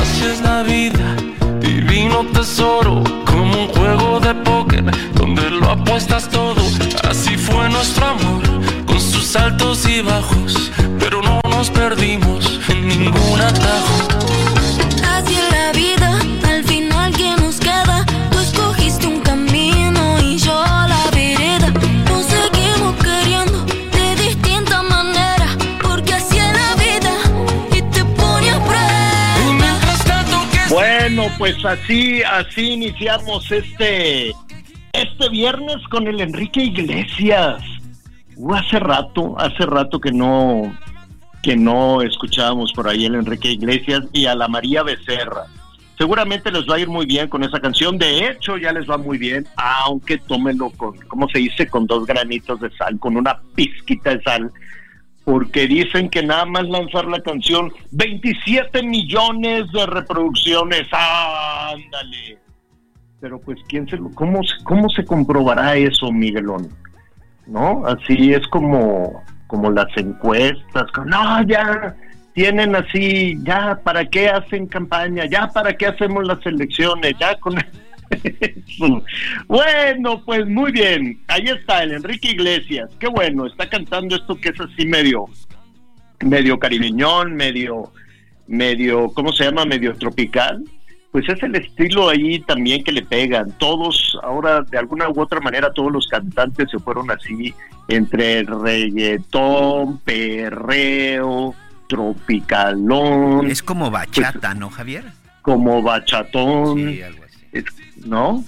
[0.00, 1.16] Así es la vida,
[1.60, 6.62] divino tesoro, como un juego de póker donde lo apuestas todo.
[7.08, 8.42] Así fue nuestro amor,
[8.86, 13.94] con sus altos y bajos, pero no nos perdimos en ningún atajo.
[15.14, 16.18] Así es la vida,
[31.38, 34.32] pues así, así iniciamos este,
[34.92, 37.62] este viernes con el Enrique Iglesias.
[38.36, 40.76] Uh, hace rato, hace rato que no,
[41.42, 45.46] que no escuchábamos por ahí el Enrique Iglesias y a la María Becerra.
[45.98, 47.98] Seguramente les va a ir muy bien con esa canción.
[47.98, 51.68] De hecho, ya les va muy bien, aunque tómenlo con, ¿cómo se dice?
[51.68, 54.50] Con dos granitos de sal, con una pizquita de sal.
[55.24, 60.88] Porque dicen que nada más lanzar la canción, 27 millones de reproducciones.
[60.92, 62.38] ¡Ándale!
[63.20, 66.68] Pero pues, ¿quién se lo, cómo, ¿cómo se comprobará eso, Miguelón?
[67.46, 67.86] ¿No?
[67.86, 70.86] Así es como, como las encuestas.
[71.06, 71.94] No, ya
[72.34, 75.26] tienen así, ya, ¿para qué hacen campaña?
[75.26, 77.14] Ya, ¿para qué hacemos las elecciones?
[77.20, 77.54] Ya con.
[79.48, 81.20] Bueno, pues muy bien.
[81.28, 82.90] Ahí está el Enrique Iglesias.
[82.98, 85.26] Qué bueno, está cantando esto que es así medio,
[86.20, 87.92] medio caribeñón, medio,
[88.46, 89.64] medio, ¿cómo se llama?
[89.64, 90.62] Medio tropical.
[91.10, 93.52] Pues es el estilo ahí también que le pegan.
[93.58, 97.52] Todos, ahora de alguna u otra manera, todos los cantantes se fueron así
[97.88, 101.54] entre reggaetón, perreo,
[101.86, 105.04] tropicalón, Es como bachata, ¿no, Javier?
[105.42, 107.38] como bachatón, Sí, algo así.
[107.52, 107.64] es-
[108.04, 108.44] ¿no?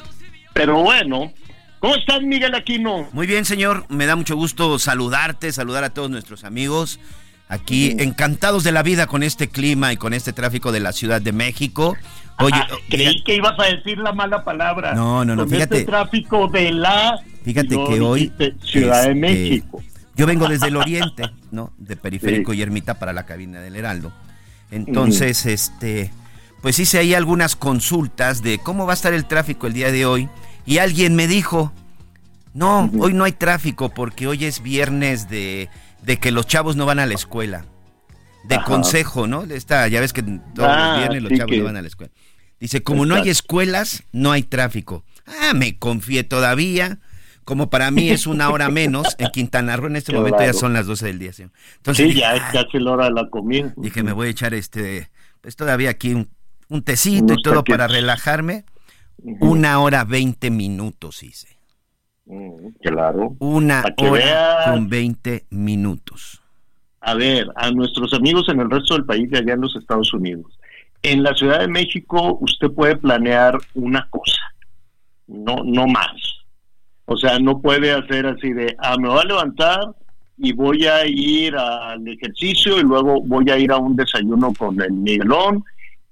[0.53, 1.33] Pero bueno,
[1.81, 3.09] ¿cómo estás, Miguel Aquino?
[3.13, 3.87] Muy bien, señor.
[3.89, 7.01] Me da mucho gusto saludarte, saludar a todos nuestros amigos.
[7.49, 11.21] Aquí, encantados de la vida con este clima y con este tráfico de la Ciudad
[11.21, 11.97] de México.
[12.39, 14.95] Oye, Ah, creí que ibas a decir la mala palabra.
[14.95, 15.77] No, no, no, Con fíjate.
[15.79, 17.19] este tráfico de la.
[17.45, 18.33] Fíjate que hoy,
[18.63, 19.83] Ciudad de este, México.
[20.17, 21.73] Yo vengo desde el oriente, ¿no?
[21.77, 22.59] De Periférico Sí.
[22.59, 24.13] y Ermita para la cabina del Heraldo.
[24.71, 26.11] Entonces, este,
[26.65, 30.07] pues hice ahí algunas consultas de cómo va a estar el tráfico el día de
[30.07, 30.31] hoy.
[30.65, 31.75] Y alguien me dijo,
[32.55, 35.69] no, hoy no hay tráfico porque hoy es viernes de,
[36.03, 37.67] de que los chavos no van a la escuela.
[38.45, 38.65] De Ajá.
[38.65, 39.43] consejo, ¿no?
[39.43, 41.83] Esta, ya ves que todos Ah, los viernes los sí chavos que- no van a
[41.83, 42.13] la escuela.
[42.59, 45.05] Dice, como no hay escuelas, no hay tráfico.
[45.27, 46.99] Ah, me confié todavía.
[47.45, 50.73] Como para mí es una hora menos, en Quintana Roo en este momento ya son
[50.73, 51.35] las 12 del día.
[51.35, 51.53] señor.
[51.77, 53.75] Entonces Sí, dije, ya es "Ah", casi la hora de la comida.
[53.77, 55.11] dije, me voy a echar este,
[55.43, 56.31] pues todavía aquí un,
[56.69, 58.65] un tecito y todo para relajarme.
[59.41, 61.57] Una hora veinte minutos hice.
[62.27, 63.37] Mm, Claro.
[63.39, 64.71] Una hora veas.
[64.71, 66.41] con 20 minutos.
[67.01, 70.13] A ver, a nuestros amigos en el resto del país, de allá en los Estados
[70.15, 70.59] Unidos.
[71.03, 74.41] En la Ciudad de México, usted puede planear una cosa,
[75.27, 76.17] no, no más.
[77.05, 79.81] O sea, no puede hacer así de, ah, me voy a levantar
[80.39, 84.81] y voy a ir al ejercicio y luego voy a ir a un desayuno con
[84.81, 85.63] el Miguelón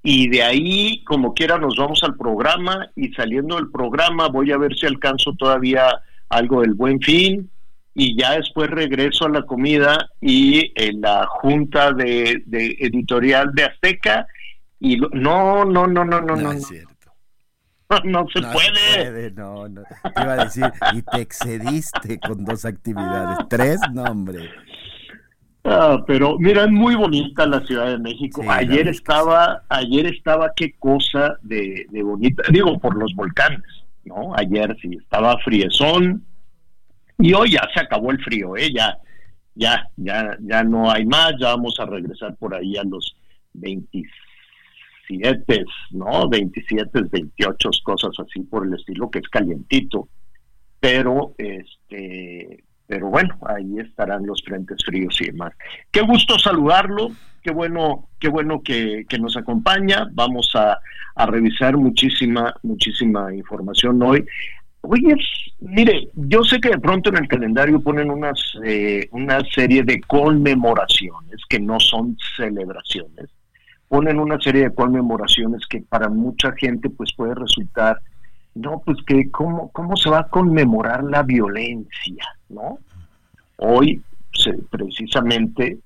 [0.03, 4.59] y de ahí, como quiera, nos vamos al programa y saliendo del programa voy a
[4.59, 5.87] ver si alcanzo todavía
[6.29, 7.49] algo del buen fin
[7.95, 13.65] y ya después regreso a la comida y en la junta de, de editorial de
[13.65, 14.27] Azteca
[14.81, 16.93] y lo- no, no, no, no, no, no, es no, cierto.
[18.05, 18.71] no se No puede.
[19.05, 19.83] puede, no, no.
[19.83, 20.65] Te iba a decir,
[20.95, 23.47] y te excediste con dos actividades.
[23.51, 24.51] Tres, no, hombre.
[25.65, 28.43] Ah, pero mira, es muy bonita la Ciudad de México.
[28.43, 33.63] Sí, ayer estaba, ayer estaba qué cosa de, de bonita, digo por los volcanes,
[34.05, 34.35] ¿no?
[34.37, 36.25] Ayer sí estaba friezón
[37.19, 38.73] y hoy ya se acabó el frío, ¿eh?
[38.75, 38.99] Ya,
[39.55, 43.15] ya, ya, ya no hay más, ya vamos a regresar por ahí a los
[43.53, 46.29] 27, ¿no?
[46.29, 50.09] 27, 28, cosas así por el estilo, que es calientito.
[50.81, 55.55] Pero, este, pero bueno, ahí estarán los frentes fríos y demás.
[55.91, 57.11] Qué gusto saludarlo,
[57.43, 60.11] qué bueno, qué bueno que, que nos acompaña.
[60.13, 60.79] Vamos a,
[61.15, 64.27] a, revisar muchísima, muchísima información hoy.
[64.83, 65.15] Oye,
[65.61, 69.99] mire, yo sé que de pronto en el calendario ponen unas, eh, una serie de
[70.03, 73.31] conmemoraciones que no son celebraciones.
[73.89, 78.03] Ponen una serie de conmemoraciones que para mucha gente pues puede resultar,
[78.55, 82.79] no, pues que cómo, cómo se va a conmemorar la violencia, ¿no?
[83.57, 84.03] Hoy
[84.33, 85.79] se, precisamente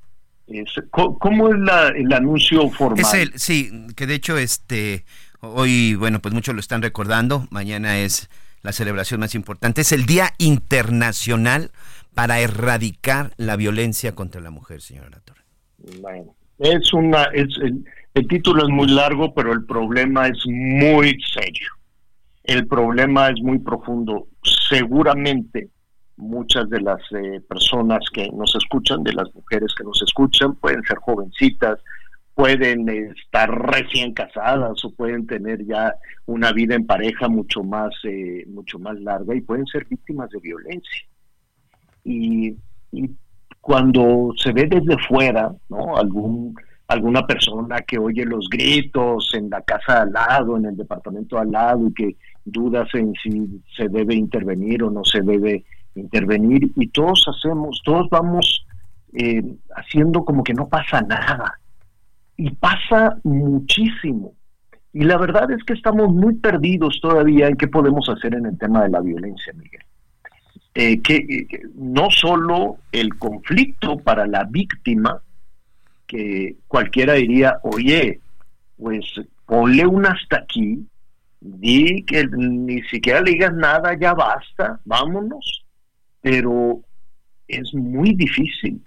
[0.46, 3.00] es, ¿cómo es la, el anuncio formal?
[3.00, 5.04] Es el, sí, que de hecho este
[5.40, 8.28] hoy, bueno, pues muchos lo están recordando, mañana es
[8.62, 9.82] la celebración más importante.
[9.82, 11.70] Es el Día Internacional
[12.14, 15.42] para erradicar la violencia contra la mujer, señora Torre.
[16.00, 17.84] Bueno, es una, es, el,
[18.14, 21.75] el título es muy largo, pero el problema es muy serio.
[22.46, 24.28] El problema es muy profundo.
[24.68, 25.68] Seguramente
[26.16, 30.82] muchas de las eh, personas que nos escuchan, de las mujeres que nos escuchan, pueden
[30.84, 31.78] ser jovencitas,
[32.34, 35.94] pueden estar recién casadas o pueden tener ya
[36.26, 40.40] una vida en pareja mucho más eh, mucho más larga y pueden ser víctimas de
[40.40, 41.02] violencia
[42.04, 42.54] y,
[42.92, 43.10] y,
[43.62, 46.54] cuando se ve desde fuera no algún
[46.88, 51.50] alguna persona que oye los gritos en la casa al lado en el departamento al
[51.50, 52.16] lado y que
[52.46, 55.64] dudas en si se debe intervenir o no se debe
[55.94, 58.64] intervenir y todos hacemos todos vamos
[59.12, 59.42] eh,
[59.76, 61.58] haciendo como que no pasa nada
[62.36, 64.34] y pasa muchísimo.
[64.92, 68.58] Y la verdad es que estamos muy perdidos todavía en qué podemos hacer en el
[68.58, 69.82] tema de la violencia, Miguel.
[70.74, 75.22] Eh, que, no solo el conflicto para la víctima,
[76.06, 78.20] que cualquiera diría, oye,
[78.76, 79.04] pues
[79.46, 80.86] ponle un hasta aquí,
[81.46, 85.64] di que ni siquiera le digas nada, ya basta, vámonos.
[86.20, 86.80] Pero
[87.46, 88.82] es muy difícil.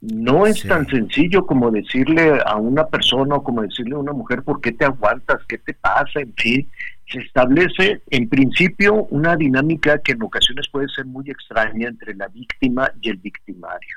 [0.00, 4.44] No es tan sencillo como decirle a una persona o como decirle a una mujer
[4.44, 6.68] por qué te aguantas, qué te pasa, en fin.
[7.10, 12.28] Se establece en principio una dinámica que en ocasiones puede ser muy extraña entre la
[12.28, 13.96] víctima y el victimario,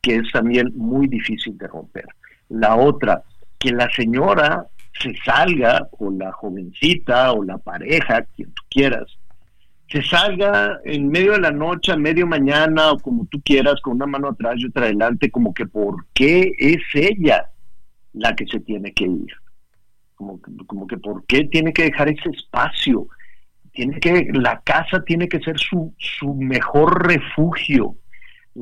[0.00, 2.06] que es también muy difícil de romper.
[2.48, 3.24] La otra,
[3.58, 9.18] que la señora se salga, o la jovencita, o la pareja, quien tú quieras,
[9.90, 13.94] se salga en medio de la noche, a medio mañana, o como tú quieras, con
[13.94, 17.50] una mano atrás y otra adelante, como que por qué es ella
[18.12, 19.32] la que se tiene que ir.
[20.14, 23.08] Como, como que por qué tiene que dejar ese espacio.
[23.72, 27.96] Tiene que, la casa tiene que ser su, su mejor refugio.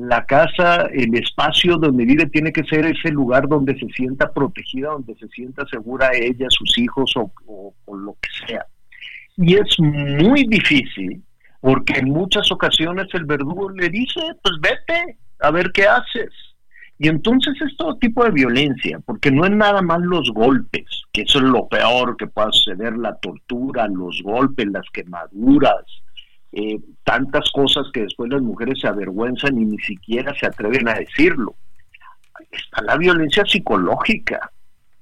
[0.07, 4.91] La casa, el espacio donde vive tiene que ser ese lugar donde se sienta protegida,
[4.91, 7.31] donde se sienta segura ella, sus hijos o,
[7.85, 8.65] o lo que sea.
[9.37, 11.23] Y es muy difícil
[11.61, 16.31] porque en muchas ocasiones el verdugo le dice, pues vete a ver qué haces.
[16.97, 21.21] Y entonces es todo tipo de violencia, porque no es nada más los golpes, que
[21.21, 25.85] eso es lo peor que pueda suceder, la tortura, los golpes, las quemaduras,
[26.51, 30.95] eh, tantas cosas que después las mujeres se avergüenzan y ni siquiera se atreven a
[30.95, 31.55] decirlo.
[32.51, 34.51] Está la violencia psicológica,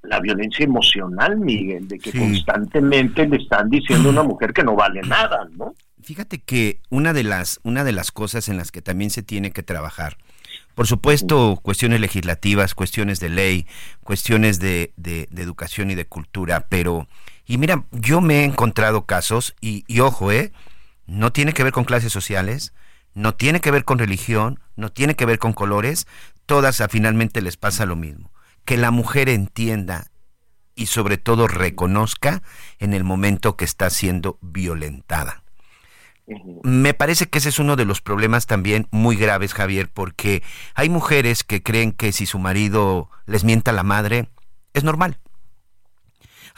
[0.04, 4.76] la violencia emocional, Miguel, de que constantemente le están diciendo a una mujer que no
[4.76, 5.74] vale nada, ¿no?
[6.04, 9.52] Fíjate que una de las una de las cosas en las que también se tiene
[9.52, 10.18] que trabajar,
[10.76, 13.66] por supuesto, cuestiones legislativas, cuestiones de ley,
[14.04, 17.08] cuestiones de, de, educación y de cultura, pero
[17.46, 20.52] y mira, yo me he encontrado casos y, y ojo, eh,
[21.08, 22.74] no tiene que ver con clases sociales,
[23.14, 26.06] no tiene que ver con religión, no tiene que ver con colores,
[26.46, 28.32] todas a finalmente les pasa lo mismo
[28.68, 30.12] que la mujer entienda
[30.76, 32.44] y sobre todo reconozca
[32.80, 35.42] en el momento que está siendo violentada.
[36.64, 40.44] Me parece que ese es uno de los problemas también muy graves, Javier, porque
[40.76, 44.28] hay mujeres que creen que si su marido les mienta la madre,
[44.74, 45.18] es normal.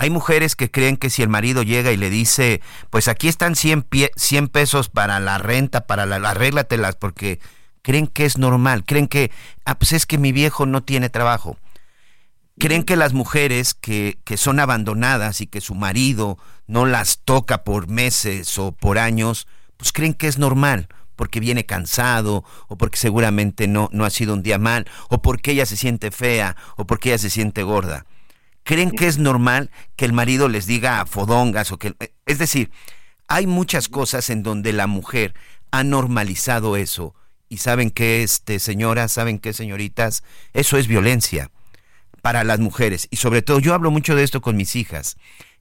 [0.01, 3.58] Hay mujeres que creen que si el marido llega y le dice, pues aquí están
[3.58, 7.41] 100, 100 pesos para la renta, para la, arréglatelas, porque
[7.82, 9.29] creen que es normal, creen que,
[9.65, 11.58] ah, pues es que mi viejo no tiene trabajo
[12.58, 16.38] creen que las mujeres que, que, son abandonadas y que su marido
[16.68, 21.65] no las toca por meses o por años, pues creen que es normal, porque viene
[21.65, 25.77] cansado, o porque seguramente no, no ha sido un día mal, o porque ella se
[25.77, 28.06] siente fea, o porque ella se siente gorda.
[28.70, 31.96] Creen que es normal que el marido les diga fodongas, o que...
[32.28, 32.70] Es decir,
[33.28, 35.34] hay muchas cosas en donde la mujer
[35.72, 37.16] ha normalizado eso.
[37.48, 40.24] Y saben que, este, señoras, saben que, señoritas,
[40.54, 41.50] eso es violencia
[42.22, 43.08] para las mujeres.
[43.10, 45.18] Y sobre todo, yo hablo mucho de esto con mis hijas.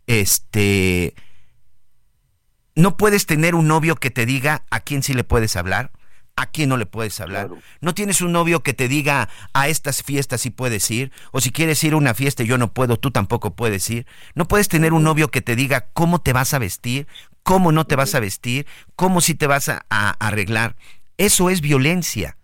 [0.07, 1.15] Este,
[2.75, 5.93] no puedes tener un novio que te diga a quién sí le puedes hablar,
[6.38, 7.49] ¿A quién no le puedes hablar?
[7.49, 7.62] Claro.
[7.80, 11.11] ¿No tienes un novio que te diga a estas fiestas sí puedes ir?
[11.33, 14.07] O si quieres ir a una fiesta y yo no puedo, tú tampoco puedes ir.
[14.37, 17.09] ¿No puedes tener un novio que te diga cómo te vas a vestir,
[17.42, 20.76] cómo no te vas a vestir, cómo sí te vas a, a arreglar?
[21.16, 22.37] Eso es violencia.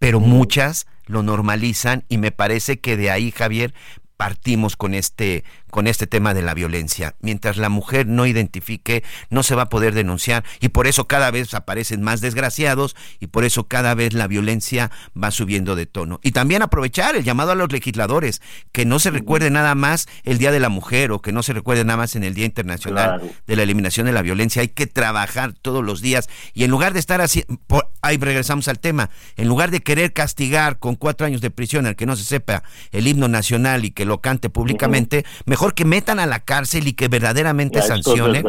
[0.00, 3.74] Pero muchas lo normalizan y me parece que de ahí, Javier,
[4.16, 7.14] partimos con este con este tema de la violencia.
[7.20, 11.30] Mientras la mujer no identifique, no se va a poder denunciar y por eso cada
[11.30, 16.20] vez aparecen más desgraciados y por eso cada vez la violencia va subiendo de tono.
[16.22, 18.40] Y también aprovechar el llamado a los legisladores,
[18.72, 21.52] que no se recuerde nada más el Día de la Mujer o que no se
[21.52, 23.32] recuerde nada más en el Día Internacional Claro.
[23.46, 24.62] de la Eliminación de la Violencia.
[24.62, 28.68] Hay que trabajar todos los días y en lugar de estar así, por- ahí regresamos
[28.68, 32.16] al tema, en lugar de querer castigar con cuatro años de prisión al que no
[32.16, 32.62] se sepa
[32.92, 36.94] el himno nacional y que lo cante públicamente, mejor que metan a la cárcel y
[36.94, 38.44] que verdaderamente sancionen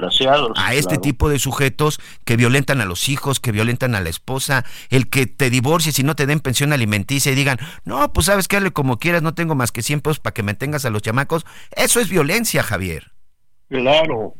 [0.55, 1.01] a este claro.
[1.01, 5.27] tipo de sujetos que violentan a los hijos, que violentan a la esposa, el que
[5.27, 8.71] te divorcies y no te den pensión alimenticia y digan, no, pues sabes que hazle
[8.71, 11.45] como quieras, no tengo más que 100 pesos para que mantengas a los chamacos.
[11.75, 13.11] Eso es violencia, Javier.
[13.69, 14.33] Claro.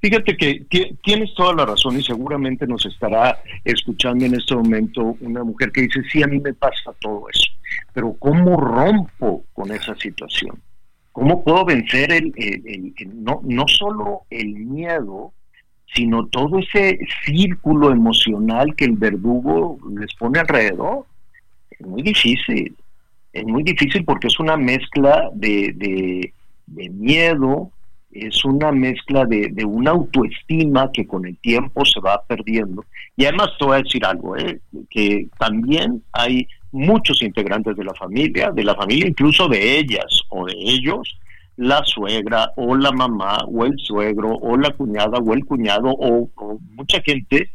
[0.00, 5.16] Fíjate que ti- tienes toda la razón y seguramente nos estará escuchando en este momento
[5.20, 7.50] una mujer que dice, sí, a mí me pasa todo eso,
[7.94, 10.60] pero ¿cómo rompo con esa situación?
[11.16, 15.32] ¿Cómo puedo vencer el, el- el- no, no solo el miedo,
[15.94, 21.06] sino todo ese círculo emocional que el verdugo les pone alrededor?
[21.70, 22.76] Es muy difícil,
[23.32, 26.34] es muy difícil porque es una mezcla de, de,
[26.66, 27.70] de miedo,
[28.20, 32.84] es una mezcla de, de una autoestima que con el tiempo se va perdiendo.
[33.16, 34.60] Y además te voy a decir algo, ¿eh?
[34.90, 40.46] que también hay muchos integrantes de la familia, de la familia incluso de ellas o
[40.46, 41.18] de ellos,
[41.56, 46.28] la suegra o la mamá o el suegro o la cuñada o el cuñado o,
[46.34, 47.50] o mucha gente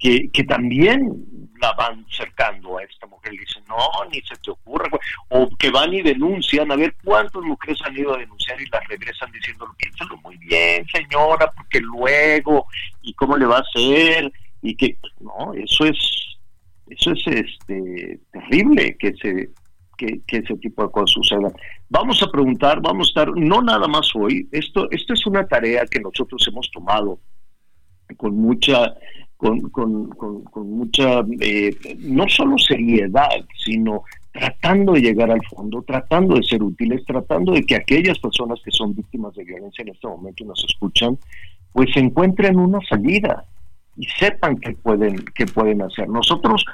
[0.00, 0.98] que, también
[1.60, 3.34] la van cercando a esta mujer.
[3.34, 3.76] Y dicen, no,
[4.10, 5.00] ni se te ocurra, güey".
[5.28, 8.86] o que van y denuncian, a ver cuántas mujeres han ido a denunciar y las
[8.88, 12.66] regresan diciendo, piénsalo muy bien, señora, porque luego,
[13.02, 16.38] y cómo le va a hacer, y que, no, eso es,
[16.88, 19.50] eso es este terrible que se
[19.98, 21.52] que, que ese tipo de cosas sucedan.
[21.90, 25.84] Vamos a preguntar, vamos a estar, no nada más hoy, esto, esto es una tarea
[25.84, 27.20] que nosotros hemos tomado
[28.16, 28.94] con mucha
[29.40, 36.34] con, con, con, mucha eh, no solo seriedad sino tratando de llegar al fondo tratando
[36.34, 40.06] de ser útiles tratando de que aquellas personas que son víctimas de violencia en este
[40.06, 41.18] momento y nos escuchan
[41.72, 43.46] pues encuentren una salida
[43.96, 46.08] y sepan que pueden que pueden hacer.
[46.08, 46.64] Nosotros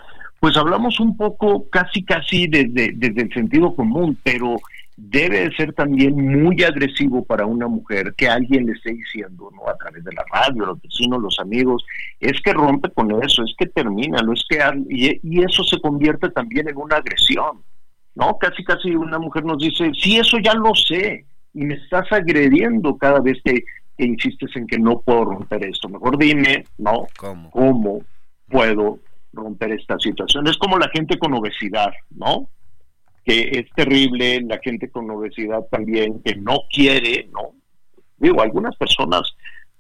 [0.41, 4.57] pues hablamos un poco casi casi desde desde el sentido común pero
[4.97, 9.69] debe de ser también muy agresivo para una mujer que alguien le esté diciendo, ¿no?
[9.69, 11.85] A través de la radio, los vecinos, los amigos,
[12.19, 15.79] es que rompe con eso, es que termina, lo es que y, y eso se
[15.81, 17.63] convierte también en una agresión,
[18.15, 18.39] ¿no?
[18.39, 22.97] Casi casi una mujer nos dice, sí, eso ya lo sé, y me estás agrediendo
[22.97, 23.65] cada vez que,
[23.99, 25.89] que insistes en que no puedo romper esto.
[25.89, 27.07] Mejor dime, ¿no?
[27.19, 27.51] ¿Cómo?
[27.51, 28.01] ¿Cómo
[28.49, 28.99] puedo
[29.33, 30.47] romper esta situación?
[30.47, 32.49] Es como la gente con obesidad, ¿no?
[33.27, 37.55] Que es terrible, la gente con obesidad también, que no quiere, ¿no?
[38.19, 39.23] Digo, algunas personas,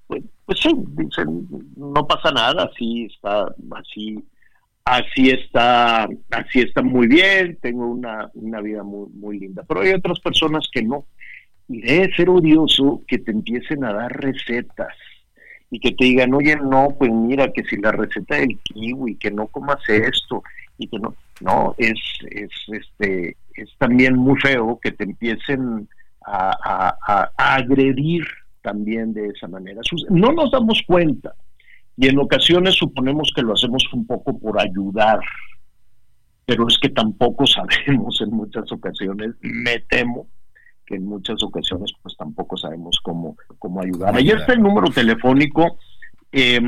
[0.08, 4.18] pues, pues sí, dicen, no pasa nada, así está, así,
[4.84, 9.62] así está, así está muy bien, tengo una, una vida muy, muy linda.
[9.62, 11.06] Pero hay otras personas que no.
[11.68, 14.94] Y debe ser odioso que te empiecen a dar recetas
[15.70, 19.30] y que te digan, oye, no, pues mira, que si la receta del kiwi, que
[19.30, 20.42] no comas esto,
[20.78, 21.99] y que no, no, es,
[22.31, 25.88] es, este, es también muy feo que te empiecen
[26.25, 28.25] a, a, a, a agredir
[28.62, 29.81] también de esa manera.
[30.11, 31.35] No nos damos cuenta
[31.97, 35.21] y en ocasiones suponemos que lo hacemos un poco por ayudar,
[36.45, 40.26] pero es que tampoco sabemos en muchas ocasiones, me temo
[40.85, 44.14] que en muchas ocasiones pues tampoco sabemos cómo, cómo ayudar.
[44.14, 45.78] Ahí está el número telefónico.
[46.31, 46.61] Eh,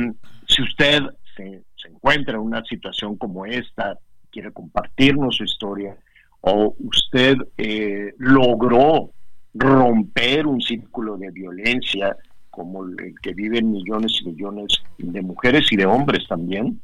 [0.49, 1.03] si usted
[1.37, 3.97] se, se, encuentra en una situación como esta,
[4.39, 5.97] quiere compartirnos su historia,
[6.43, 9.11] o usted eh, logró
[9.53, 12.17] romper un círculo de violencia
[12.49, 16.81] como el que viven millones y millones de mujeres y de hombres también,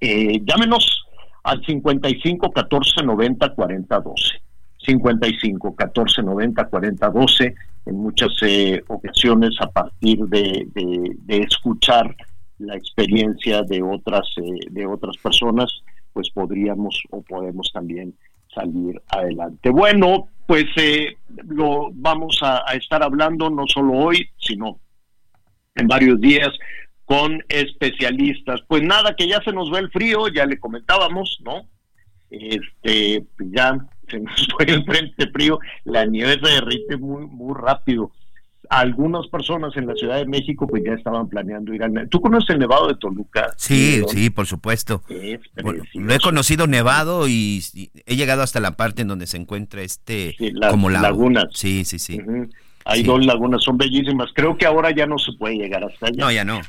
[0.00, 1.04] eh, llámenos
[1.42, 4.40] al 55 14 90 40 12.
[4.86, 7.54] 55 14 90 40 12
[7.86, 12.14] en muchas eh, ocasiones a partir de, de, de, escuchar
[12.58, 15.70] la experiencia de otras eh, de otras personas
[16.14, 18.14] pues podríamos o podemos también
[18.54, 21.16] salir adelante bueno pues eh,
[21.48, 24.80] lo vamos a, estar hablando no solo hoy sino
[25.74, 26.50] en varios días
[27.04, 28.60] con especialistas.
[28.66, 31.68] Pues nada, que ya se nos va el frío, ya le comentábamos, ¿no?
[32.30, 33.76] Este, ya
[34.08, 38.10] se nos fue el frente frío, la nieve se derrite muy, muy rápido.
[38.70, 42.08] Algunas personas en la Ciudad de México pues ya estaban planeando ir al...
[42.08, 43.52] ¿Tú conoces el Nevado de Toluca?
[43.56, 45.02] Sí, sí, por supuesto.
[45.08, 46.06] Es Bueno, precioso.
[46.06, 49.82] lo he conocido nevado y, y he llegado hasta la parte en donde se encuentra
[49.82, 51.02] este Sí, las como lago.
[51.04, 51.44] lagunas.
[51.52, 52.20] Sí, sí, sí.
[52.86, 53.06] Hay Sí.
[53.06, 54.28] dos lagunas, son bellísimas.
[54.34, 56.16] Creo que ahora ya no se puede llegar hasta allá.
[56.24, 56.60] No, ya no.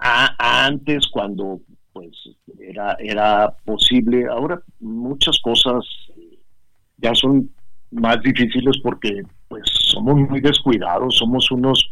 [0.00, 1.60] a- antes cuando
[1.92, 2.10] pues
[2.60, 5.84] era era posible ahora muchas cosas
[6.98, 7.50] ya son
[7.90, 11.90] más difíciles porque pues somos muy descuidados somos unos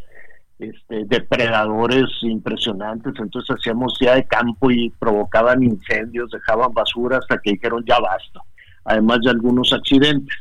[0.58, 7.52] este, depredadores impresionantes entonces hacíamos ya de campo y provocaban incendios dejaban basura hasta que
[7.52, 8.40] dijeron ya basta
[8.84, 10.36] además de algunos accidentes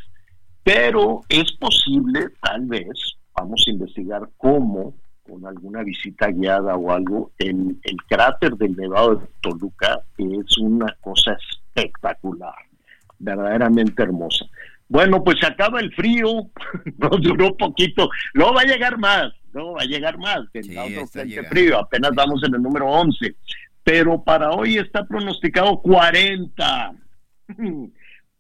[0.64, 4.94] pero es posible tal vez vamos a investigar cómo
[5.28, 10.96] con alguna visita guiada o algo, el, el cráter del Nevado de Toluca es una
[11.02, 11.36] cosa
[11.76, 12.54] espectacular,
[13.18, 14.46] verdaderamente hermosa.
[14.88, 16.28] Bueno, pues se acaba el frío,
[16.98, 20.96] nos duró poquito, luego va a llegar más, luego va a llegar más, tendrá Sí,
[20.96, 23.36] otro frente frío, apenas vamos en el número 11,
[23.84, 26.92] pero para hoy está pronosticado 40.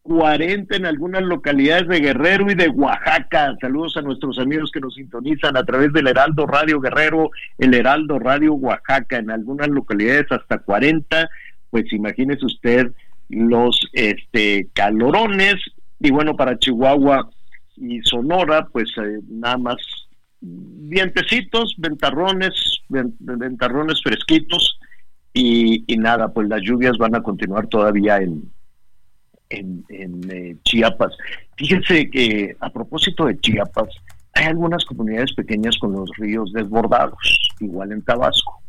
[0.02, 3.56] 40 en algunas localidades de Guerrero y de Oaxaca.
[3.62, 8.18] Saludos a nuestros amigos que nos sintonizan a través del Heraldo Radio Guerrero, el Heraldo
[8.18, 11.30] Radio Oaxaca, en algunas localidades hasta 40.
[11.70, 12.92] Pues imagínese usted
[13.30, 15.56] los este calorones
[16.00, 17.30] y bueno, para Chihuahua
[17.78, 19.78] y Sonora, pues eh, nada más
[20.42, 24.78] vientecitos, ventarrones, ven- ventarrones fresquitos
[25.34, 28.52] y, nada, pues las lluvias van a continuar todavía en,
[29.50, 31.14] en, en, eh, Chiapas.
[31.58, 33.90] Fíjense que a propósito de Chiapas,
[34.34, 37.18] hay algunas comunidades pequeñas con los ríos desbordados,
[37.60, 38.62] igual en Tabasco.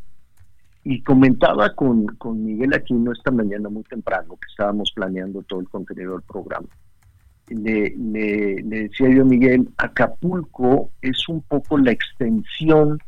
[0.85, 5.69] Y comentaba con, con Miguel Aquino esta mañana muy temprano, que estábamos planeando todo el
[5.69, 6.69] contenido del programa.
[7.49, 12.99] Le, le- le decía yo Miguel, Acapulco es un poco la extensión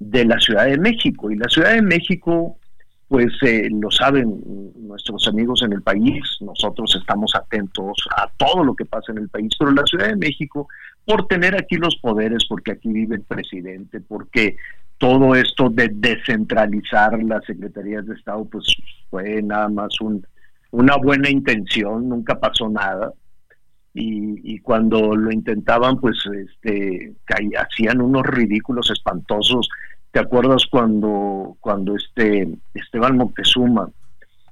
[0.00, 1.30] de la Ciudad de México.
[1.30, 2.56] Y la Ciudad de México
[3.08, 4.38] pues eh, lo saben
[4.76, 9.30] nuestros amigos en el país, nosotros estamos atentos a todo lo que pasa en el
[9.30, 10.68] país, pero la Ciudad de México,
[11.06, 14.56] por tener aquí los poderes, porque aquí vive el presidente, porque
[14.98, 18.66] todo esto de descentralizar las secretarías de Estado, pues
[19.08, 20.26] fue nada más un,
[20.72, 23.14] una buena intención, nunca pasó nada.
[23.94, 27.14] Y, y cuando lo intentaban, pues este,
[27.58, 29.68] hacían unos ridículos espantosos
[30.10, 33.90] ¿Te acuerdas cuando, cuando este Esteban Moctezuma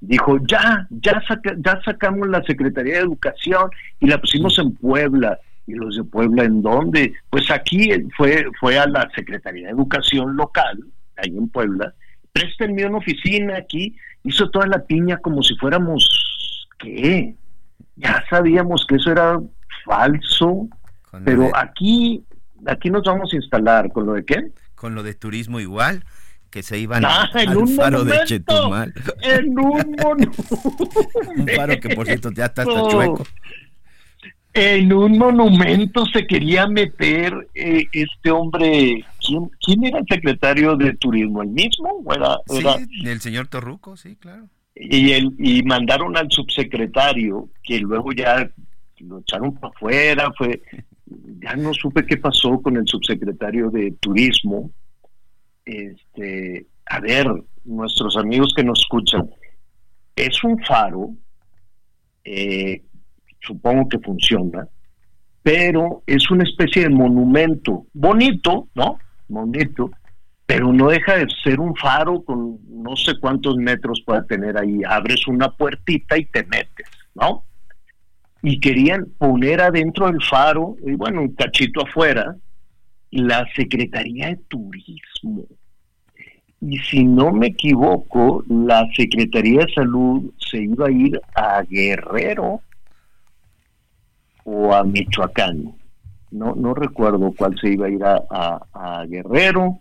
[0.02, 5.38] dijo, ya, ya, saca- ya sacamos la Secretaría de Educación y la pusimos en Puebla?
[5.66, 7.14] ¿Y los de Puebla en dónde?
[7.30, 10.78] Pues aquí fue, fue a la Secretaría de Educación local,
[11.16, 11.94] ahí en Puebla.
[12.32, 13.96] Préstenme una oficina aquí.
[14.24, 17.34] Hizo toda la piña como si fuéramos, ¿qué?
[17.96, 19.38] Ya sabíamos que eso era
[19.84, 20.68] falso,
[21.10, 22.22] Con pero de, aquí,
[22.66, 24.52] aquí nos vamos a instalar con lo de qué?
[24.74, 26.04] con lo de turismo igual,
[26.50, 28.18] que se iban Ah, al un faro de.
[28.24, 28.92] Chetumal.
[29.22, 30.32] En un monumento.
[31.36, 33.24] Un faro que por cierto ya está hasta chueco.
[34.52, 39.04] En un monumento se quería meter eh, este hombre.
[39.20, 41.42] ¿quién, ¿Quién era el secretario de turismo?
[41.42, 42.02] ¿El mismo?
[42.04, 44.48] ¿O era- Sí, el señor Torruco, sí, claro.
[44.76, 48.48] Y, el, y mandaron al subsecretario, que luego ya
[48.98, 50.30] lo echaron para afuera.
[50.36, 50.62] Fue,
[51.42, 54.70] ya no supe qué pasó con el subsecretario de turismo.
[55.64, 57.26] Este, a ver,
[57.64, 59.28] nuestros amigos que nos escuchan,
[60.14, 61.10] es un faro,
[62.24, 62.82] eh,
[63.40, 64.68] supongo que funciona,
[65.42, 68.98] pero es una especie de monumento, bonito, ¿no?
[69.28, 69.90] Bonito,
[70.46, 74.80] pero no deja de ser un faro con no sé cuántos metros pueda tener ahí.
[74.88, 77.42] Abres una puertita y te metes, ¿no?
[78.42, 82.36] Y querían poner adentro del faro, y bueno, un cachito afuera,
[83.10, 85.44] la Secretaría de Turismo.
[86.60, 92.60] Y si no me equivoco, la Secretaría de Salud se iba a ir a Guerrero
[94.44, 95.74] o a Michoacán.
[96.30, 99.80] No, no recuerdo cuál se iba a ir a, a- a Guerrero,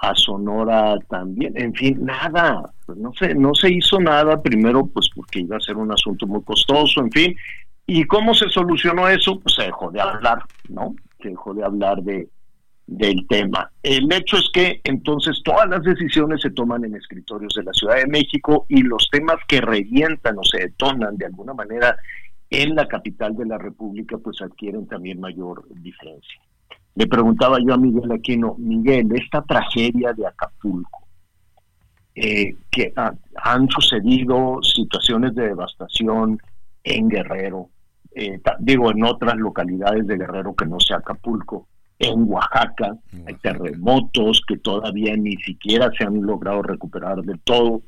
[0.00, 1.52] a Sonora también.
[1.56, 2.72] En fin, nada.
[2.96, 4.40] No se, no se hizo nada.
[4.40, 7.36] Primero, pues porque iba a ser un asunto muy costoso, en fin.
[7.86, 9.40] ¿Y cómo se solucionó eso?
[9.40, 10.94] Pues se dejó de hablar, ¿no?
[11.22, 12.28] Se dejó de hablar de,
[12.88, 13.70] del tema.
[13.82, 17.96] El hecho es que entonces todas las decisiones se toman en escritorios de la Ciudad
[17.96, 21.96] de México y los temas que revientan o se detonan de alguna manera
[22.50, 26.40] en la capital de la República pues adquieren también mayor diferencia.
[26.98, 31.06] Le preguntaba yo a Miguel Aquino, Miguel, esta tragedia de Acapulco,
[32.12, 32.92] eh, que
[33.36, 36.40] han sucedido situaciones de devastación
[36.82, 37.68] en Guerrero,
[38.16, 41.68] eh, digo, en otras localidades de Guerrero que no sea Acapulco,
[42.00, 42.96] en Oaxaca,
[43.28, 47.80] hay terremotos que todavía ni siquiera se han logrado recuperar del todo,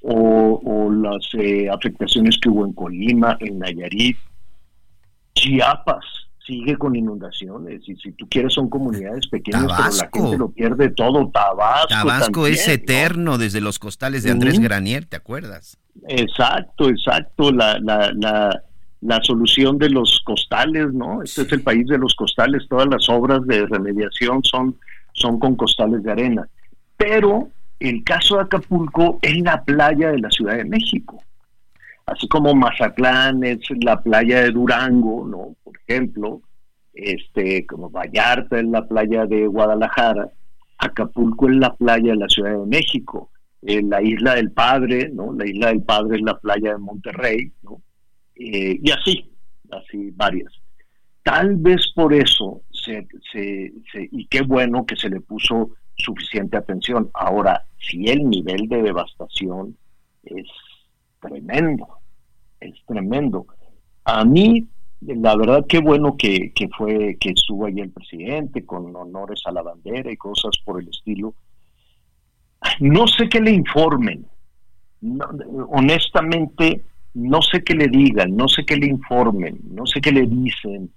[0.00, 4.16] o, las eh, afectaciones que hubo en Colima, en Nayarit,
[5.34, 10.50] Chiapas, sigue con inundaciones y si tú quieres son comunidades pequeñas pero la gente lo
[10.50, 15.78] pierde todo Tabasco Tabasco es eterno desde los costales de Andrés Granier ¿te acuerdas?
[16.08, 18.62] Exacto exacto la, la, la,
[19.02, 23.08] la solución de los costales no este es el país de los costales todas las
[23.08, 24.74] obras de remediación son
[25.18, 26.48] son con costales de arena.
[26.96, 31.22] Pero el caso de Acapulco es la playa de la Ciudad de México
[32.12, 35.56] así como Mazatlán es la playa de Durango, ¿no?
[35.62, 36.42] Por ejemplo,
[36.92, 40.30] este, como Vallarta es la playa de Guadalajara,
[40.78, 43.30] Acapulco es la playa de la Ciudad de México,
[43.62, 45.32] eh, la isla del Padre, ¿no?
[45.32, 47.82] La isla del Padre es la playa de Monterrey, ¿no?
[48.36, 49.32] Eh, y así,
[49.70, 50.52] así varias.
[51.22, 57.10] Tal vez por eso, se, se, y qué bueno que se le puso suficiente atención.
[57.12, 59.76] Ahora, si el nivel de devastación
[60.22, 60.46] es
[61.20, 61.97] tremendo,
[62.60, 63.46] es tremendo.
[64.04, 64.66] A mí,
[65.00, 69.62] la verdad, qué bueno que, fue, que estuvo ahí el presidente con honores a la
[69.62, 71.34] bandera y cosas por el estilo.
[72.80, 74.26] No sé qué le informen.
[75.68, 80.26] honestamente, no sé qué le digan, no sé qué le informen, no sé qué le
[80.26, 80.90] dicen.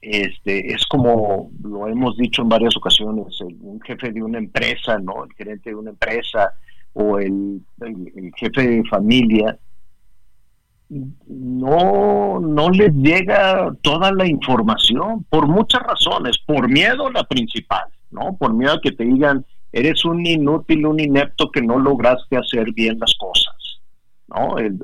[0.00, 5.24] Este, es como lo hemos dicho en varias ocasiones, un jefe de una empresa, ¿no?
[5.24, 6.52] El gerente de una empresa
[6.92, 7.62] o el
[8.36, 9.58] jefe de familia
[10.90, 18.36] no, no les llega toda la información por muchas razones, por miedo la principal, ¿no?
[18.38, 22.72] Por miedo a que te digan, eres un inútil, un inepto que no lograste hacer
[22.72, 23.54] bien las cosas,
[24.28, 24.56] ¿no?
[24.58, 24.78] El,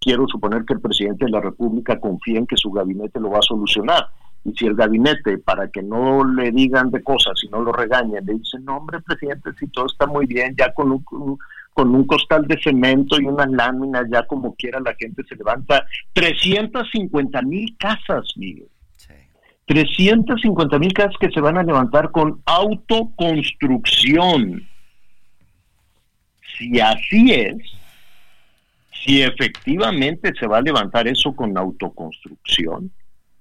[0.00, 3.38] quiero suponer que el presidente de la República confía en que su gabinete lo va
[3.38, 4.06] a solucionar.
[4.46, 8.26] Y si el gabinete, para que no le digan de cosas y no lo regañen,
[8.26, 11.38] le dicen, no, hombre, presidente, si todo está muy bien, ya con un,
[11.74, 15.84] con un costal de cemento y unas láminas, ya como quiera la gente se levanta.
[16.14, 18.68] 350 mil casas, Miguel.
[19.66, 24.68] 350 mil casas que se van a levantar con autoconstrucción.
[26.56, 27.56] Si así es,
[28.92, 32.92] si efectivamente se va a levantar eso con autoconstrucción,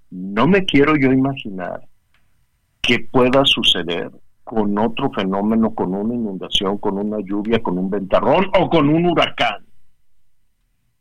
[0.10, 1.82] no me quiero yo imaginar
[2.82, 4.10] que pueda suceder
[4.54, 9.06] con otro fenómeno, con una inundación, con una lluvia, con un ventarrón o con un
[9.06, 9.66] huracán.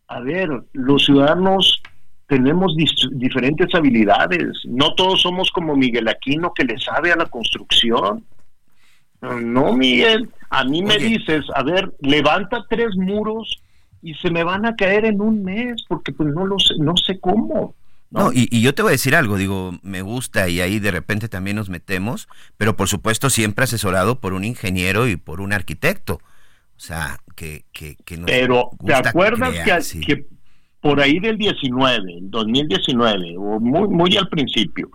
[0.09, 1.83] A ver, los ciudadanos
[2.27, 2.75] tenemos
[3.13, 4.49] diferentes habilidades.
[4.67, 8.25] No todos somos como Miguel Aquino que le sabe a la construcción.
[9.21, 13.63] No, Miguel, a mí me dices, a ver, levanta tres muros
[14.03, 16.97] y se me van a caer en un mes porque pues no lo sé, no
[16.97, 17.75] sé cómo.
[18.13, 21.29] No, y, yo te voy a decir algo, digo, me gusta y ahí de repente
[21.29, 26.15] también nos metemos, pero por supuesto siempre asesorado por un ingeniero y por un arquitecto.
[26.77, 29.55] O sea, que, que, que Pero, ¿te acuerdas
[30.07, 30.27] que,
[30.81, 34.91] por ahí del 19, el 2019, o muy, muy al principio,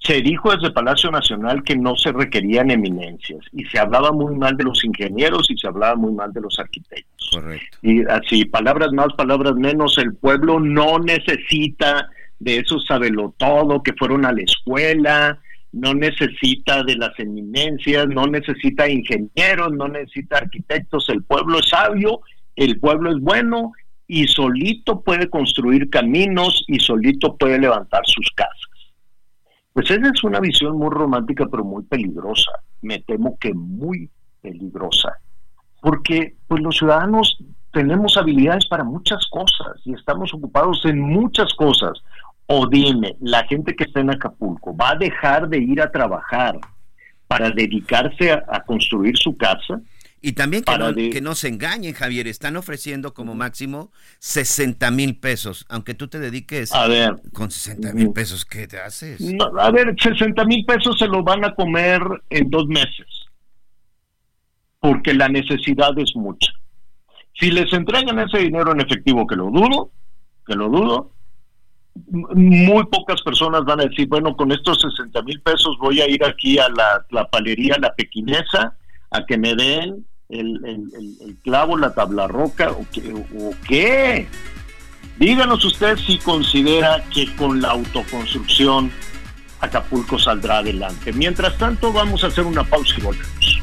[0.00, 4.56] se dijo desde Palacio Nacional que no se requerían eminencias y se hablaba muy mal
[4.56, 7.30] de los ingenieros y se hablaba muy mal de los arquitectos.
[7.30, 7.78] Correcto.
[7.82, 12.08] Y así, palabras más, palabras menos, el pueblo no necesita
[12.44, 15.40] de esos sabelo todo que fueron a la escuela,
[15.72, 22.20] no necesita de las eminencias, no necesita ingenieros, no necesita arquitectos, el pueblo es sabio,
[22.54, 23.72] el pueblo es bueno
[24.06, 28.54] y solito puede construir caminos y solito puede levantar sus casas.
[29.72, 32.52] Pues esa es una visión muy romántica pero muy peligrosa,
[32.82, 34.10] me temo que muy
[34.42, 35.18] peligrosa,
[35.80, 37.38] porque pues los ciudadanos
[37.72, 41.92] tenemos habilidades para muchas cosas y estamos ocupados en muchas cosas.
[42.46, 46.58] O dime, la gente que está en Acapulco va a dejar de ir a trabajar
[47.26, 49.80] para dedicarse a, construir su casa.
[50.20, 55.18] Y también que no, que no, se engañen, Javier, están ofreciendo como máximo 60 mil
[55.18, 59.20] pesos, aunque tú te dediques a ver, con 60 mil pesos, ¿qué te haces?
[59.58, 63.06] a ver, 60 mil pesos se lo van a comer en dos meses,
[64.80, 66.52] porque la necesidad es mucha.
[67.38, 69.90] Si les entregan ese dinero en efectivo, que lo dudo,
[70.46, 71.13] que lo dudo,
[72.10, 76.24] muy pocas personas van a decir, bueno, con estos 60 mil pesos voy a ir
[76.24, 78.74] aquí a la, palería La Pequinesa
[79.10, 84.26] a que me den el, el, clavo, la tabla roca o o qué.
[85.18, 88.90] Díganos usted si considera que con la autoconstrucción
[89.60, 91.12] Acapulco saldrá adelante.
[91.12, 93.62] Mientras tanto, vamos a hacer una pausa y volvemos.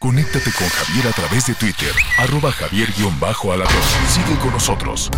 [0.00, 3.82] Conéctate con Javier a través de Twitter, arroba javier-alatón.
[4.08, 5.10] Sigue con nosotros.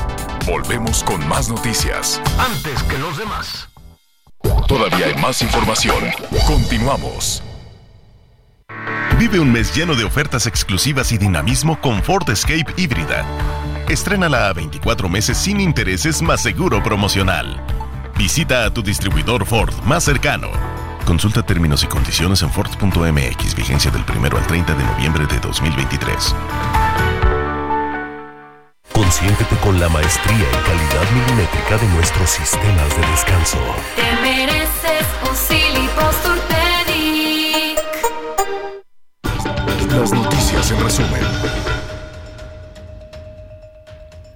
[0.47, 2.19] Volvemos con más noticias.
[2.39, 3.69] Antes que los demás.
[4.67, 6.03] Todavía hay más información.
[6.47, 7.43] Continuamos.
[9.19, 13.27] Vive un mes lleno de ofertas exclusivas y dinamismo con Ford Escape híbrida.
[13.87, 17.63] Estrénala a 24 meses sin intereses más seguro promocional.
[18.17, 20.80] Visita a tu distribuidor Ford más cercano.
[21.11, 26.37] Consulta términos y condiciones en Ford.mx, vigencia del 1 al 30 de noviembre de 2023.
[28.93, 33.59] Consiéntete con la maestría y calidad milimétrica de nuestros sistemas de descanso.
[33.97, 35.35] Te mereces un
[39.99, 41.23] Las noticias en resumen.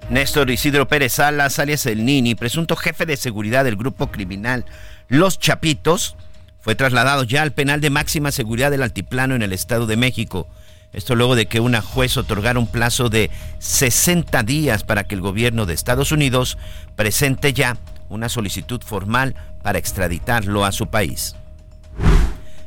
[0.09, 4.65] Néstor Isidro Pérez Salas, alias El Nini, presunto jefe de seguridad del grupo criminal
[5.07, 6.17] Los Chapitos,
[6.65, 10.47] fue trasladado ya al penal de máxima seguridad del Altiplano en el Estado de México.
[10.93, 15.21] Esto luego de que una juez otorgara un plazo de 60 días para que el
[15.21, 16.57] gobierno de Estados Unidos
[16.95, 17.77] presente ya
[18.09, 21.35] una solicitud formal para extraditarlo a su país.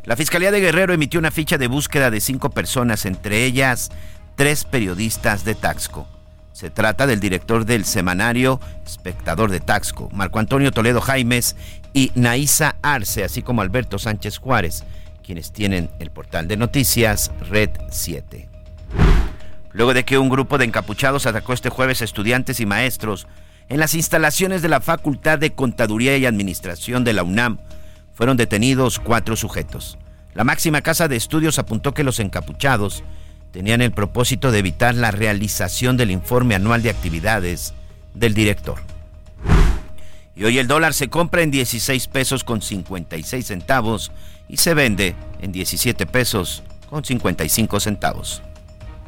[0.04, 3.90] La Fiscalía de Guerrero emitió una ficha de búsqueda de cinco personas, entre ellas
[4.36, 6.06] tres periodistas de Taxco.
[6.52, 11.56] Se trata del director del semanario Espectador de Taxco, Marco Antonio Toledo Jaimes
[11.92, 14.84] y Naisa Arce, así como Alberto Sánchez Juárez,
[15.24, 18.48] quienes tienen el portal de noticias Red 7.
[19.72, 23.26] Luego de que un grupo de encapuchados atacó este jueves estudiantes y maestros
[23.68, 27.58] en las instalaciones de la Facultad de Contaduría y Administración de la UNAM,
[28.14, 29.98] fueron detenidos cuatro sujetos.
[30.34, 33.04] La máxima casa de estudios apuntó que los encapuchados
[33.52, 37.74] tenían el propósito de evitar la realización del informe anual de actividades
[38.14, 38.78] del director.
[40.38, 44.12] Y hoy el dólar se compra en 16 pesos con 56 centavos
[44.48, 48.40] y se vende en 17 pesos con 55 centavos.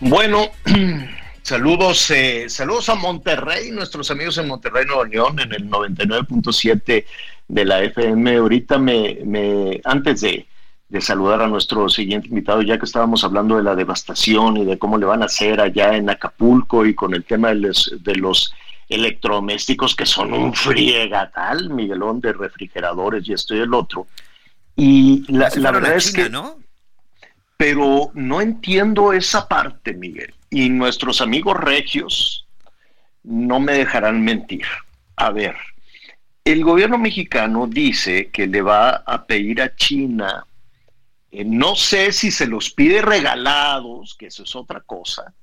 [0.00, 0.50] Bueno,
[1.42, 7.04] saludos, eh, saludos a Monterrey, nuestros amigos en Monterrey, Nuevo León, en el 99.7
[7.48, 8.36] de la FM.
[8.36, 10.46] Ahorita me, me antes de,
[10.88, 14.78] de, saludar a nuestro siguiente invitado, ya que estábamos hablando de la devastación y de
[14.78, 18.14] cómo le van a hacer allá en Acapulco y con el tema de los, de
[18.14, 18.54] los
[18.88, 24.06] electrodomésticos que son un friegatal, Miguelón, de refrigeradores y esto y el otro.
[24.76, 26.30] Y la, la verdad es que...
[26.30, 26.67] ¿no?
[27.58, 30.32] Pero no entiendo esa parte, Miguel.
[30.48, 32.46] Y nuestros amigos regios
[33.24, 34.64] no me dejarán mentir.
[35.16, 35.56] A ver,
[36.44, 40.46] el gobierno mexicano dice que le va a pedir a China,
[41.32, 45.34] eh, no sé si se los pide regalados, que eso es otra cosa,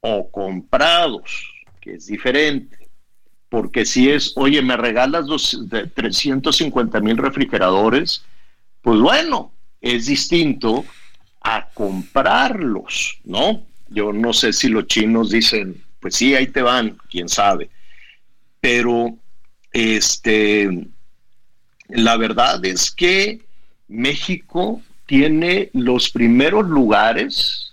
[0.00, 1.48] o comprados,
[1.80, 2.76] que es diferente.
[3.48, 8.24] Porque si es, oye, me regalas los 350 mil refrigeradores,
[8.82, 10.84] pues bueno, es distinto
[11.40, 13.64] a comprarlos, ¿no?
[13.88, 17.70] Yo no sé si los chinos dicen, pues sí, ahí te van, quién sabe.
[18.60, 19.16] Pero
[19.72, 20.88] este
[21.88, 23.40] la verdad es que
[23.88, 27.72] México tiene los primeros lugares.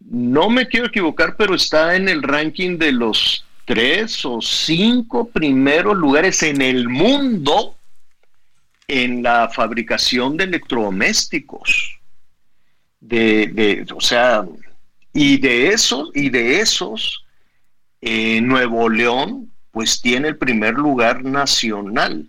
[0.00, 5.96] No me quiero equivocar, pero está en el ranking de los tres o cinco primeros
[5.96, 7.75] lugares en el mundo
[8.88, 11.98] en la fabricación de electrodomésticos.
[13.00, 14.44] De, de, o sea,
[15.12, 17.24] y de esos, y de esos,
[18.00, 22.26] eh, Nuevo León, pues tiene el primer lugar nacional.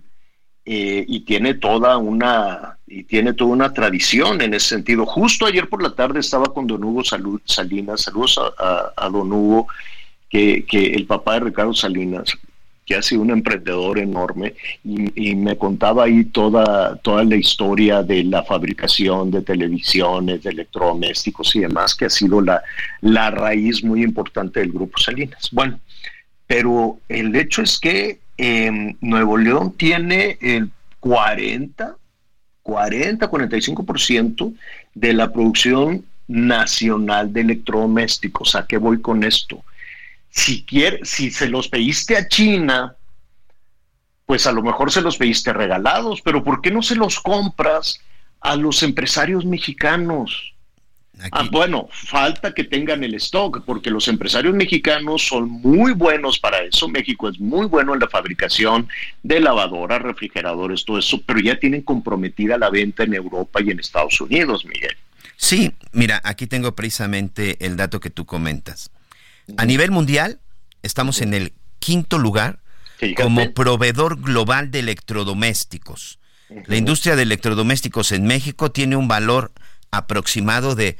[0.70, 5.06] Eh, y tiene toda una y tiene toda una tradición en ese sentido.
[5.06, 7.04] Justo ayer por la tarde estaba con Don Hugo
[7.46, 9.68] Salinas, saludos a, a, Don Hugo,
[10.30, 12.38] que, que, el papá de Ricardo Salinas,
[12.88, 18.24] que ha sido un emprendedor enorme y, me contaba ahí toda, toda la historia de
[18.24, 22.64] la fabricación de televisiones, de electrodomésticos y demás, que ha sido la,
[23.02, 25.50] la raíz muy importante del Grupo Salinas.
[25.52, 25.82] Bueno,
[26.48, 30.72] pero el hecho es que em, Nuevo León tiene el
[31.02, 31.98] 40,
[32.64, 34.54] 40, 45%
[34.96, 38.56] de la producción nacional de electrodomésticos.
[38.56, 39.62] ¿A qué voy con esto?
[40.30, 42.96] Si, quiere, si se los pediste a China,
[44.26, 48.00] pues a lo mejor se los pediste regalados, pero ¿por qué no se los compras
[48.42, 50.54] a los empresarios mexicanos?
[51.32, 56.62] Ah, bueno, falta que tengan el stock, porque los empresarios mexicanos son muy buenos para
[56.62, 56.88] eso.
[56.88, 58.88] México es muy bueno en la fabricación
[59.24, 63.80] de lavadoras, refrigeradores, todo eso, pero ya tienen comprometida la venta en Europa y en
[63.80, 64.96] Estados Unidos, Miguel.
[65.38, 68.92] Sí, mira, aquí tengo precisamente el dato que tú comentas.
[69.56, 70.42] A nivel mundial,
[70.84, 72.60] estamos en el quinto lugar
[73.16, 76.20] como proveedor global de electrodomésticos.
[76.66, 79.52] La industria de electrodomésticos en México tiene un valor
[79.92, 80.98] aproximado de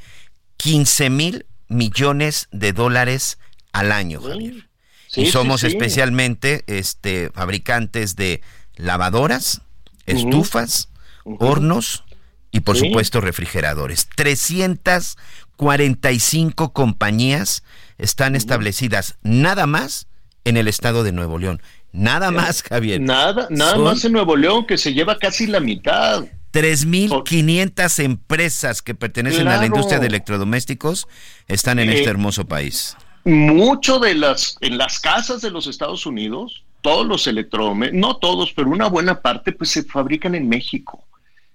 [0.56, 3.38] 15 mil millones de dólares
[3.72, 4.68] al año, Javier.
[5.14, 8.40] y somos especialmente este, fabricantes de
[8.76, 9.60] lavadoras,
[10.06, 10.88] estufas,
[11.24, 12.04] hornos,
[12.50, 14.08] y por supuesto refrigeradores.
[14.14, 17.64] 345 compañías
[17.98, 20.06] están establecidas nada más
[20.44, 21.60] en el estado de Nuevo León.
[21.92, 23.00] Nada más, Javier.
[23.00, 26.24] Nada, nada más en Nuevo León, que se lleva casi la mitad.
[26.52, 31.06] 3.500 empresas que pertenecen a la industria de electrodomésticos
[31.46, 32.96] están en este eh, hermoso país.
[33.24, 38.52] Mucho de las, en las casas de los Estados Unidos, todos los electrodomésticos, no todos,
[38.52, 41.04] pero una buena parte, pues se fabrican en México.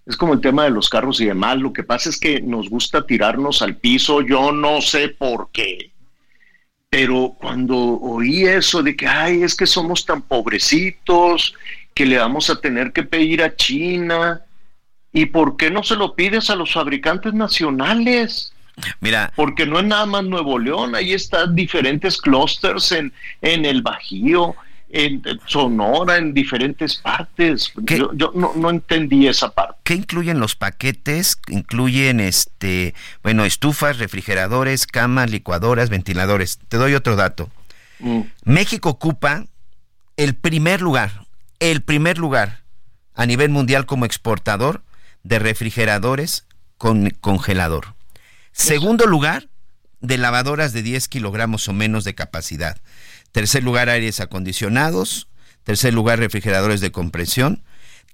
[0.06, 1.58] Es como el tema de los carros y demás.
[1.58, 5.92] Lo que pasa es que nos gusta tirarnos al piso, yo no sé por qué.
[6.93, 11.56] Pero cuando oí eso de que, ay, es que somos tan pobrecitos,
[11.95, 14.41] que le vamos a tener que pedir a China,
[15.12, 18.53] ¿y por qué no se lo pides a los fabricantes nacionales?
[18.99, 19.34] Mira.
[19.36, 24.56] Porque no es nada más Nuevo León, ahí están diferentes clústeres en, en el Bajío,
[24.93, 27.73] en Sonora, en diferentes partes.
[27.75, 29.79] Yo, no, entendí esa parte.
[29.84, 31.39] ¿Qué incluyen los paquetes?
[31.47, 36.60] Incluyen este, bueno, estufas, refrigeradores, camas, licuadoras, ventiladores.
[36.69, 37.49] Te doy otro dato.
[37.99, 38.21] Mm.
[38.45, 39.45] México ocupa
[40.15, 41.25] el primer lugar,
[41.60, 42.62] el primer lugar
[43.15, 44.84] a nivel mundial como exportador
[45.23, 46.45] de refrigeradores
[46.77, 47.95] con congelador.
[48.51, 49.47] Segundo lugar,
[50.01, 52.77] de lavadoras de 10 kilogramos o menos de capacidad.
[53.33, 55.27] Tercer lugar, aires acondicionados.
[55.63, 57.63] Tercer lugar, refrigeradores de compresión.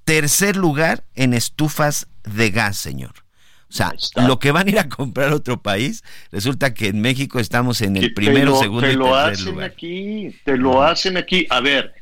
[0.05, 3.11] Tercer lugar, en estufas de gas, señor.
[3.69, 3.93] O sea,
[4.25, 7.81] lo que van a ir a comprar a otro país, resulta que en México estamos
[7.81, 11.45] en el primero, segundo te y lo hacen aquí, te lo hacen aquí.
[11.51, 11.93] A ver,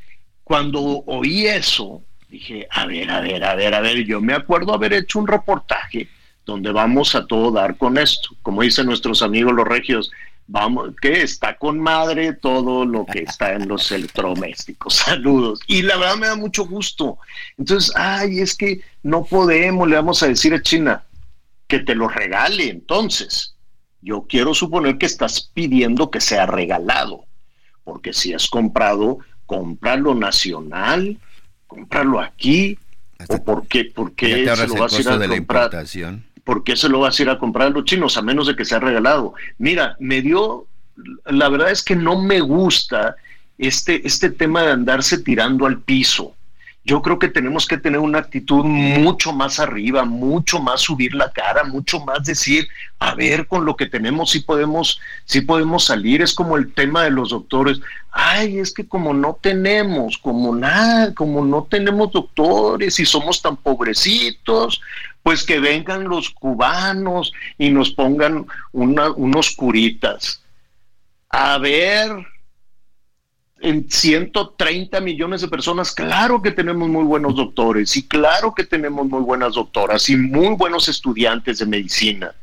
[0.43, 4.73] cuando oí eso, dije, a ver, a ver, a ver, a ver, yo me acuerdo
[4.73, 6.08] haber hecho un reportaje
[6.45, 8.30] donde vamos a todo dar con esto.
[8.43, 10.12] Como dicen nuestros amigos los regios,
[10.48, 14.96] vamos, que está con madre todo lo que está en los electrodomésticos.
[14.96, 15.60] Saludos.
[15.68, 17.20] Y la verdad me da mucho gusto.
[17.58, 21.04] Entonces, ay, es que no podemos, le vamos a decir a China
[21.68, 22.70] que te lo regale.
[22.70, 23.56] Entonces,
[24.02, 27.26] yo quiero suponer que estás pidiendo que sea regalado,
[27.84, 31.18] porque si has comprado, cómpralo nacional,
[31.68, 32.80] cómpralo aquí,
[33.28, 35.72] o por qué, por qué se lo vas a ir a comprar.
[36.48, 38.56] ¿Por qué se lo vas a ir a comprar a los chinos a menos de
[38.56, 39.34] que sea regalado?
[39.58, 40.66] Mira, me dio,
[41.26, 43.18] la verdad es que no me gusta
[43.58, 46.37] este, este tema de andarse tirando al piso.
[46.88, 51.30] Yo creo que tenemos que tener una actitud mucho más arriba, mucho más subir la
[51.34, 52.65] cara, mucho más decir,
[52.97, 56.21] a ver, con lo que tenemos sí podemos, sí podemos salir.
[56.21, 57.82] Es como el tema de los doctores.
[58.10, 63.58] Ay, es que como no tenemos, como nada, como no tenemos doctores y somos tan
[63.58, 64.80] pobrecitos,
[65.23, 70.41] pues que vengan los cubanos y nos pongan unos curitas.
[71.30, 72.12] A ver,
[73.60, 79.08] en 130 millones de personas, claro que tenemos muy buenos doctores y claro que tenemos
[79.08, 82.36] muy buenas doctoras y muy buenos estudiantes de medicina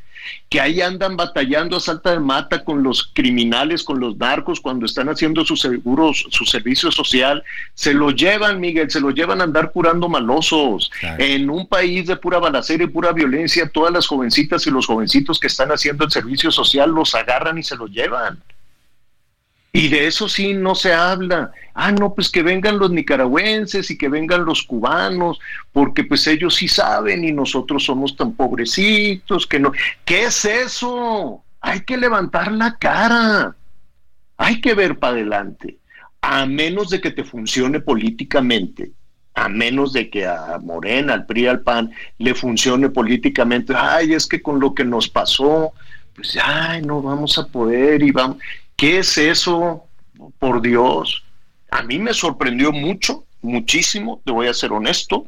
[0.49, 4.87] que ahí andan batallando a salta de mata con los criminales, con los narcos, cuando
[4.87, 7.43] están haciendo sus seguros, su servicio social,
[7.75, 10.91] se lo llevan, Miguel, se lo llevan a andar curando malosos.
[11.19, 15.39] En un país de pura balacera y pura violencia, todas las jovencitas y los jovencitos
[15.39, 18.39] que están haciendo el servicio social los agarran y se los llevan.
[19.77, 21.51] Y de eso sí no se habla.
[21.75, 25.41] Ah, no, pues que vengan los nicaragüenses y que vengan los cubanos,
[25.73, 29.73] porque pues ellos sí saben y nosotros somos tan pobrecitos que no.
[30.05, 31.43] ¿Qué es eso?
[31.61, 33.57] Hay que levantar la cara.
[34.37, 35.79] Hay que ver para adelante.
[36.25, 38.93] a menos de que te funcione políticamente,
[39.35, 44.27] a menos de que a Morena, al PRI, al PAN le funcione políticamente, ay, es
[44.27, 45.73] que con lo que nos pasó,
[46.15, 48.39] pues ya no vamos a poder y vamos.
[48.77, 49.85] ¿Qué es eso?
[50.39, 51.25] Por Dios.
[51.71, 55.27] A mí me sorprendió mucho, muchísimo, te voy a ser honesto,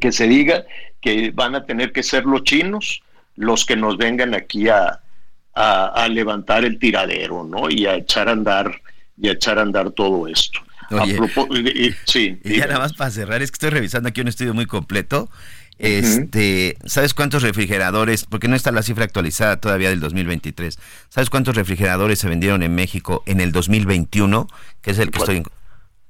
[0.00, 0.64] que se diga
[1.00, 3.02] que van a tener que ser los chinos
[3.36, 5.00] los que nos vengan aquí a,
[5.54, 7.70] a, levantar el tiradero, ¿no?
[7.70, 8.80] Y a echar a andar,
[9.16, 10.60] y a echar a andar todo esto.
[12.06, 14.66] sí, y ya nada más para cerrar, es que estoy revisando aquí un estudio muy
[14.66, 15.30] completo.
[15.78, 18.24] Este, ¿sabes cuántos refrigeradores?
[18.24, 20.78] Porque no está la cifra actualizada todavía del 2023.
[21.08, 24.46] ¿Sabes cuántos refrigeradores se vendieron en México en el 2021?
[24.80, 25.44] Que es el que estoy en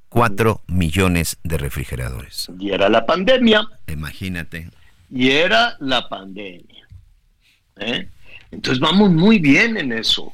[0.09, 2.51] 4 millones de refrigeradores.
[2.59, 3.67] Y era la pandemia.
[3.87, 4.69] Imagínate.
[5.11, 6.87] Y era la pandemia.
[7.77, 8.09] ¿eh?
[8.51, 10.33] Entonces vamos muy bien en eso.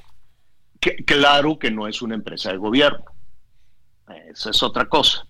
[1.06, 3.04] claro que no es una empresa de gobierno.
[4.30, 5.26] Esa es otra cosa.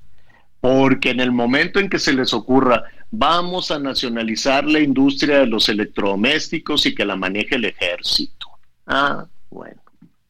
[0.60, 5.46] Porque en el momento en que se les ocurra, vamos a nacionalizar la industria de
[5.46, 8.46] los electrodomésticos y que la maneje el ejército.
[8.86, 9.80] Ah, bueno,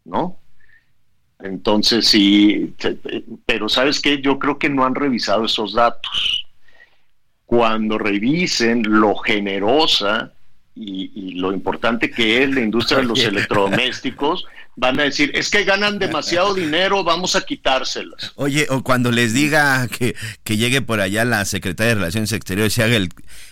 [0.04, 0.38] ¿no?
[1.40, 2.74] Entonces sí,
[3.46, 6.44] pero sabes qué, yo creo que no han revisado esos datos.
[7.46, 10.32] Cuando revisen lo generosa
[10.78, 14.44] y, lo importante que es la industria de los electrodomésticos,
[14.78, 18.32] van a decir, es que ganan demasiado dinero, vamos a quitárselas.
[18.36, 20.14] Oye, o cuando les diga que,
[20.44, 23.08] que llegue por allá la secretaria de Relaciones Exteriores y haga el,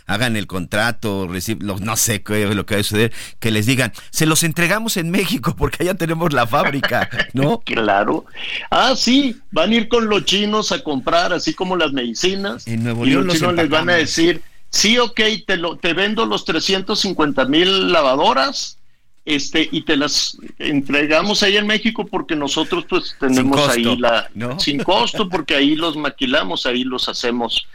[0.07, 4.25] hagan el contrato, no sé qué lo que va a suceder, que les digan, se
[4.25, 7.61] los entregamos en México porque allá tenemos la fábrica, ¿no?
[7.65, 8.25] claro.
[8.71, 12.69] Ah, sí, van a ir con los chinos a comprar, así como las medicinas.
[12.69, 14.43] En Nuevo León y los chinos les van a decir,
[14.77, 18.79] sí, ok, te, lo, te vendo los 350 mil lavadoras
[19.25, 24.83] este y te las entregamos ahí en México porque nosotros pues tenemos ahí la sin
[24.85, 27.67] costo porque ahí los maquilamos ahí los hacemos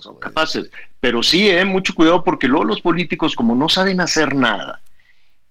[0.00, 0.70] son capaces.
[1.00, 4.80] Pero sí eh, mucho cuidado porque luego los políticos como no saben hacer nada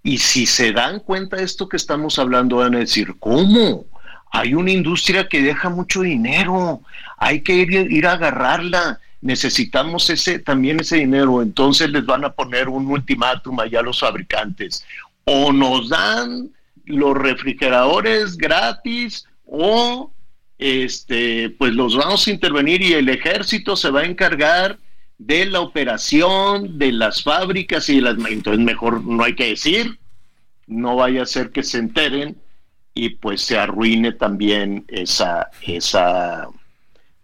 [0.03, 3.85] y si se dan cuenta de esto que estamos hablando van a decir cómo
[4.31, 6.81] hay una industria que deja mucho dinero
[7.17, 12.33] hay que ir, ir a agarrarla necesitamos ese también ese dinero, entonces les van a
[12.33, 14.85] poner un ultimátum allá a los fabricantes.
[15.25, 16.51] O nos dan
[16.85, 20.11] los refrigeradores gratis o
[20.57, 24.77] este pues los vamos a intervenir y el ejército se va a encargar
[25.17, 29.99] de la operación de las fábricas y de las entonces mejor no hay que decir,
[30.65, 32.37] no vaya a ser que se enteren
[32.93, 36.47] y pues se arruine también esa esa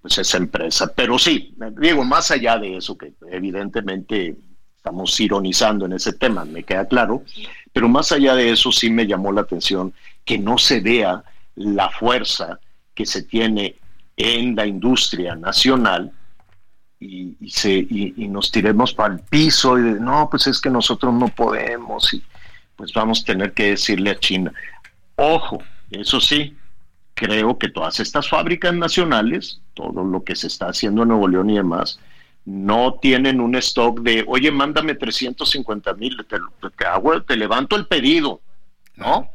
[0.04, 0.92] pues esa empresa.
[0.94, 4.36] Pero sí, digo, más allá de eso, que evidentemente
[4.76, 7.24] estamos ironizando en ese tema, me queda claro,
[7.72, 9.94] pero más allá de eso sí me llamó la atención
[10.26, 11.24] que no se vea
[11.56, 12.60] la fuerza
[12.94, 13.78] que se tiene
[14.18, 16.12] en la industria nacional
[17.00, 21.14] y, se, y, nos tiremos para el piso y de, no, pues es que nosotros
[21.14, 22.22] no podemos y
[22.76, 24.54] pues vamos a tener que decirle a China,
[25.16, 26.58] ojo, eso sí,
[27.14, 31.50] creo que todas estas fábricas nacionales, todo lo que se está haciendo en Nuevo León
[31.50, 32.00] y demás,
[32.46, 36.38] no tienen un stock de, oye, mándame 350 mil, te,
[37.26, 38.42] te levanto el pedido,
[38.96, 39.30] ¿no?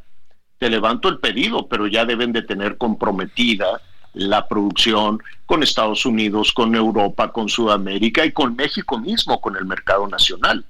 [0.57, 3.81] Te levanto el pedido, pero ya deben de tener comprometida
[4.13, 9.65] la producción con Estados Unidos, con Europa, con Sudamérica y con México mismo, con el
[9.65, 10.65] mercado nacional.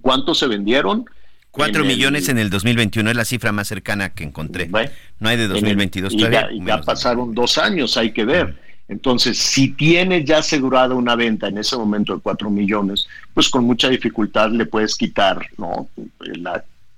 [0.00, 1.04] ¿Cuántos se vendieron?
[1.50, 4.68] 4 millones en el 2021 es la cifra más cercana que encontré.
[4.68, 6.48] no hay de 2022 todavía.
[6.50, 8.58] Ya, ya pasaron dos años, hay que ver.
[8.92, 13.64] Entonces, si tiene ya asegurada una venta en ese momento de 4 millones, pues con
[13.64, 15.88] mucha dificultad le puedes quitar, ¿no?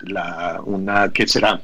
[0.01, 1.63] La, una, ¿qué será?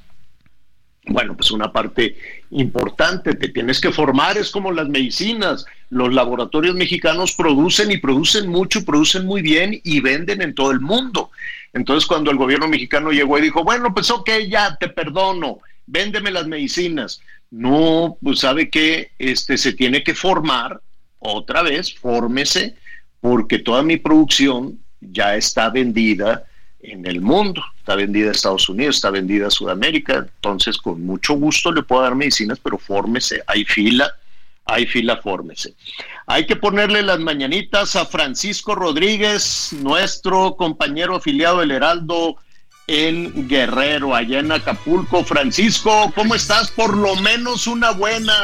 [1.07, 2.17] Bueno, pues una parte
[2.51, 5.67] importante, te tienes que formar, es como las medicinas.
[5.89, 10.81] Los laboratorios mexicanos producen y producen mucho, producen muy bien y venden en todo el
[10.81, 11.31] mundo.
[11.73, 16.31] Entonces, cuando el gobierno mexicano llegó y dijo, bueno, pues ok, ya te perdono, véndeme
[16.31, 17.21] las medicinas.
[17.51, 20.81] No, pues sabe que este, se tiene que formar
[21.19, 22.77] otra vez, fórmese,
[23.21, 26.45] porque toda mi producción ya está vendida
[26.81, 31.35] en el mundo, está vendida a Estados Unidos, está vendida a Sudamérica, entonces con mucho
[31.35, 34.15] gusto le puedo dar medicinas, pero fórmese, hay fila,
[34.65, 35.75] hay fila, fórmese.
[36.27, 42.37] Hay que ponerle las mañanitas a Francisco Rodríguez, nuestro compañero afiliado del Heraldo
[42.91, 45.23] en Guerrero, allá en Acapulco.
[45.25, 46.73] Francisco, ¿cómo estás?
[46.73, 48.35] Por lo menos una buena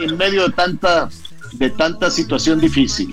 [0.00, 1.08] en medio de tanta,
[1.54, 3.12] de tanta situación difícil.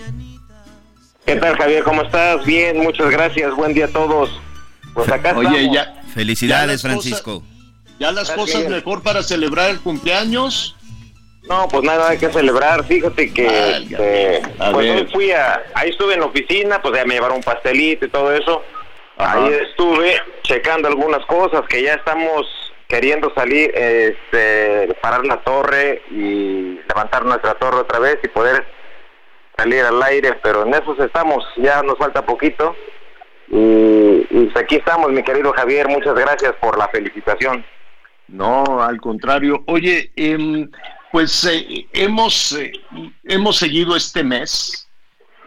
[1.25, 1.83] ¿Qué tal, Javier?
[1.83, 2.45] ¿Cómo estás?
[2.45, 3.55] Bien, muchas gracias.
[3.55, 4.29] Buen día a todos.
[4.93, 6.03] Pues acá Oye, ya.
[6.13, 7.43] Felicidades, Francisco.
[7.99, 10.75] ya las cosas mejor para celebrar el cumpleaños.
[11.49, 12.85] No, pues nada hay que celebrar.
[12.85, 17.15] Fíjate que A pues hoy fui a, ahí estuve en la oficina, pues ya me
[17.15, 18.61] llevaron un pastelito y todo eso.
[19.19, 19.45] Ajá.
[19.45, 22.47] Ahí estuve checando algunas cosas que ya estamos
[22.87, 28.65] queriendo salir, este, parar la torre y levantar nuestra torre otra vez y poder
[29.55, 32.75] salir al aire, pero en eso estamos, ya nos falta poquito.
[33.49, 37.63] Y, y pues aquí estamos, mi querido Javier, muchas gracias por la felicitación.
[38.27, 39.63] No, al contrario.
[39.67, 40.69] Oye, em,
[41.11, 42.71] pues eh, hemos, eh,
[43.23, 44.88] hemos seguido este mes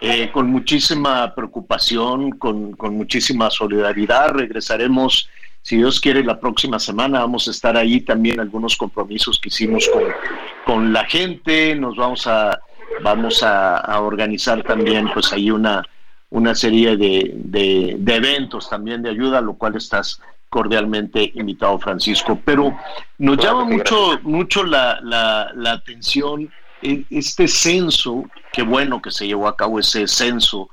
[0.03, 4.31] eh, con muchísima preocupación, con, con muchísima solidaridad.
[4.35, 5.29] Regresaremos,
[5.63, 7.21] si Dios quiere, la próxima semana.
[7.21, 10.03] Vamos a estar ahí también algunos compromisos que hicimos con,
[10.67, 11.75] con la gente.
[11.77, 12.59] Nos vamos a
[13.03, 15.83] vamos a, a organizar también, pues ahí una
[16.31, 21.79] una serie de, de, de eventos también de ayuda, a lo cual estás cordialmente invitado,
[21.79, 22.41] Francisco.
[22.45, 22.75] Pero
[23.19, 26.51] nos llama mucho, mucho la, la, la atención
[26.83, 30.69] este censo, qué bueno que se llevó a cabo ese censo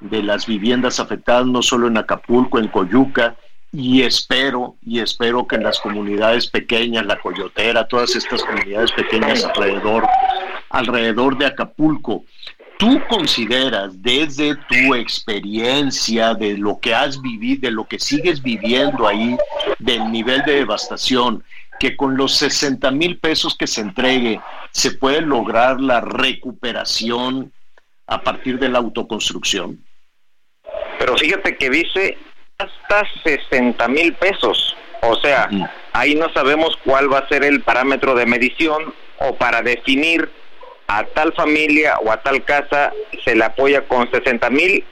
[0.00, 3.36] de las viviendas afectadas, no solo en Acapulco, en Coyuca,
[3.72, 9.44] y espero, y espero que en las comunidades pequeñas, la Coyotera, todas estas comunidades pequeñas
[9.44, 10.06] alrededor,
[10.70, 12.24] alrededor de Acapulco,
[12.82, 19.06] ¿Tú consideras desde tu experiencia, de lo que has vivido, de lo que sigues viviendo
[19.06, 19.36] ahí,
[19.78, 21.44] del nivel de devastación,
[21.78, 24.40] que con los 60 mil pesos que se entregue
[24.72, 27.52] se puede lograr la recuperación
[28.06, 29.84] a partir de la autoconstrucción?
[30.98, 32.18] Pero fíjate que dice
[32.58, 34.76] hasta 60 mil pesos.
[35.02, 35.48] O sea,
[35.92, 40.30] ahí no sabemos cuál va a ser el parámetro de medición o para definir
[40.86, 42.92] a tal familia o a tal casa
[43.24, 44.84] se le apoya con 60 mil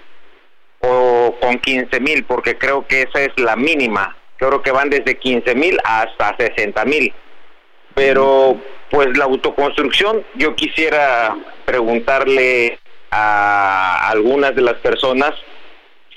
[0.80, 4.16] o con 15 mil, porque creo que esa es la mínima.
[4.38, 7.12] Creo que van desde 15 mil hasta 60 mil.
[7.94, 8.56] Pero
[8.90, 12.78] pues la autoconstrucción, yo quisiera preguntarle
[13.10, 15.32] a algunas de las personas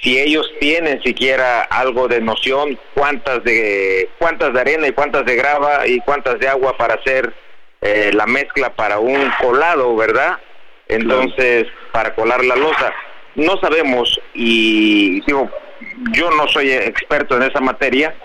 [0.01, 5.35] si ellos tienen siquiera algo de noción cuántas de cuántas de arena y cuántas de
[5.35, 7.33] grava y cuántas de agua para hacer
[7.81, 10.39] eh, la mezcla para un colado, ¿verdad?
[10.87, 12.93] Entonces, para colar la losa.
[13.35, 15.49] No sabemos y digo,
[16.13, 18.15] yo no soy experto en esa materia,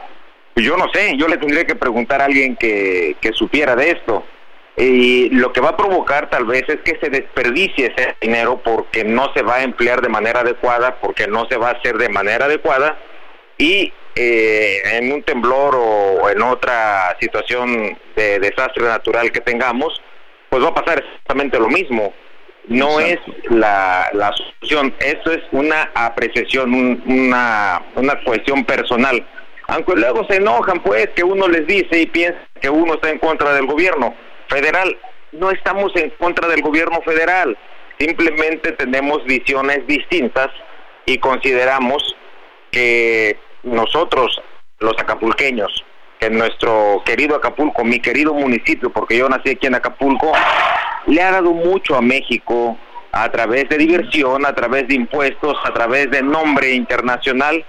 [0.64, 4.24] yo no sé, yo le tendría que preguntar a alguien que, que supiera de esto.
[4.76, 9.02] Y lo que va a provocar tal vez es que se desperdicie ese dinero porque
[9.02, 12.08] no se va a emplear de manera adecuada, porque no se va a hacer de
[12.08, 12.96] manera adecuada
[13.58, 20.00] y eh, en un temblor o en otra situación de desastre natural que tengamos,
[20.48, 22.14] pues va a pasar exactamente lo mismo.
[22.68, 23.18] No es
[23.50, 29.26] la, la solución, eso es una apreciación, un- una, una cuestión personal.
[29.68, 33.18] Aunque luego se enojan, pues, que uno les dice y piensa que uno está en
[33.18, 34.14] contra del gobierno
[34.48, 34.98] federal.
[35.32, 37.56] No estamos en contra del gobierno federal,
[37.98, 40.48] simplemente tenemos visiones distintas
[41.04, 42.16] y consideramos
[42.70, 44.40] que nosotros,
[44.78, 45.84] los acapulqueños,
[46.18, 50.32] que nuestro querido Acapulco, mi querido municipio, porque yo nací aquí en Acapulco,
[51.06, 52.78] le ha dado mucho a México
[53.12, 57.64] a través de diversión, a través de impuestos, a través de nombre internacional,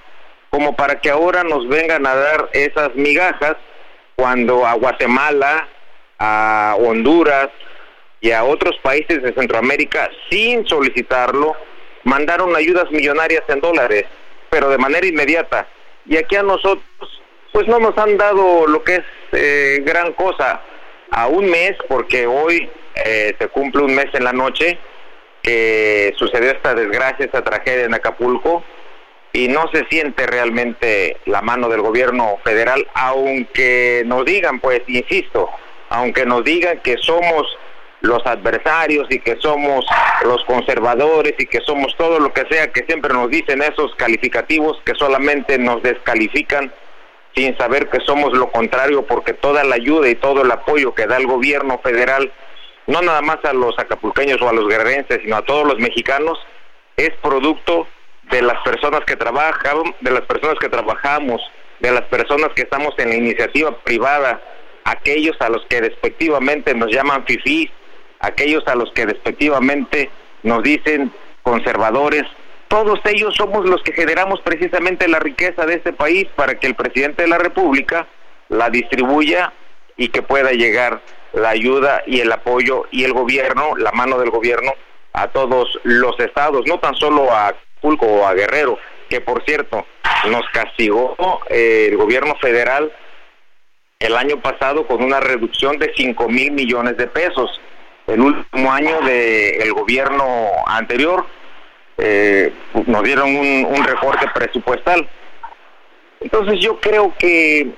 [0.50, 3.56] como para que ahora nos vengan a dar esas migajas
[4.16, 5.68] cuando a Guatemala,
[6.18, 7.50] a Honduras
[8.20, 11.56] y a otros países de Centroamérica, sin solicitarlo,
[12.04, 14.06] mandaron ayudas millonarias en dólares,
[14.50, 15.68] pero de manera inmediata.
[16.06, 16.84] Y aquí a nosotros,
[17.54, 20.62] pues no nos han dado lo que es eh, gran cosa
[21.12, 22.70] a un mes, porque hoy
[23.06, 24.78] eh, se cumple un mes en la noche
[25.42, 28.64] que sucedió esta desgracia, esta tragedia en Acapulco,
[29.34, 35.50] y no se siente realmente la mano del gobierno federal, aunque nos digan, pues, insisto,
[35.90, 37.46] aunque nos digan que somos
[38.02, 39.86] los adversarios y que somos
[40.24, 44.82] los conservadores y que somos todo lo que sea, que siempre nos dicen esos calificativos
[44.86, 46.72] que solamente nos descalifican
[47.36, 51.06] sin saber que somos lo contrario, porque toda la ayuda y todo el apoyo que
[51.06, 52.32] da el gobierno federal,
[52.88, 56.40] no nada más a los acapulqueños o a los guerrerenses, sino a todos los mexicanos,
[56.98, 57.88] es producto
[58.32, 61.42] de las personas que trabajan, de las personas que trabajamos,
[61.80, 64.42] de las personas que estamos en la iniciativa privada,
[64.84, 67.70] aquellos a los que despectivamente nos llaman fifís,
[68.20, 70.10] aquellos a los que despectivamente
[70.44, 71.12] nos dicen
[71.44, 72.24] conservadores,
[72.68, 76.76] todos ellos somos los que generamos precisamente la riqueza de este país para que el
[76.76, 78.08] presidente de la República
[78.50, 79.54] la distribuya
[79.98, 81.02] y que pueda llegar
[81.34, 84.72] la ayuda y el apoyo y el gobierno, la mano del gobierno
[85.14, 88.78] a todos los estados, no tan solo a Acapulco o a Guerrero,
[89.10, 89.86] que por cierto
[90.30, 91.16] nos castigó
[91.50, 92.92] eh, el gobierno federal
[94.00, 97.60] el año pasado con una reducción de 5 mil millones de pesos.
[98.08, 101.26] el último año del gobierno anterior
[101.98, 102.54] eh,
[102.88, 105.08] nos dieron un, un recorte presupuestal.
[106.22, 107.72] Entonces yo creo que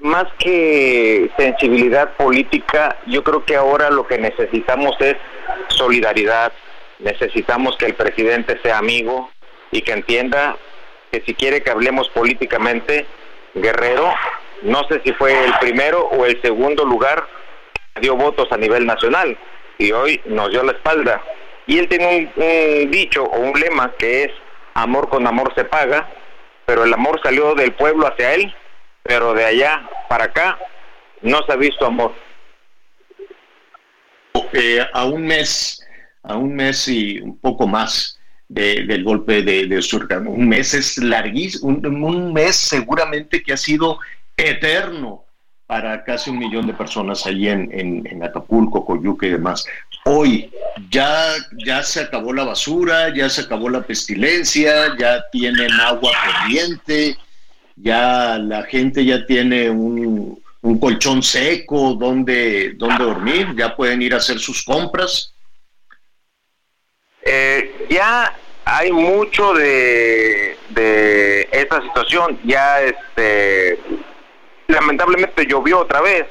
[0.00, 5.16] más que sensibilidad política, yo creo que ahora lo que necesitamos es
[5.68, 6.52] solidaridad,
[7.00, 9.30] necesitamos que el presidente sea amigo
[9.70, 10.56] y que entienda
[11.10, 13.06] que si quiere que hablemos políticamente,
[13.54, 14.12] Guerrero,
[14.62, 17.26] no sé si fue el primero o el segundo lugar,
[18.00, 19.36] dio votos a nivel nacional
[19.78, 21.22] y hoy nos dio la espalda.
[21.66, 24.32] Y él tiene un, dicho o un lema que es
[24.74, 26.08] amor con amor se paga,
[26.66, 28.54] pero el amor salió del pueblo hacia él,
[29.02, 30.58] pero de allá para acá
[31.22, 32.12] no se ha visto amor.
[34.52, 35.80] Eh, a un mes,
[36.22, 38.18] a un mes y un poco más
[38.48, 40.26] de- del golpe de, de Surcan.
[40.26, 43.98] Un mes es larguísimo, un, un mes seguramente que ha sido
[44.36, 45.24] eterno
[45.66, 49.64] para casi un millón de personas allí en, en, en Acapulco, Coyuca y demás.
[50.04, 50.50] Hoy
[50.90, 51.32] ya,
[51.64, 57.16] ya se acabó la basura, ya se acabó la pestilencia, ya tienen agua corriente,
[57.76, 64.14] ya la gente ya tiene un, un colchón seco donde, donde dormir, ya pueden ir
[64.14, 65.32] a hacer sus compras.
[67.22, 72.38] Eh, ya hay mucho de, de esta situación.
[72.44, 73.78] Ya, este,
[74.68, 76.26] lamentablemente llovió otra vez.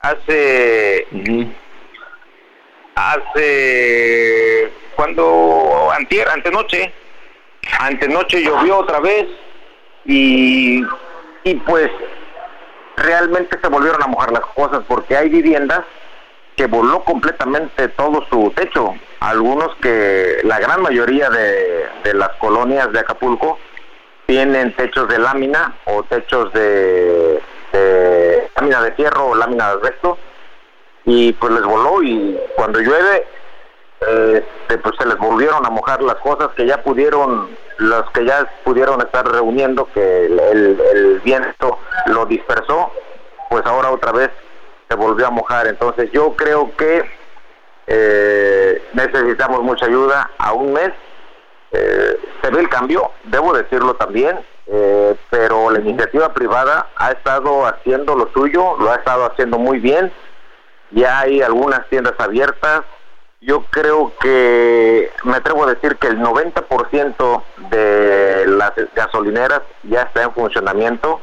[0.00, 1.06] Hace,
[2.96, 6.92] hace, cuando, antier, antenoche,
[7.78, 9.28] antenoche llovió otra vez
[10.04, 10.82] y,
[11.44, 11.88] y pues
[12.96, 15.84] realmente se volvieron a mojar las cosas porque hay viviendas
[16.56, 18.94] que voló completamente todo su techo.
[19.22, 23.60] Algunos que, la gran mayoría de, de las colonias de Acapulco
[24.26, 27.40] tienen techos de lámina o techos de,
[28.56, 30.18] lámina de fierro o lámina de asbesto
[31.04, 33.26] y pues les voló y cuando llueve
[34.00, 38.50] este, pues se les volvieron a mojar las cosas que ya pudieron los que ya
[38.64, 42.92] pudieron estar reuniendo que el- el viento lo dispersó
[43.50, 44.30] pues ahora otra vez
[44.88, 45.66] se volvió a mojar.
[45.68, 47.02] Entonces yo creo que
[47.94, 50.30] eh, necesitamos mucha ayuda.
[50.38, 50.92] A un mes
[51.72, 57.66] eh, se ve el cambio debo decirlo también eh, pero la iniciativa privada ha estado
[57.66, 60.12] haciendo lo suyo lo ha estado haciendo muy bien.
[60.92, 62.82] Ya hay algunas tiendas abiertas.
[63.40, 70.22] Yo creo que me atrevo a decir que el 90% de las gasolineras ya está
[70.22, 71.20] en funcionamiento,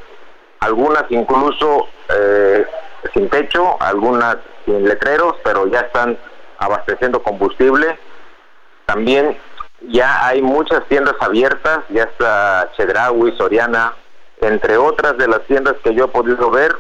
[0.60, 2.66] algunas incluso eh,
[3.14, 6.18] sin techo, algunas sin letreros, pero ya están
[6.60, 7.98] abasteciendo combustible.
[8.86, 9.38] También
[9.88, 13.94] ya hay muchas tiendas abiertas, ya está Chedraui, Soriana,
[14.42, 16.76] entre otras de las tiendas que yo he podido ver,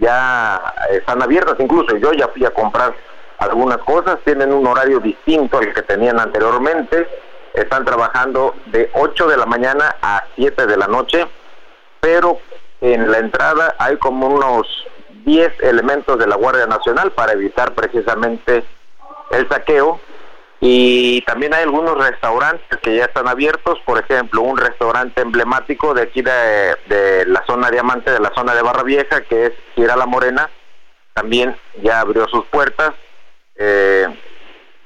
[0.00, 2.94] ya están abiertas, incluso yo ya fui a comprar
[3.38, 7.08] algunas cosas, tienen un horario distinto al que tenían anteriormente,
[7.54, 11.26] están trabajando de 8 de la mañana a 7 de la noche,
[12.00, 12.38] pero
[12.80, 14.66] en la entrada hay como unos
[15.24, 18.64] 10 elementos de la Guardia Nacional para evitar precisamente
[19.30, 20.00] el saqueo.
[20.60, 26.02] Y también hay algunos restaurantes que ya están abiertos, por ejemplo, un restaurante emblemático de
[26.02, 30.06] aquí de, la zona diamante, de la zona de Barra Vieja, que es Gira La
[30.06, 30.50] Morena,
[31.14, 32.92] también ya abrió sus puertas,
[33.54, 34.06] eh,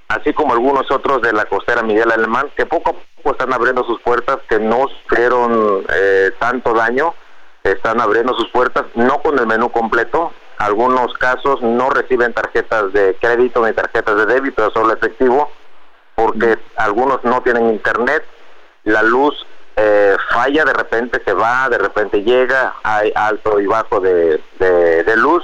[0.08, 3.82] así como algunos otros de la costera Miguel Alemán, que poco a poco están abriendo
[3.84, 7.14] sus puertas, que no sufrieron eh, tanto daño,
[7.64, 10.32] están abriendo sus puertas, no con el menú completo,
[10.64, 15.50] algunos casos no reciben tarjetas de crédito ni tarjetas de débito, solo efectivo,
[16.14, 18.22] porque algunos no tienen internet,
[18.84, 19.34] la luz
[19.76, 25.02] eh, falla, de repente se va, de repente llega, hay alto y bajo de, de-
[25.02, 25.42] de luz,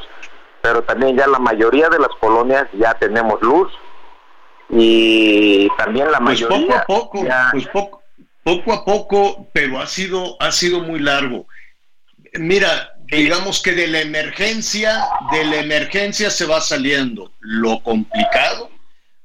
[0.61, 3.73] pero también ya la mayoría de las colonias ya tenemos luz
[4.71, 8.03] y también la Pues mayoría poco a poco, ya- pues poco,
[8.45, 11.47] poco a poco, pero ha sido, ha sido muy largo.
[12.35, 17.32] Mira, digamos que de la emergencia, de la emergencia se va saliendo.
[17.40, 18.70] Lo complicado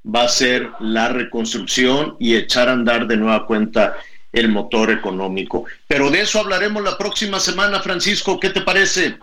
[0.03, 3.95] va a ser la reconstrucción y echar a andar de nueva cuenta
[4.31, 5.65] el motor económico.
[5.87, 8.39] Pero de eso hablaremos la próxima semana, Francisco.
[8.39, 9.17] ¿Qué te parece?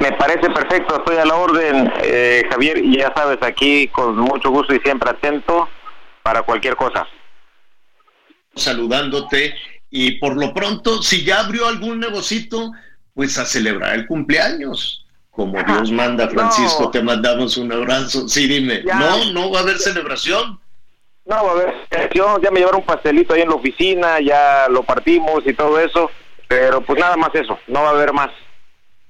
[0.00, 4.50] Me parece perfecto, estoy a la orden, eh, Javier, y ya sabes, aquí con mucho
[4.50, 5.68] gusto y siempre atento
[6.22, 7.06] para cualquier cosa.
[8.54, 9.54] saludándote
[9.90, 12.72] y por lo pronto, si ya abrió algún negocito,
[13.14, 14.98] pues a celebrar el cumpleaños.
[15.30, 16.90] Como Dios manda, Francisco, No.
[16.90, 18.28] te mandamos un abrazo.
[18.28, 18.98] Sí, dime, Ya.
[18.98, 20.60] no, no va a haber celebración.
[21.24, 21.74] No, a ver,
[22.12, 25.78] yo ya me llevaron un pastelito ahí en la oficina, ya lo partimos y todo
[25.80, 26.10] eso,
[26.48, 28.30] pero pues nada más eso, no va a haber más.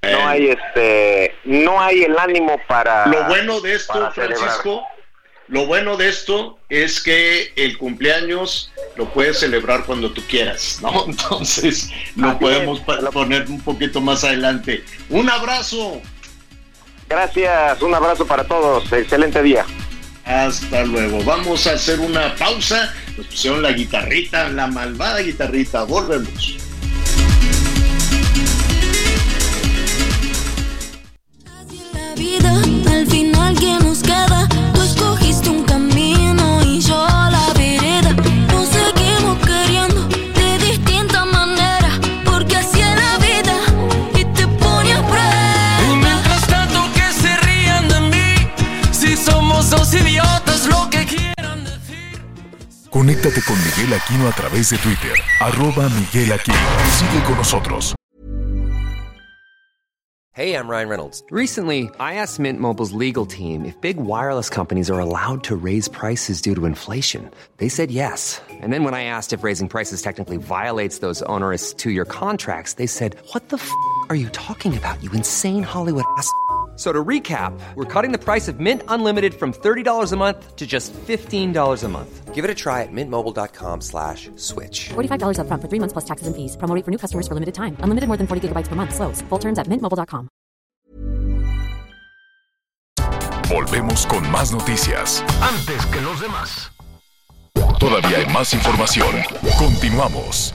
[0.03, 3.07] No hay este, no hay el ánimo para.
[3.07, 4.51] Lo bueno de esto, celebrar.
[5.53, 11.05] Lo bueno de esto es que el cumpleaños lo puedes celebrar cuando tú quieras, ¿no?
[11.09, 14.83] Entonces lo podemos poner un poquito más adelante.
[15.11, 16.01] Un abrazo.
[17.07, 18.91] Gracias, un abrazo para todos.
[18.95, 19.67] Excelente día.
[20.25, 21.23] Hasta luego.
[21.23, 22.95] Vamos a hacer una pausa.
[23.19, 25.85] Nos pusieron la guitarrita, la malvada guitarrita.
[25.85, 26.57] Volvemos.
[31.93, 35.02] La vida, al final que nos queda, tú
[52.93, 56.59] Conéctate con Miguel Aquino a través de Twitter, arroba Miguel Aquino.
[56.91, 57.95] Sigue con nosotros.
[60.35, 61.23] Hey, I'm Ryan Reynolds.
[61.31, 65.89] Recently, I asked Mint Mobile's legal team if big wireless companies are allowed to raise
[65.89, 67.31] prices due to inflation.
[67.57, 68.43] They said yes.
[68.51, 72.75] And then when I asked if raising prices technically violates those onerous two year contracts,
[72.75, 73.71] they said, What the f
[74.11, 76.29] are you talking about, you insane Hollywood ass?
[76.83, 80.57] F- So to recap, we're cutting the price of Mint Unlimited from $30 a month
[80.57, 82.35] to just $15 a month.
[82.35, 84.91] Give it a try at mintmobile.com slash switch.
[84.95, 86.57] $45 upfront for three months plus taxes and fees.
[86.57, 87.77] Promo for new customers for limited time.
[87.85, 88.95] Unlimited more than 40 gigabytes per month.
[88.95, 89.23] Slows.
[89.29, 90.29] Full terms at mintmobile.com.
[93.49, 95.23] Volvemos con más noticias.
[95.43, 96.73] Antes que los demás.
[97.79, 99.15] Todavía hay más información.
[99.59, 100.55] Continuamos.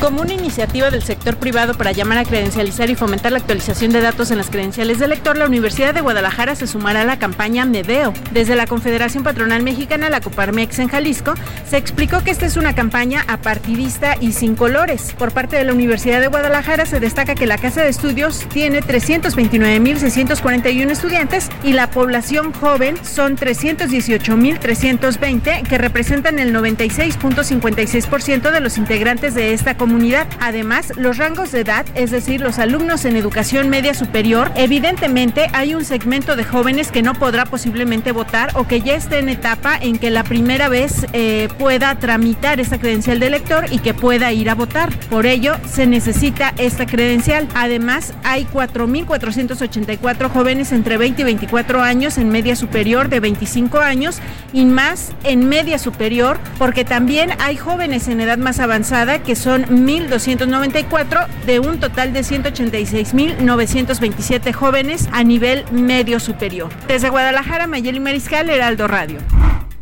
[0.00, 4.00] Como una iniciativa del sector privado para llamar a credencializar y fomentar la actualización de
[4.00, 7.66] datos en las credenciales del lector, la Universidad de Guadalajara se sumará a la campaña
[7.66, 8.14] Medeo.
[8.32, 11.34] Desde la Confederación Patronal Mexicana, la Coparmex en Jalisco,
[11.68, 15.14] se explicó que esta es una campaña apartidista y sin colores.
[15.18, 18.80] Por parte de la Universidad de Guadalajara se destaca que la Casa de Estudios tiene
[18.80, 29.34] 329.641 estudiantes y la población joven son 318.320 que representan el 96.56% de los integrantes
[29.34, 29.89] de esta comunidad.
[30.38, 35.74] Además, los rangos de edad, es decir, los alumnos en educación media superior, evidentemente hay
[35.74, 39.76] un segmento de jóvenes que no podrá posiblemente votar o que ya esté en etapa
[39.76, 44.32] en que la primera vez eh, pueda tramitar esta credencial de elector y que pueda
[44.32, 44.96] ir a votar.
[45.10, 47.48] Por ello, se necesita esta credencial.
[47.54, 54.20] Además, hay 4.484 jóvenes entre 20 y 24 años en media superior de 25 años
[54.52, 59.79] y más en media superior, porque también hay jóvenes en edad más avanzada que son
[59.80, 66.68] 1.294 de un total de 186.927 jóvenes a nivel medio superior.
[66.86, 69.20] Desde Guadalajara, Mayeli Mariscal, Heraldo Radio.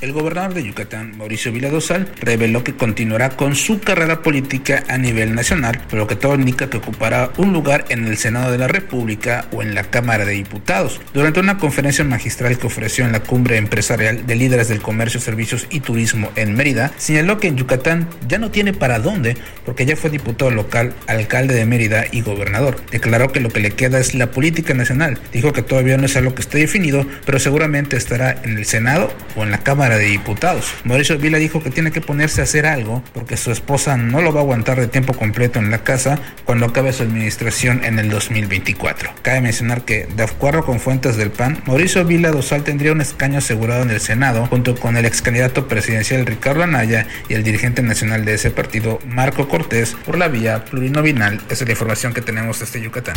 [0.00, 5.34] El gobernador de Yucatán, Mauricio Viladosal, reveló que continuará con su carrera política a nivel
[5.34, 9.48] nacional, pero que todo indica que ocupará un lugar en el Senado de la República
[9.50, 11.00] o en la Cámara de Diputados.
[11.12, 15.66] Durante una conferencia magistral que ofreció en la cumbre empresarial de líderes del comercio, servicios
[15.68, 19.96] y turismo en Mérida, señaló que en Yucatán ya no tiene para dónde porque ya
[19.96, 22.76] fue diputado local, alcalde de Mérida y gobernador.
[22.92, 25.18] Declaró que lo que le queda es la política nacional.
[25.32, 29.12] Dijo que todavía no es algo que esté definido, pero seguramente estará en el Senado
[29.34, 30.74] o en la Cámara de Diputados.
[30.84, 34.32] Mauricio Vila dijo que tiene que ponerse a hacer algo porque su esposa no lo
[34.32, 38.10] va a aguantar de tiempo completo en la casa cuando acabe su administración en el
[38.10, 39.10] 2024.
[39.22, 43.38] Cabe mencionar que, de acuerdo con fuentes del PAN, Mauricio Vila Dosal tendría un escaño
[43.38, 47.82] asegurado en el Senado junto con el ex candidato presidencial Ricardo Anaya y el dirigente
[47.82, 51.40] nacional de ese partido, Marco Cortés, por la vía plurinominal.
[51.48, 53.16] Esa es la información que tenemos desde Yucatán.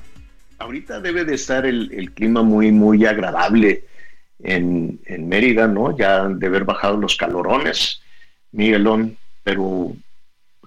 [0.61, 3.85] Ahorita debe de estar el, el clima muy, muy agradable
[4.43, 5.97] en, en, Mérida, ¿no?
[5.97, 8.01] Ya de haber bajado los calorones,
[8.51, 9.95] Miguelón, pero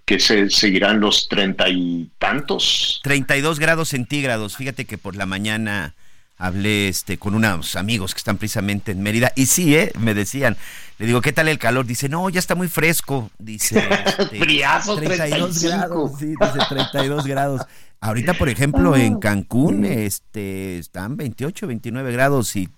[0.05, 3.01] que se seguirán los treinta y tantos.
[3.05, 4.57] 32 grados centígrados.
[4.57, 5.95] Fíjate que por la mañana
[6.37, 10.57] hablé este con unos amigos que están precisamente en Mérida y sí, eh, me decían,
[10.99, 11.87] le digo, ¿qué tal el calor?
[11.87, 13.31] Dice, no, ya está muy fresco.
[13.39, 16.19] Dice, este, 32 grados.
[16.19, 17.63] Sí, dice 32 grados.
[18.05, 22.69] Ahorita, por ejemplo, en Cancún este, están 28, 29 grados y,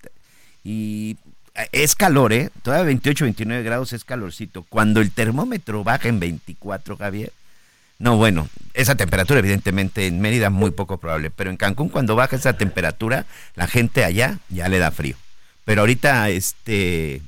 [0.62, 1.16] y
[1.72, 2.50] es calor, ¿eh?
[2.62, 4.62] Todavía 28, 29 grados es calorcito.
[4.68, 7.32] Cuando el termómetro baja en 24, Javier.
[7.98, 12.36] No, bueno, esa temperatura evidentemente en Mérida muy poco probable, pero en Cancún cuando baja
[12.36, 15.16] esa temperatura, la gente allá ya le da frío.
[15.64, 17.20] Pero ahorita este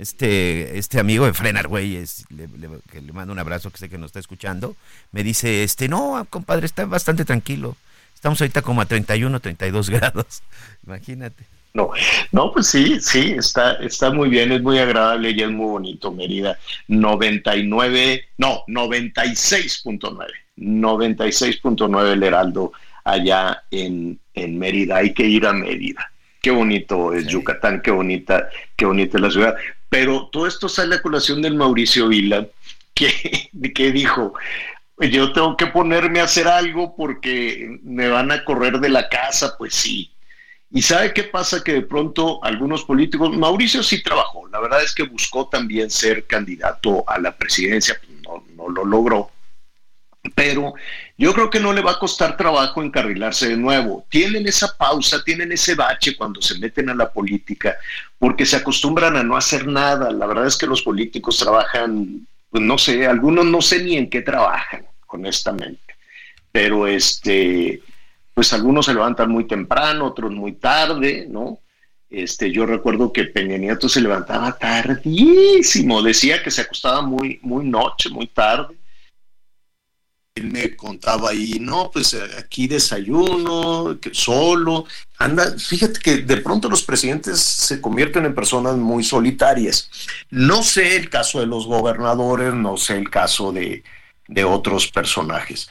[0.00, 2.48] este, este amigo de Frenar, güey, es, le,
[2.90, 4.74] que le mando un abrazo, que sé que nos está escuchando,
[5.12, 7.76] me dice, este, no, compadre, está bastante tranquilo.
[8.14, 10.42] Estamos ahorita como a 31, 32 grados.
[10.86, 11.44] Imagínate.
[11.74, 11.90] No,
[12.32, 16.10] no, pues sí, sí, está, está muy bien, es muy agradable y es muy bonito,
[16.10, 16.58] Mérida.
[16.88, 20.26] 99, no, 96.9,
[20.56, 22.72] 96.9 el Heraldo
[23.04, 24.96] allá en, en Mérida.
[24.96, 26.10] Hay que ir a Mérida.
[26.40, 29.54] Qué bonito es Yucatán, qué bonita, qué bonita es la ciudad.
[29.90, 32.46] Pero todo esto sale a colación del Mauricio Vila,
[32.94, 34.32] que, que dijo,
[34.98, 39.56] yo tengo que ponerme a hacer algo porque me van a correr de la casa,
[39.58, 40.10] pues sí.
[40.72, 44.94] Y sabe qué pasa que de pronto algunos políticos, Mauricio sí trabajó, la verdad es
[44.94, 49.32] que buscó también ser candidato a la presidencia, pues no, no lo logró,
[50.34, 50.74] pero
[51.16, 54.06] yo creo que no le va a costar trabajo encarrilarse de nuevo.
[54.08, 57.76] Tienen esa pausa, tienen ese bache cuando se meten a la política,
[58.18, 60.10] porque se acostumbran a no hacer nada.
[60.12, 64.10] La verdad es que los políticos trabajan, pues no sé, algunos no sé ni en
[64.10, 65.94] qué trabajan, honestamente.
[66.52, 67.80] Pero este,
[68.34, 71.58] pues algunos se levantan muy temprano, otros muy tarde, ¿no?
[72.08, 77.64] Este, yo recuerdo que Peña Nieto se levantaba tardísimo, decía que se acostaba muy, muy
[77.66, 78.79] noche, muy tarde
[80.42, 84.86] me contaba ahí, no, pues eh, aquí desayuno, solo,
[85.18, 89.90] anda, fíjate que de pronto los presidentes se convierten en personas muy solitarias.
[90.30, 93.82] No sé el caso de los gobernadores, no sé el caso de,
[94.28, 95.68] de otros personajes,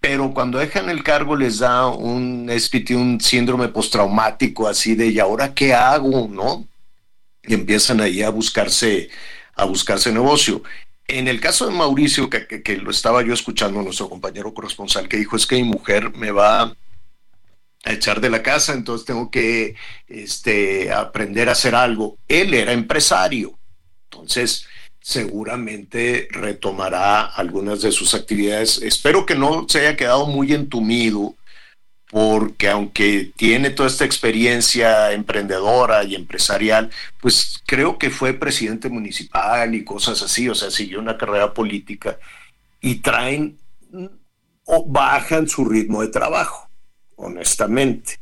[0.00, 5.54] pero cuando dejan el cargo les da un, un síndrome postraumático así de, ¿y ahora
[5.54, 6.28] qué hago?
[6.30, 6.66] ¿No?
[7.42, 9.10] Y empiezan ahí a buscarse,
[9.56, 10.62] a buscarse negocio.
[11.08, 15.36] En el caso de Mauricio, que, lo estaba yo escuchando, nuestro compañero corresponsal, que dijo,
[15.36, 16.76] es que mi mujer me va
[17.84, 19.74] a echar de la casa, entonces tengo que
[20.06, 22.18] este, aprender a hacer algo.
[22.28, 23.58] Él era empresario,
[24.10, 24.66] entonces
[25.00, 28.82] seguramente retomará algunas de sus actividades.
[28.82, 31.37] Espero que no se haya quedado muy entumido
[32.10, 36.90] porque aunque tiene toda esta experiencia emprendedora y empresarial,
[37.20, 42.18] pues creo que fue presidente municipal y cosas así, o sea, siguió una carrera política
[42.80, 43.58] y traen
[44.64, 46.68] o bajan su ritmo de trabajo,
[47.16, 48.18] honestamente.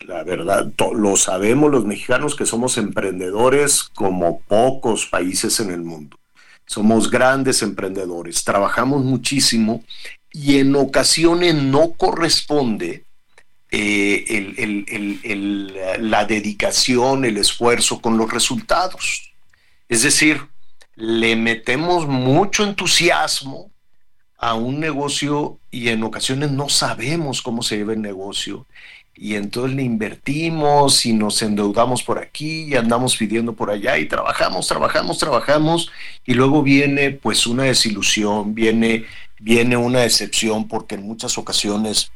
[0.00, 6.18] La verdad, lo sabemos los mexicanos que somos emprendedores como pocos países en el mundo.
[6.66, 9.84] Somos grandes emprendedores, trabajamos muchísimo
[10.38, 13.04] y en ocasiones no corresponde
[13.70, 19.32] eh, la dedicación, el esfuerzo con los resultados.
[19.88, 20.42] Es decir,
[20.94, 23.70] le metemos mucho entusiasmo
[24.36, 28.66] a un negocio y en ocasiones no sabemos cómo se lleva el negocio
[29.18, 34.06] y entonces le invertimos y nos endeudamos por aquí y andamos pidiendo por allá y
[34.06, 35.90] trabajamos, trabajamos, trabajamos
[36.26, 39.06] y luego viene pues una desilusión, viene
[39.40, 42.10] viene una excepción porque en muchas ocasiones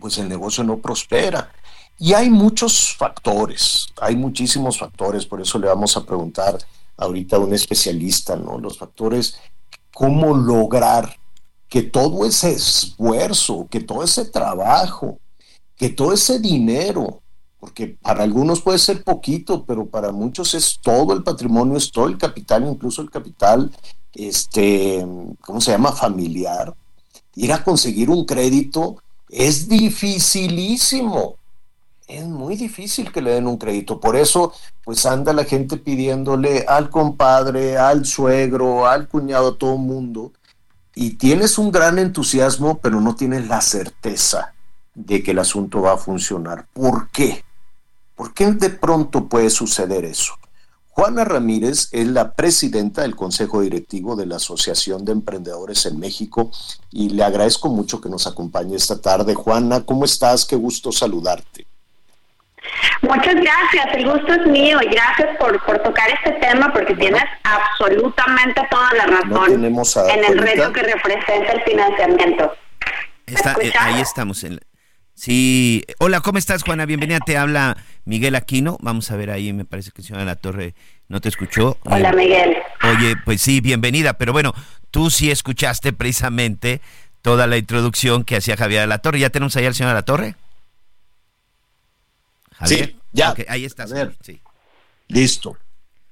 [0.00, 1.52] pues el negocio no prospera.
[1.98, 6.58] Y hay muchos factores, hay muchísimos factores, por eso le vamos a preguntar
[6.96, 8.58] ahorita a un especialista, ¿no?
[8.58, 9.36] Los factores,
[9.92, 11.16] cómo lograr
[11.68, 15.20] que todo ese esfuerzo, que todo ese trabajo,
[15.76, 17.22] que todo ese dinero,
[17.58, 22.08] porque para algunos puede ser poquito, pero para muchos es todo el patrimonio, es todo
[22.08, 23.70] el capital, incluso el capital
[24.14, 25.06] este,
[25.40, 25.92] ¿cómo se llama?
[25.92, 26.74] Familiar,
[27.34, 29.02] ir a conseguir un crédito
[29.32, 31.36] es dificilísimo.
[32.06, 33.98] Es muy difícil que le den un crédito.
[33.98, 34.52] Por eso,
[34.84, 40.32] pues anda la gente pidiéndole al compadre, al suegro, al cuñado, a todo el mundo.
[40.94, 44.52] Y tienes un gran entusiasmo, pero no tienes la certeza
[44.94, 46.66] de que el asunto va a funcionar.
[46.74, 47.42] ¿Por qué?
[48.14, 50.34] ¿Por qué de pronto puede suceder eso?
[50.94, 56.50] Juana Ramírez es la presidenta del Consejo Directivo de la Asociación de Emprendedores en México
[56.90, 59.34] y le agradezco mucho que nos acompañe esta tarde.
[59.34, 60.44] Juana, ¿cómo estás?
[60.44, 61.66] Qué gusto saludarte.
[63.00, 68.60] Muchas gracias, el gusto es mío y gracias por, tocar este tema porque tienes absolutamente
[68.70, 72.52] toda la razón en el reto que representa el financiamiento.
[73.26, 74.44] Eh, ahí estamos.
[74.44, 74.60] En,
[75.26, 76.84] Sí, hola, ¿cómo estás, Juana?
[76.84, 78.76] Bienvenida, te habla Miguel Aquino.
[78.80, 80.74] Vamos a ver ahí, me parece que el señor de la Torre
[81.06, 81.78] no te escuchó.
[81.84, 82.56] Hola, Miguel.
[82.82, 84.52] Oye, pues sí, bienvenida, pero bueno,
[84.90, 86.80] tú sí escuchaste precisamente
[87.20, 89.20] toda la introducción que hacía Javier de la Torre.
[89.20, 90.34] ¿Ya tenemos ahí al señor de la Torre?
[92.64, 93.32] Sí, ya.
[93.46, 93.86] ahí está.
[94.22, 94.40] Sí.
[95.06, 95.56] Listo.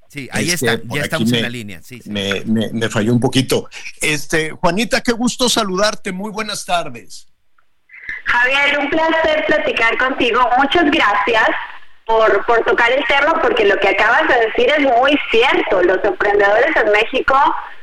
[0.06, 1.82] Sí, ahí Este, está, ya estamos me- en la línea.
[1.82, 2.10] Sí, sí.
[2.10, 3.68] Me, me- me falló un poquito.
[4.00, 6.12] Este, Juanita, qué gusto saludarte.
[6.12, 7.26] Muy buenas tardes.
[8.24, 10.48] Javier, un placer platicar contigo.
[10.58, 11.48] Muchas gracias
[12.04, 15.82] por, por tocar el tema, porque lo que acabas de decir es muy cierto.
[15.82, 17.36] Los emprendedores en México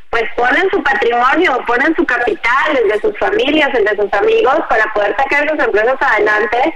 [0.10, 4.56] pues ponen su patrimonio, ponen su capital, el de sus familias, el de sus amigos,
[4.70, 6.74] para poder sacar sus empresas adelante,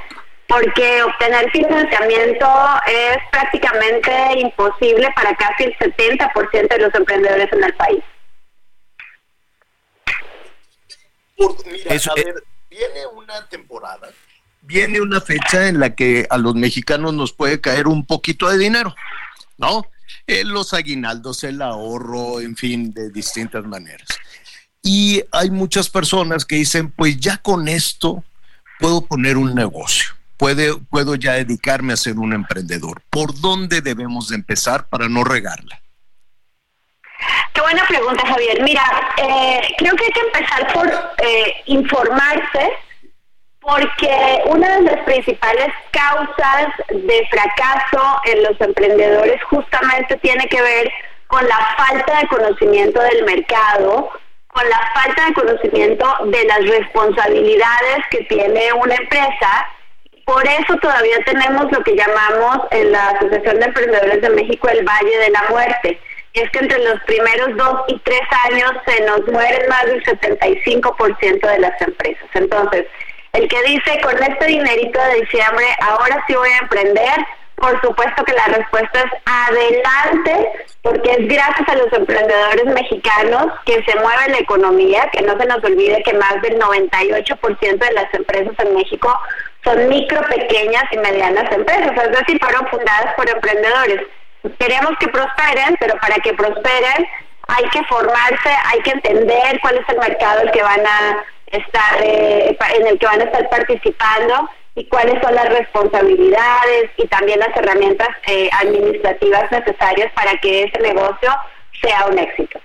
[0.47, 2.47] porque obtener financiamiento
[2.87, 8.03] es prácticamente imposible para casi el 70% de los emprendedores en el país.
[11.37, 14.09] Mira, Eso, a eh, ver, viene una temporada,
[14.61, 18.57] viene una fecha en la que a los mexicanos nos puede caer un poquito de
[18.57, 18.95] dinero,
[19.57, 19.85] ¿no?
[20.25, 24.07] Eh, los aguinaldos, el ahorro, en fin, de distintas maneras.
[24.81, 28.23] Y hay muchas personas que dicen, pues ya con esto
[28.79, 33.01] puedo poner un negocio, puede, puedo ya dedicarme a ser un emprendedor.
[33.09, 35.81] ¿Por dónde debemos de empezar para no regarla?
[37.53, 38.61] Qué buena pregunta, Javier.
[38.63, 38.83] Mira,
[39.17, 42.71] eh, creo que hay que empezar por eh, informarse,
[43.59, 50.91] porque una de las principales causas de fracaso en los emprendedores justamente tiene que ver
[51.27, 54.09] con la falta de conocimiento del mercado,
[54.47, 59.67] con la falta de conocimiento de las responsabilidades que tiene una empresa.
[60.25, 64.83] Por eso todavía tenemos lo que llamamos en la Asociación de Emprendedores de México el
[64.83, 65.99] Valle de la Muerte.
[66.33, 71.47] Es que entre los primeros dos y tres años se nos mueren más del 75%
[71.47, 72.29] de las empresas.
[72.33, 72.85] Entonces,
[73.33, 77.15] el que dice con este dinerito de diciembre, ahora sí voy a emprender,
[77.55, 80.51] por supuesto que la respuesta es adelante,
[80.81, 85.45] porque es gracias a los emprendedores mexicanos que se mueve la economía, que no se
[85.45, 89.17] nos olvide que más del 98% de las empresas en México
[89.63, 94.01] son micro, pequeñas y medianas empresas, es decir, fueron fundadas por emprendedores.
[94.59, 97.05] Queremos que prosperen, pero para que prosperen
[97.47, 102.01] hay que formarse, hay que entender cuál es el mercado el que van a estar
[102.01, 107.39] eh, en el que van a estar participando y cuáles son las responsabilidades y también
[107.39, 111.29] las herramientas eh, administrativas necesarias para que ese negocio
[111.81, 112.59] sea un éxito.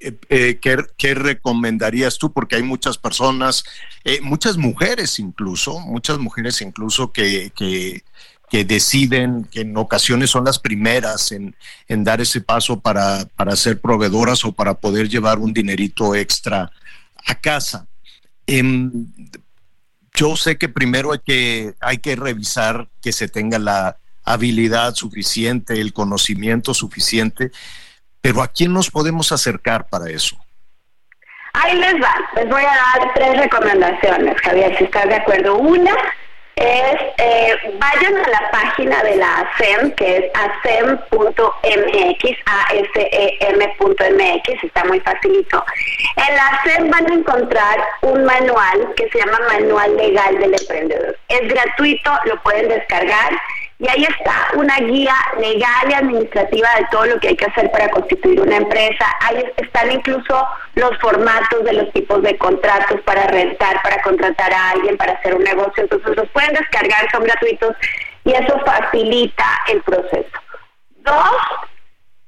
[0.00, 2.32] eh, eh, ¿qué, qué recomendarías tú?
[2.32, 3.64] Porque hay muchas personas,
[4.04, 8.02] eh, muchas mujeres incluso, muchas mujeres incluso que, que,
[8.52, 11.56] que deciden, que en ocasiones son las primeras en,
[11.88, 16.70] en dar ese paso para, para ser proveedoras o para poder llevar un dinerito extra
[17.26, 17.86] a casa.
[18.46, 19.06] Em,
[20.12, 25.80] yo sé que primero hay que, hay que revisar que se tenga la habilidad suficiente,
[25.80, 27.52] el conocimiento suficiente,
[28.20, 30.36] pero ¿a quién nos podemos acercar para eso?
[31.54, 35.56] Ahí les va, les voy a dar tres recomendaciones, Javier, si estás de acuerdo.
[35.56, 35.94] Una
[36.56, 41.18] es, eh, vayan a la página de la ASEM, que es asem.mx,
[42.46, 43.84] A-S-E-M.mx,
[44.64, 45.64] está muy facilito.
[46.16, 51.18] En la ASEM van a encontrar un manual que se llama Manual Legal del Emprendedor.
[51.28, 53.32] Es gratuito, lo pueden descargar
[53.82, 57.68] y ahí está una guía legal y administrativa de todo lo que hay que hacer
[57.72, 59.12] para constituir una empresa.
[59.22, 64.70] Ahí están incluso los formatos de los tipos de contratos para rentar, para contratar a
[64.70, 65.82] alguien, para hacer un negocio.
[65.82, 67.74] Entonces los pueden descargar, son gratuitos
[68.22, 70.38] y eso facilita el proceso.
[70.98, 71.36] Dos,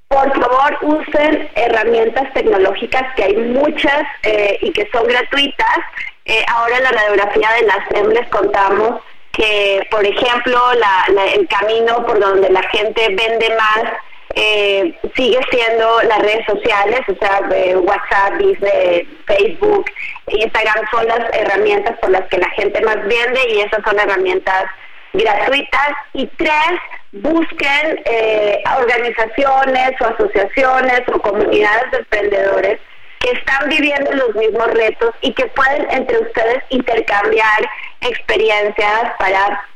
[0.08, 5.78] por favor usen herramientas tecnológicas que hay muchas eh, y que son gratuitas.
[6.24, 9.00] Eh, ahora en la radiografía de la SEM les contamos
[9.36, 13.92] que, por ejemplo, la- el camino por donde la gente vende más
[14.36, 17.40] eh, sigue siendo las redes sociales, o sea,
[17.76, 19.84] WhatsApp, dice Facebook,
[20.26, 24.64] Instagram son las herramientas por las que la gente más vende y esas son herramientas
[25.12, 25.90] gratuitas.
[26.14, 26.80] Y tres,
[27.12, 32.80] busquen eh, organizaciones o asociaciones o comunidades de emprendedores
[33.24, 37.70] que están viviendo los mismos retos y que pueden entre ustedes intercambiar
[38.02, 39.66] experiencias para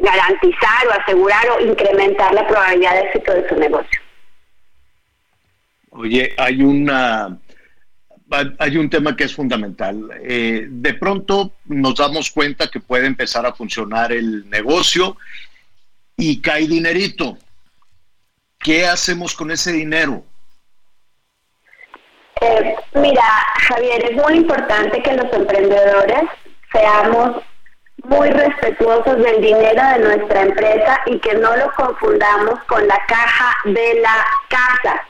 [0.00, 4.00] garantizar o asegurar o incrementar la probabilidad de éxito de su negocio.
[5.90, 7.38] Oye, hay una
[8.58, 10.08] hay un tema que es fundamental.
[10.22, 15.16] Eh, de pronto nos damos cuenta que puede empezar a funcionar el negocio
[16.16, 17.36] y cae dinerito.
[18.58, 20.24] ¿Qué hacemos con ese dinero?
[22.42, 23.22] Eh, mira,
[23.68, 26.24] Javier, es muy importante que los emprendedores
[26.72, 27.36] seamos
[28.02, 33.54] muy respetuosos del dinero de nuestra empresa y que no lo confundamos con la caja
[33.64, 35.04] de la casa.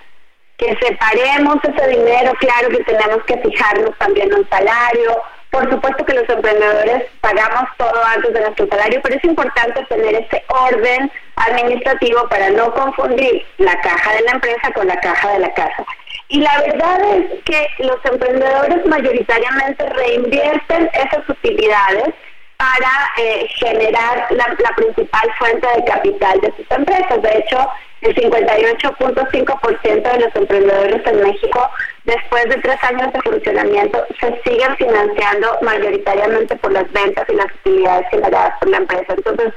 [0.58, 5.22] Que separemos ese dinero, claro que tenemos que fijarnos también un salario.
[5.50, 10.16] Por supuesto que los emprendedores pagamos todo antes de nuestro salario, pero es importante tener
[10.16, 15.38] ese orden administrativo para no confundir la caja de la empresa con la caja de
[15.38, 15.86] la casa.
[16.32, 22.14] Y la verdad es que los emprendedores mayoritariamente reinvierten esas utilidades
[22.56, 27.20] para eh, generar la, principal fuente de capital de sus empresas.
[27.20, 27.68] De hecho,
[28.00, 31.68] el 58.5% de los emprendedores en México,
[32.04, 37.52] después de tres años de funcionamiento, se siguen financiando mayoritariamente por las ventas y las
[37.56, 39.12] utilidades generadas por la empresa.
[39.18, 39.52] Entonces,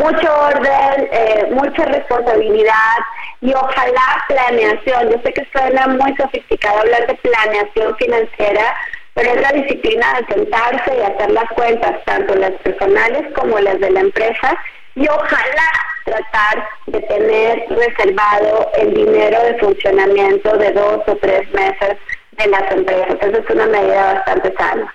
[0.00, 2.96] mucho orden, eh, mucha responsabilidad
[3.42, 5.10] y ojalá planeación.
[5.10, 8.74] Yo sé que suena muy sofisticado hablar de planeación financiera,
[9.14, 13.78] pero es la disciplina de sentarse y hacer las cuentas, tanto las personales como las
[13.80, 14.56] de la empresa,
[14.94, 15.68] y ojalá
[16.04, 21.98] tratar de tener reservado el dinero de funcionamiento de dos o tres meses
[22.32, 23.16] de las empresas.
[23.20, 24.94] Esa es una medida bastante sana.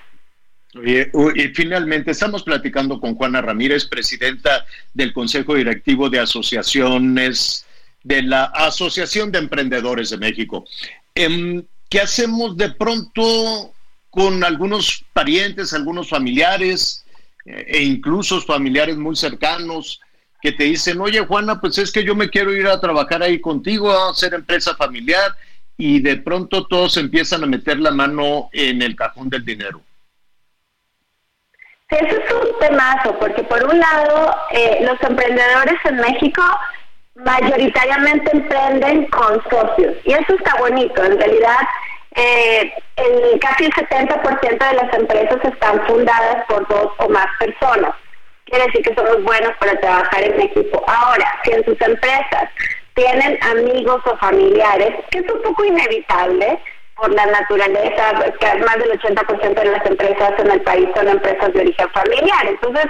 [0.83, 7.65] Y finalmente estamos platicando con Juana Ramírez, presidenta del Consejo Directivo de Asociaciones
[8.03, 10.65] de la Asociación de Emprendedores de México.
[11.13, 13.73] Em, ¿Qué hacemos de pronto
[14.09, 17.05] con algunos parientes, algunos familiares
[17.45, 20.01] eh, e incluso familiares muy cercanos
[20.41, 23.39] que te dicen, oye Juana, pues es que yo me quiero ir a trabajar ahí
[23.39, 25.35] contigo, a hacer empresa familiar
[25.77, 29.81] y de pronto todos empiezan a meter la mano en el cajón del dinero.
[31.89, 36.41] Eso es un temazo, porque por un lado, eh, los emprendedores en México
[37.15, 41.59] mayoritariamente emprenden con socios, y eso está bonito, en realidad
[42.15, 47.93] eh, el, casi el 70% de las empresas están fundadas por dos o más personas.
[48.45, 50.83] Quiere decir que somos buenos para trabajar en equipo.
[50.87, 52.49] Ahora, si en sus empresas
[52.93, 56.59] tienen amigos o familiares, que es un poco inevitable
[56.95, 61.53] por la naturaleza, que más del 80% de las empresas en el país son empresas
[61.53, 62.47] de origen familiar.
[62.47, 62.85] Entonces,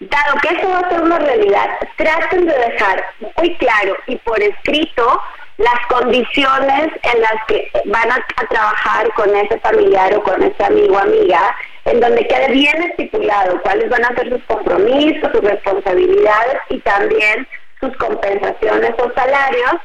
[0.00, 3.04] dado que eso va a ser una realidad, traten de dejar
[3.38, 5.22] muy claro y por escrito
[5.58, 10.96] las condiciones en las que van a, trabajar con ese familiar o con ese amigo
[10.96, 16.58] o amiga, en donde quede bien estipulado cuáles van a ser sus compromisos, sus responsabilidades
[16.68, 17.48] y también
[17.80, 19.76] sus compensaciones o salarios,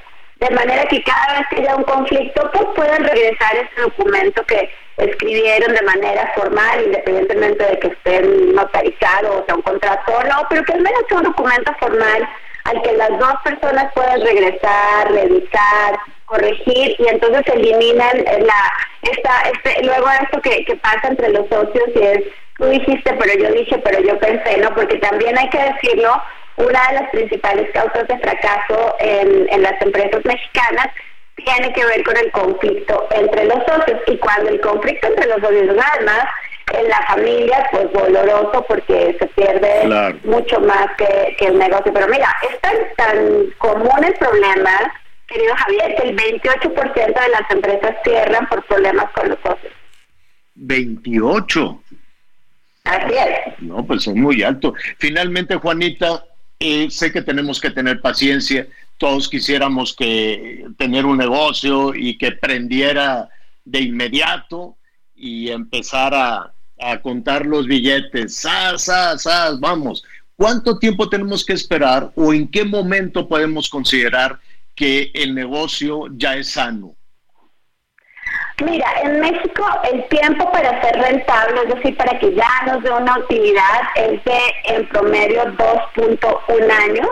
[0.41, 4.69] de manera que cada vez que haya un conflicto, pues puedan regresar ese documento que
[4.97, 10.47] escribieron de manera formal, independientemente de que estén notarizado o sea un contrato o no,
[10.49, 12.27] pero que al menos sea un documento formal
[12.65, 18.73] al que las dos personas pueden regresar, revisar, corregir y entonces eliminan la
[19.03, 22.23] esta este luego esto que, que pasa entre los socios y es
[22.57, 26.21] tú dijiste pero yo dije pero yo pensé no porque también hay que decirlo
[26.57, 30.87] una de las principales causas de fracaso en, en las empresas mexicanas
[31.35, 35.41] tiene que ver con el conflicto entre los socios y cuando el conflicto entre los
[35.41, 36.25] socios además
[36.73, 41.91] en la familia, pues doloroso porque se pierde mucho más que, el negocio.
[41.93, 44.71] Pero mira, es tan, tan común el problema,
[45.27, 49.73] querido Javier, que el 28% de las empresas cierran por problemas con los socios.
[50.55, 51.83] 28.
[52.83, 53.61] Así es.
[53.61, 54.73] No, pues es muy alto.
[54.97, 56.23] Finalmente, Juanita,
[56.89, 58.67] sé que tenemos que tener paciencia.
[58.97, 63.29] Todos quisiéramos que tener un negocio y que prendiera
[63.65, 64.77] de inmediato
[65.15, 69.59] y empezar a, a contar los billetes, ¡Sas, sas, sas!
[69.59, 70.03] Vamos.
[70.35, 74.39] ¿Cuánto tiempo tenemos que esperar o en qué momento podemos considerar
[74.75, 76.95] que el negocio ya es sano?
[78.63, 82.91] Mira, en México el tiempo para ser rentable, es decir, para que ya nos dé
[82.91, 87.07] una utilidad, es de en promedio 2.1 años.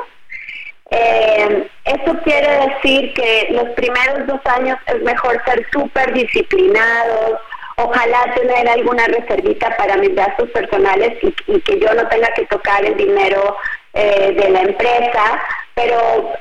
[0.92, 7.40] Eh, eso quiere decir que los primeros dos años es mejor ser súper disciplinados,
[7.78, 12.84] ojalá tener alguna reservita para mis gastos personales y, que yo no tenga que tocar
[12.86, 13.56] el dinero
[13.94, 15.42] eh, de la empresa,
[15.76, 16.34] pero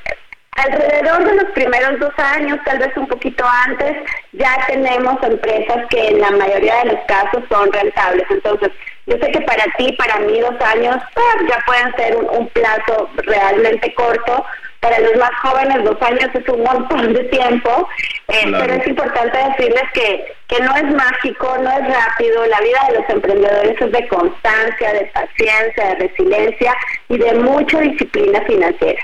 [0.65, 3.97] alrededor de los primeros dos años, tal vez un poquito antes,
[4.33, 8.27] ya tenemos empresas que en la mayoría de los casos son rentables.
[8.31, 8.71] Entonces,
[9.07, 13.09] yo sé que para ti, para mí, dos años pues, ya pueden ser un plazo
[13.17, 14.45] realmente corto,
[14.81, 17.89] para los más jóvenes dos años es un montón de tiempo,
[18.29, 22.79] eh, pero es importante decirles que, que no es mágico, no es rápido, la vida
[22.89, 26.75] de los emprendedores es de constancia, de paciencia, de resiliencia
[27.09, 29.03] y de mucha disciplina financiera.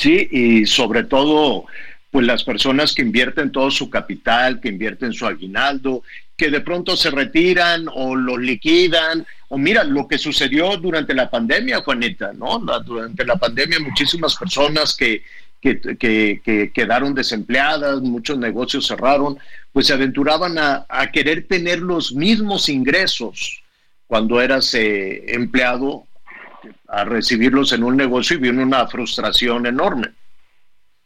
[0.00, 1.66] Sí, y sobre todo
[2.10, 6.02] pues las personas que invierten todo su capital, que invierten su aguinaldo,
[6.38, 11.28] que de pronto se retiran o los liquidan, o mira lo que sucedió durante la
[11.28, 12.60] pandemia, Juanita, ¿no?
[12.82, 15.22] durante la pandemia muchísimas personas que,
[15.60, 19.38] que, quedaron desempleadas, muchos negocios cerraron,
[19.70, 23.62] pues se aventuraban a, querer tener los mismos ingresos
[24.06, 26.06] cuando eras eh, empleado,
[26.88, 30.08] a recibirlos en un negocio y viene una frustración enorme.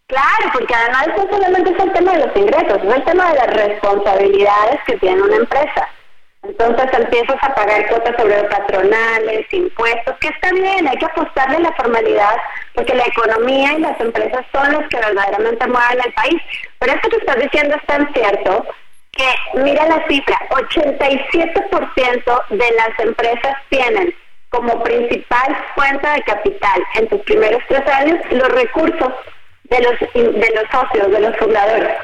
[0.06, 3.38] Claro, porque además no solamente es el tema de los ingresos, es el tema de
[3.38, 5.88] las responsabilidades que tiene una empresa.
[6.42, 11.60] Entonces empiezas a pagar cuotas sobre patronales, impuestos, que está bien, hay que apostarle a
[11.60, 12.36] la formalidad,
[12.74, 16.42] porque la economía y las empresas son las que verdaderamente mueven el país.
[16.78, 18.66] Pero esto que estás diciendo es tan cierto
[19.12, 24.14] que, mira la cifra, 87% de las empresas tienen
[24.54, 29.12] como principal fuente de capital en sus primeros tres años los recursos
[29.64, 31.96] de los, de los socios, de los fundadores.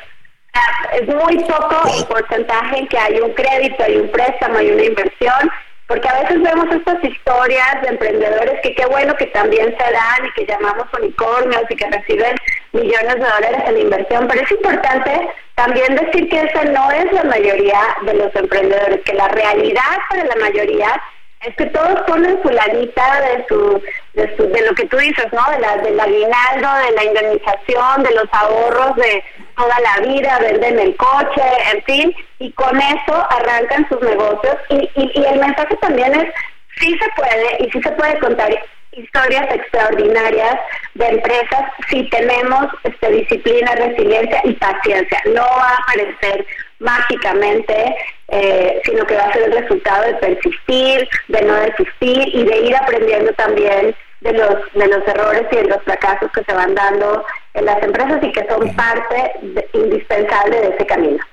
[0.93, 4.83] Es muy poco el porcentaje en que hay un crédito, hay un préstamo, hay una
[4.83, 5.51] inversión,
[5.87, 10.27] porque a veces vemos estas historias de emprendedores que qué bueno que también se dan
[10.27, 12.35] y que llamamos unicornios y que reciben
[12.73, 17.25] millones de dólares en inversión, pero es importante también decir que esa no es la
[17.25, 21.01] mayoría de los emprendedores, que la realidad para la mayoría
[21.47, 25.27] es que todos ponen su lanita de su, de su, de lo que tú dices,
[25.33, 25.43] ¿no?
[25.51, 29.25] De la, del aguinaldo, de la indemnización, de los ahorros de
[29.57, 31.43] toda la vida, venden el coche,
[31.73, 34.57] en fin, y con eso arrancan sus negocios.
[34.69, 36.33] Y, y, y el mensaje también es,
[36.79, 38.51] sí se puede, y sí se puede contar
[38.93, 40.57] historias extraordinarias
[40.95, 45.23] de empresas si tenemos este, disciplina, resiliencia y paciencia.
[45.27, 46.47] No va a aparecer
[46.81, 47.97] mágicamente,
[48.29, 52.59] eh, sino que va a ser el resultado de persistir, de no desistir y de
[52.59, 56.75] ir aprendiendo también de los, de los errores y de los fracasos que se van
[56.75, 57.25] dando
[57.55, 59.33] en las empresas y que son parte
[59.73, 61.25] indispensable de ese camino.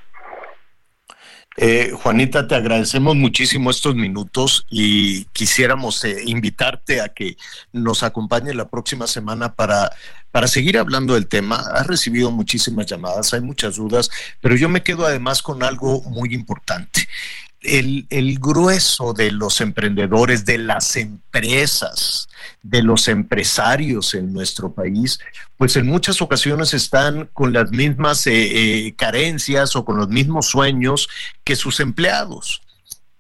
[1.60, 7.36] Eh, Juanita, te agradecemos muchísimo estos minutos y quisiéramos eh, invitarte a que
[7.74, 9.92] nos acompañe la próxima semana para,
[10.30, 11.56] para seguir hablando del tema.
[11.74, 16.36] Has recibido muchísimas llamadas, hay muchas dudas, pero yo me quedo además con algo muy
[16.36, 17.08] importante
[17.62, 22.28] el, grueso de los emprendedores, de las empresas,
[22.62, 25.20] de los empresarios en nuestro país,
[25.58, 30.48] pues en muchas ocasiones están con las mismas eh, eh, carencias o con los mismos
[30.48, 31.10] sueños
[31.44, 32.62] que sus empleados.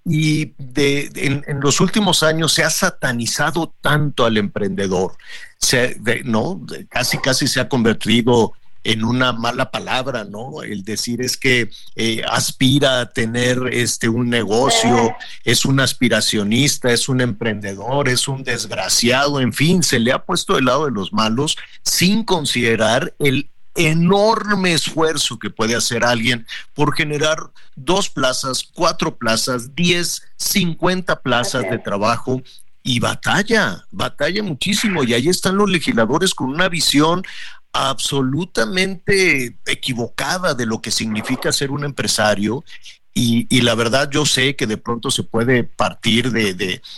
[0.06, 5.18] Y de, en, los últimos años se ha satanizado tanto al emprendedor,
[5.58, 6.66] se, ¿no?
[6.88, 8.54] casi casi se ha convertido
[8.88, 10.64] en una mala palabra, ¿no?
[10.64, 17.10] El decir es que eh, aspira a tener este un negocio, es un aspiracionista, es
[17.10, 21.12] un emprendedor, es un desgraciado, en fin, se le ha puesto del lado de los
[21.12, 27.40] malos sin considerar el enorme esfuerzo que puede hacer alguien por generar
[27.76, 32.42] dos plazas, cuatro plazas, diez, cincuenta plazas de trabajo
[32.88, 35.04] y batalla, batalla muchísimo.
[35.04, 37.22] Y ahí están los legisladores con una visión
[37.74, 42.64] absolutamente equivocada de lo que significa ser un empresario.
[43.20, 46.54] Y, la verdad yo sé que de pronto se puede partir de,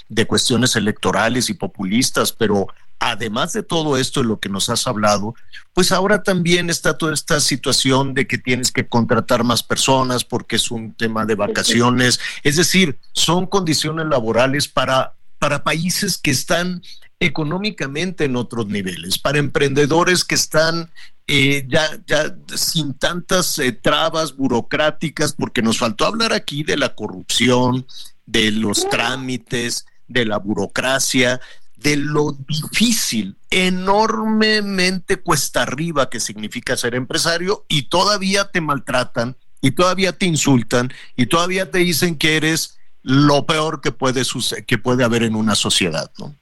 [0.09, 2.67] de, cuestiones electorales y populistas, pero
[2.99, 5.33] además de todo esto de lo que nos has hablado,
[5.73, 10.57] pues ahora también está toda esta situación de que tienes que contratar más personas porque
[10.57, 16.81] es un tema de vacaciones, es decir, son condiciones laborales para, para países que están
[17.19, 20.91] económicamente en otros niveles, para emprendedores que están
[21.27, 26.95] eh, ya, ya sin tantas eh, trabas burocráticas, porque nos faltó hablar aquí de la
[26.95, 27.85] corrupción,
[28.25, 31.39] de los trámites, de la burocracia,
[31.75, 39.71] de lo difícil, enormemente cuesta arriba que significa ser empresario y todavía te maltratan y
[39.71, 44.23] todavía te insultan y todavía te dicen que eres lo peor que puede,
[44.67, 46.35] que puede haber en una sociedad, ¿no?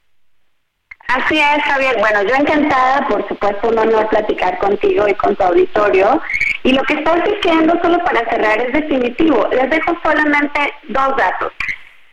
[1.08, 1.96] Así es, Javier.
[1.98, 6.20] Bueno, yo encantada, por supuesto, un honor platicar contigo y con tu auditorio.
[6.64, 9.48] Y lo que estás diciendo, solo para cerrar, es definitivo.
[9.50, 11.50] Les dejo solamente dos datos.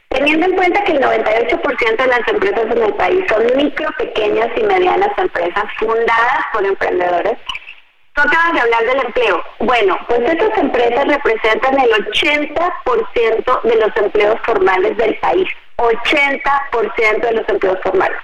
[0.07, 4.47] Teniendo en cuenta que el 98% de las empresas en el país son micro, pequeñas
[4.55, 7.37] y medianas empresas fundadas por emprendedores,
[8.13, 9.43] tú de hablar del empleo.
[9.59, 15.49] Bueno, pues estas empresas representan el 80% de los empleos formales del país.
[15.75, 18.17] 80% de los empleos formales.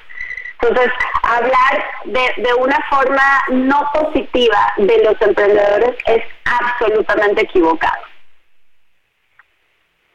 [0.62, 0.92] Entonces,
[1.24, 8.04] hablar de, de una forma no positiva de los emprendedores es absolutamente equivocado.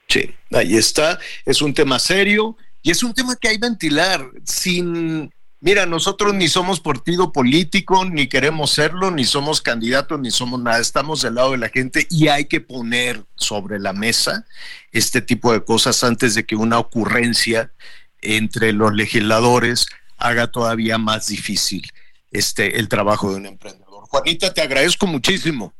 [0.08, 1.18] Sí, ahí está.
[1.44, 6.34] Es un tema serio y es un tema que hay que ventilar sin Mira, nosotros
[6.34, 10.78] ni somos partido político, ni queremos serlo, ni somos candidatos, ni somos nada.
[10.78, 14.46] Estamos del lado de la gente y hay que poner sobre la mesa
[14.92, 17.72] este tipo de cosas antes de que una ocurrencia
[18.20, 19.86] entre los legisladores
[20.16, 21.90] haga todavía más difícil
[22.30, 24.04] este el trabajo de un emprendedor.
[24.08, 25.72] Juanita, te agradezco muchísimo.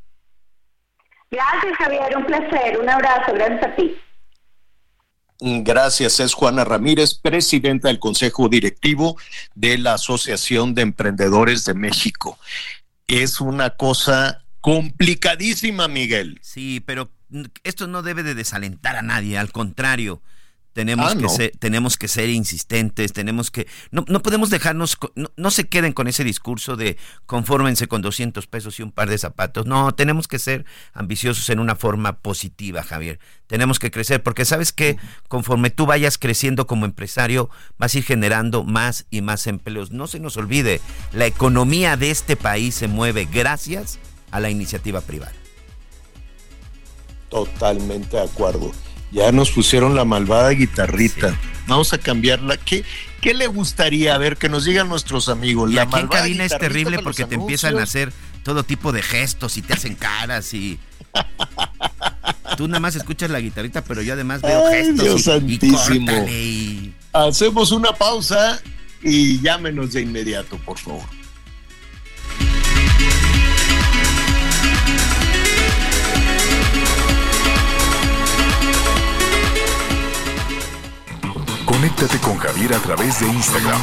[1.30, 2.78] Gracias, Javier, un placer.
[2.78, 3.96] Un abrazo, gracias a ti.
[5.38, 9.18] Gracias, es Juana Ramírez, presidenta del Consejo Directivo
[9.54, 12.38] de la Asociación de Emprendedores de México.
[13.06, 16.38] Es una cosa complicadísima, Miguel.
[16.42, 17.10] Sí, pero
[17.64, 20.22] esto no debe de desalentar a nadie, al contrario.
[20.76, 23.66] Tenemos, ah, que ser, tenemos que ser insistentes, tenemos que...
[23.92, 24.98] No, no podemos dejarnos...
[25.14, 29.16] No, se queden con ese discurso de confórmense con 200 pesos y un par de
[29.16, 29.64] zapatos.
[29.64, 33.20] No, tenemos que ser ambiciosos en una forma positiva, Javier.
[33.46, 34.98] Tenemos que crecer, porque sabes que
[35.28, 37.48] conforme tú vayas creciendo como empresario,
[37.78, 39.92] vas a ir generando más y más empleos.
[39.92, 40.82] No se nos olvide,
[41.14, 43.98] la economía de este país se mueve gracias
[44.30, 45.32] a la iniciativa privada.
[47.30, 48.72] Totalmente de acuerdo.
[49.16, 51.34] Ya nos pusieron la malvada guitarrita.
[51.66, 52.58] Vamos a cambiarla.
[52.58, 52.84] ¿Qué,
[53.22, 54.14] ¿Qué le gustaría?
[54.14, 55.72] A ver, que nos digan nuestros amigos.
[55.72, 58.12] la aquí en cabina es terrible porque te empiezan a hacer
[58.42, 60.78] todo tipo de gestos y te hacen caras y...
[62.58, 65.04] Tú nada más escuchas la guitarrita, pero yo además veo gestos.
[65.04, 66.12] Dios santísimo.
[67.12, 68.60] Hacemos una pausa
[69.02, 71.04] y llámenos de inmediato, por favor.
[81.86, 83.80] Conéctate con Javier a través de Instagram.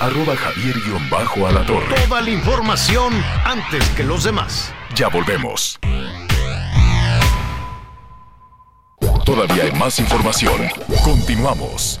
[0.00, 1.94] Arroba Javier-Alatorre.
[1.94, 3.12] Toda la información
[3.44, 4.74] antes que los demás.
[4.96, 5.78] Ya volvemos.
[9.24, 10.68] Todavía hay más información.
[11.04, 12.00] Continuamos.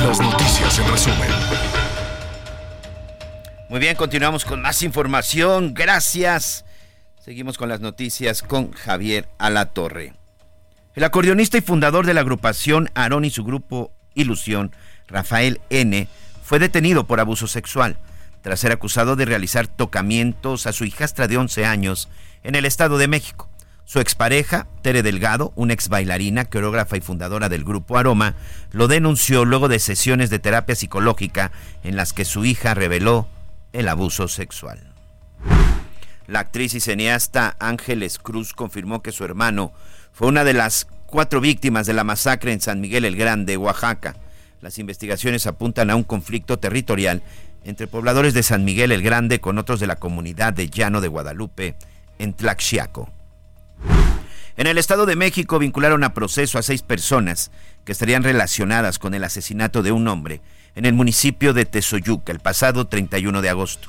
[0.00, 1.28] Las noticias en resumen.
[3.68, 5.74] Muy bien, continuamos con más información.
[5.74, 6.64] Gracias.
[7.22, 10.14] Seguimos con las noticias con Javier Alatorre.
[10.94, 14.72] El acordeonista y fundador de la agrupación Aarón y su grupo Ilusión,
[15.06, 16.08] Rafael N.,
[16.42, 17.98] fue detenido por abuso sexual
[18.40, 22.08] tras ser acusado de realizar tocamientos a su hijastra de 11 años
[22.42, 23.49] en el Estado de México.
[23.90, 28.36] Su expareja, Tere Delgado, una ex bailarina, coreógrafa y fundadora del grupo Aroma,
[28.70, 31.50] lo denunció luego de sesiones de terapia psicológica
[31.82, 33.26] en las que su hija reveló
[33.72, 34.78] el abuso sexual.
[36.28, 39.72] La actriz y cineasta Ángeles Cruz confirmó que su hermano
[40.12, 44.14] fue una de las cuatro víctimas de la masacre en San Miguel el Grande, Oaxaca.
[44.60, 47.24] Las investigaciones apuntan a un conflicto territorial
[47.64, 51.08] entre pobladores de San Miguel el Grande con otros de la comunidad de Llano de
[51.08, 51.74] Guadalupe
[52.20, 53.10] en Tlaxiaco.
[54.56, 57.50] En el Estado de México vincularon a proceso a seis personas
[57.84, 60.42] que estarían relacionadas con el asesinato de un hombre
[60.74, 63.88] en el municipio de Tezoyuca el pasado 31 de agosto.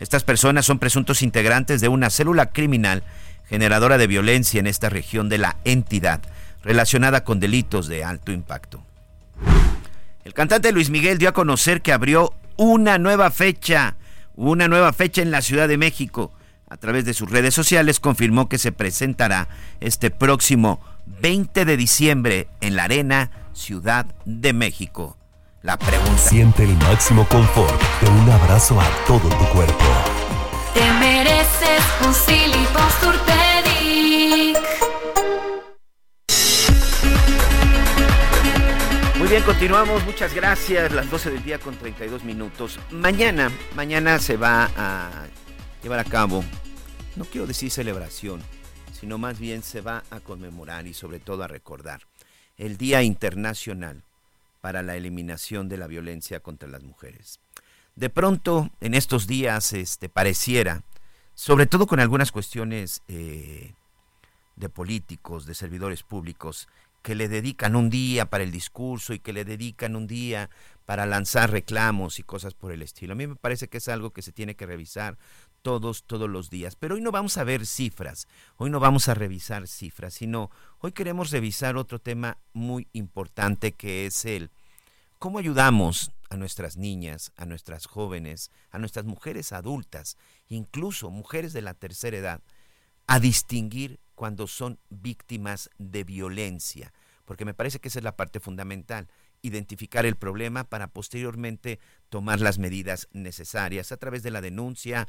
[0.00, 3.02] Estas personas son presuntos integrantes de una célula criminal
[3.48, 6.20] generadora de violencia en esta región de la entidad,
[6.62, 8.82] relacionada con delitos de alto impacto.
[10.24, 13.96] El cantante Luis Miguel dio a conocer que abrió una nueva fecha,
[14.36, 16.32] una nueva fecha en la Ciudad de México
[16.74, 19.46] a través de sus redes sociales confirmó que se presentará
[19.78, 25.16] este próximo 20 de diciembre en la Arena Ciudad de México.
[25.62, 26.18] La pregunta.
[26.18, 29.84] Siente el máximo confort de un abrazo a todo tu cuerpo.
[30.74, 32.12] Te mereces un
[39.16, 40.04] Muy bien, continuamos.
[40.04, 40.92] Muchas gracias.
[40.92, 42.80] Las 12 del día con 32 minutos.
[42.90, 45.08] Mañana, mañana se va a
[45.84, 46.42] llevar a cabo,
[47.16, 48.42] no quiero decir celebración,
[48.98, 52.02] sino más bien se va a conmemorar y sobre todo a recordar
[52.56, 54.02] el Día Internacional
[54.60, 57.40] para la Eliminación de la Violencia contra las Mujeres.
[57.96, 60.82] De pronto, en estos días, este, pareciera,
[61.34, 63.74] sobre todo con algunas cuestiones eh,
[64.56, 66.68] de políticos, de servidores públicos,
[67.02, 70.48] que le dedican un día para el discurso y que le dedican un día
[70.86, 73.12] para lanzar reclamos y cosas por el estilo.
[73.12, 75.18] A mí me parece que es algo que se tiene que revisar
[75.64, 76.76] todos, todos los días.
[76.76, 80.92] Pero hoy no vamos a ver cifras, hoy no vamos a revisar cifras, sino hoy
[80.92, 84.50] queremos revisar otro tema muy importante que es el
[85.18, 90.18] ¿Cómo ayudamos a nuestras niñas, a nuestras jóvenes, a nuestras mujeres adultas,
[90.48, 92.42] incluso mujeres de la tercera edad,
[93.06, 96.92] a distinguir cuando son víctimas de violencia?
[97.24, 99.08] Porque me parece que esa es la parte fundamental
[99.40, 101.78] identificar el problema para posteriormente
[102.10, 105.08] tomar las medidas necesarias a través de la denuncia,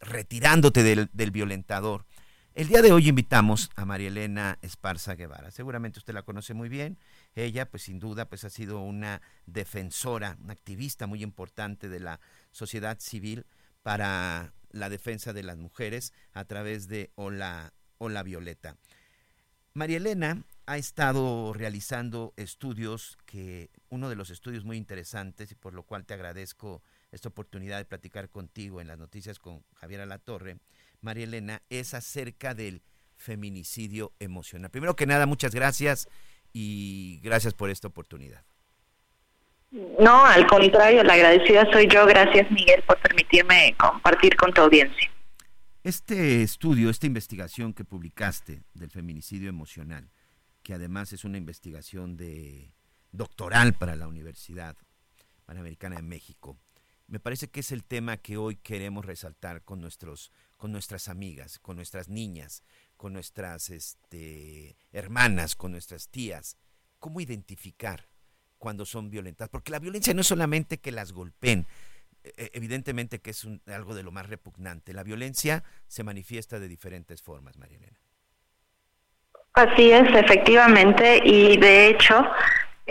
[0.00, 2.06] retirándote del, violentador.
[2.54, 5.50] El día de hoy invitamos a María Elena Esparza Guevara.
[5.50, 6.98] Seguramente usted la conoce muy bien.
[7.34, 12.20] Ella, pues sin duda, pues ha sido una defensora, una activista muy importante de la
[12.50, 13.46] sociedad civil
[13.82, 18.76] para la defensa de las mujeres a través de Hola, Hola Violeta.
[19.74, 25.72] María Elena ha estado realizando estudios que uno de los estudios muy interesantes y por
[25.72, 26.82] lo cual te agradezco
[27.12, 30.58] esta oportunidad de platicar contigo en las noticias con Javier Alatorre,
[31.00, 32.82] María Elena, es acerca del
[33.16, 34.70] feminicidio emocional.
[34.70, 36.08] Primero que nada, muchas gracias
[36.52, 38.44] y gracias por esta oportunidad.
[39.70, 42.06] No, al contrario, la agradecida soy yo.
[42.06, 45.10] Gracias, Miguel, por permitirme compartir con tu audiencia.
[45.82, 50.08] Este estudio, esta investigación que publicaste del feminicidio emocional,
[50.62, 52.72] que además es una investigación de
[53.12, 54.76] doctoral para la Universidad
[55.44, 56.58] Panamericana de México.
[57.08, 61.58] Me parece que es el tema que hoy queremos resaltar con nuestros con nuestras amigas,
[61.58, 62.62] con nuestras niñas,
[62.96, 66.58] con nuestras este, hermanas, con nuestras tías.
[66.98, 68.08] ¿Cómo identificar
[68.58, 69.48] cuando son violentas?
[69.48, 71.66] Porque la violencia no es solamente que las golpeen,
[72.24, 74.92] e, e, evidentemente que es algo de lo más repugnante.
[74.92, 78.00] La violencia se manifiesta de diferentes formas, María Elena.
[79.54, 82.14] Así es, efectivamente, y de hecho,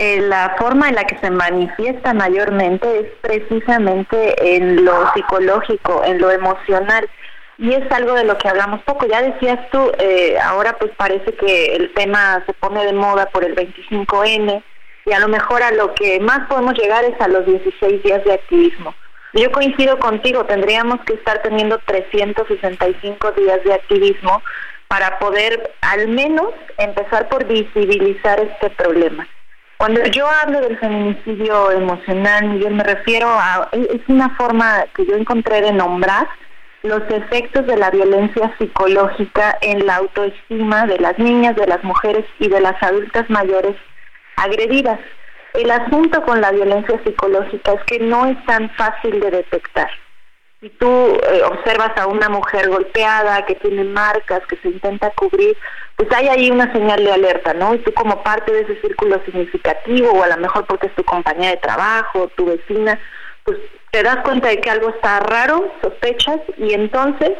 [0.00, 6.20] eh, la forma en la que se manifiesta mayormente es precisamente en lo psicológico, en
[6.20, 7.10] lo emocional.
[7.58, 9.06] Y es algo de lo que hablamos poco.
[9.06, 13.44] Ya decías tú, eh, ahora pues parece que el tema se pone de moda por
[13.44, 14.62] el 25N
[15.04, 18.24] y a lo mejor a lo que más podemos llegar es a los 16 días
[18.24, 18.94] de activismo.
[19.32, 24.42] Yo coincido contigo, tendríamos que estar teniendo 365 días de activismo
[24.86, 29.26] para poder al menos empezar por visibilizar este problema.
[29.78, 35.14] Cuando yo hablo del feminicidio emocional, yo me refiero a, es una forma que yo
[35.14, 36.28] encontré de nombrar
[36.82, 42.24] los efectos de la violencia psicológica en la autoestima de las niñas, de las mujeres
[42.40, 43.76] y de las adultas mayores
[44.34, 44.98] agredidas.
[45.54, 49.90] El asunto con la violencia psicológica es que no es tan fácil de detectar
[50.60, 55.56] si tú eh, observas a una mujer golpeada, que tiene marcas, que se intenta cubrir,
[55.96, 57.74] pues hay ahí una señal de alerta, ¿no?
[57.74, 61.04] Y tú como parte de ese círculo significativo, o a lo mejor porque es tu
[61.04, 62.98] compañía de trabajo, tu vecina,
[63.44, 63.58] pues
[63.92, 67.32] te das cuenta de que algo está raro, sospechas, y entonces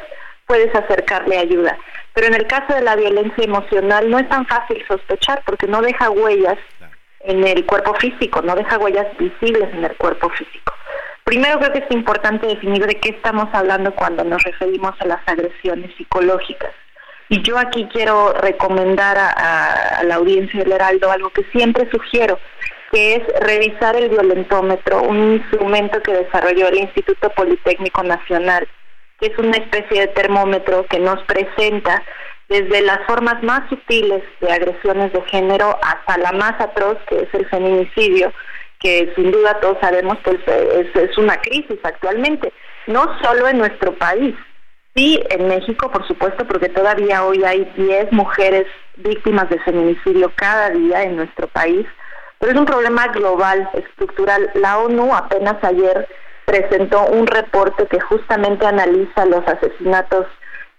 [0.47, 1.77] puedes acercarle ayuda.
[2.15, 5.83] Pero en el caso de la violencia emocional no es tan fácil sospechar porque no
[5.83, 6.59] deja huellas
[7.21, 10.73] en el cuerpo físico, no deja huellas visibles en el cuerpo físico.
[11.29, 15.21] Primero creo que es importante definir de qué estamos hablando cuando nos referimos a las
[15.27, 16.71] agresiones psicológicas.
[17.29, 22.39] Y yo aquí quiero recomendar a, la audiencia del Heraldo algo que siempre sugiero,
[22.91, 28.67] que es revisar el violentómetro, un instrumento que desarrolló el Instituto Politécnico Nacional,
[29.21, 32.03] que es una especie de termómetro que nos presenta
[32.49, 37.35] desde las formas más sutiles de agresiones de género hasta la más atroz, que es
[37.35, 38.33] el feminicidio,
[38.79, 42.53] que sin duda todos sabemos que es, es una crisis actualmente,
[42.87, 44.35] no solo en nuestro país,
[44.95, 50.71] sí en México, por supuesto, porque todavía hoy hay 10 mujeres víctimas de feminicidio cada
[50.71, 51.87] día en nuestro país,
[52.39, 54.51] pero es un problema global, estructural.
[54.55, 56.09] La ONU apenas ayer
[56.45, 60.27] presentó un reporte que justamente analiza los asesinatos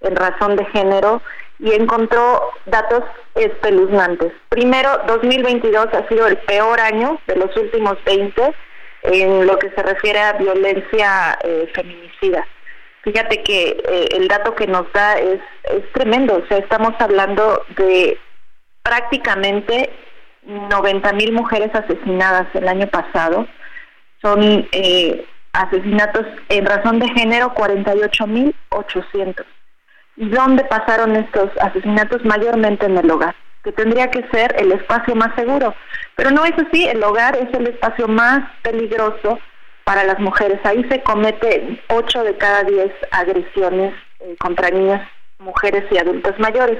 [0.01, 1.21] en razón de género
[1.59, 3.03] y encontró datos
[3.35, 4.31] espeluznantes.
[4.49, 8.53] Primero, 2022 ha sido el peor año de los últimos 20
[9.03, 12.47] en lo que se refiere a violencia eh, feminicida.
[13.01, 17.63] Fíjate que eh, el dato que nos da es, es tremendo, o sea, estamos hablando
[17.77, 18.17] de
[18.83, 19.89] prácticamente
[20.43, 23.47] 90 mil mujeres asesinadas el año pasado.
[24.21, 29.58] Son eh, asesinatos en razón de género 48 mil 800 y
[30.25, 35.33] dónde pasaron estos asesinatos mayormente en el hogar, que tendría que ser el espacio más
[35.35, 35.73] seguro.
[36.15, 39.39] Pero no es así, el hogar es el espacio más peligroso
[39.85, 40.59] para las mujeres.
[40.65, 45.07] Ahí se comete 8 de cada 10 agresiones eh, contra niñas,
[45.39, 46.77] mujeres y adultos mayores.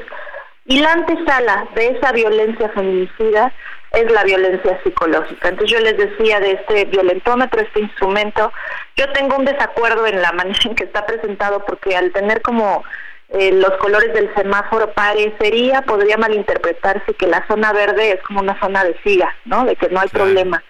[0.66, 3.52] Y la antesala de esa violencia feminicida
[3.91, 5.49] es la violencia psicológica.
[5.49, 8.52] Entonces yo les decía de este violentómetro, este instrumento,
[8.95, 12.84] yo tengo un desacuerdo en la manera en que está presentado porque al tener como
[13.31, 18.60] eh, los colores del semáforo parecería, podría malinterpretarse que la zona verde es como una
[18.60, 19.65] zona de siga, ¿no?
[19.65, 20.64] De que no hay problema.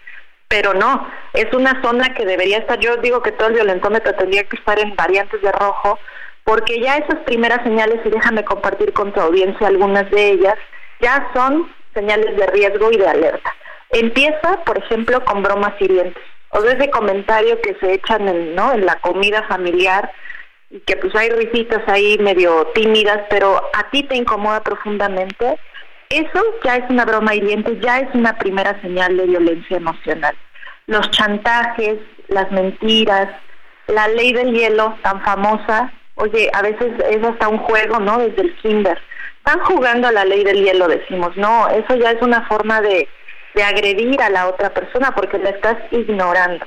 [0.49, 4.44] pero no, es una zona que debería estar, yo digo que todo el violentómetro tendría
[4.45, 5.99] que estar en variantes de rojo,
[6.44, 10.56] porque ya esas primeras señales, y déjame compartir con tu audiencia algunas de ellas,
[10.99, 13.53] ya son señales de riesgo y de alerta.
[13.91, 18.73] Empieza, por ejemplo, con bromas hirientes, o desde comentarios que se echan en, ¿no?
[18.73, 20.11] en la comida familiar,
[20.70, 25.60] y que pues hay risitas ahí medio tímidas, pero a ti te incomoda profundamente,
[26.10, 30.36] eso ya es una broma hiriente, ya es una primera señal de violencia emocional.
[30.88, 33.30] Los chantajes, las mentiras,
[33.88, 38.20] la ley del hielo tan famosa, oye, a veces es hasta un juego, ¿no?
[38.20, 39.00] Desde el kinder.
[39.38, 43.08] Están jugando a la ley del hielo, decimos, no, eso ya es una forma de,
[43.56, 46.66] de agredir a la otra persona porque la estás ignorando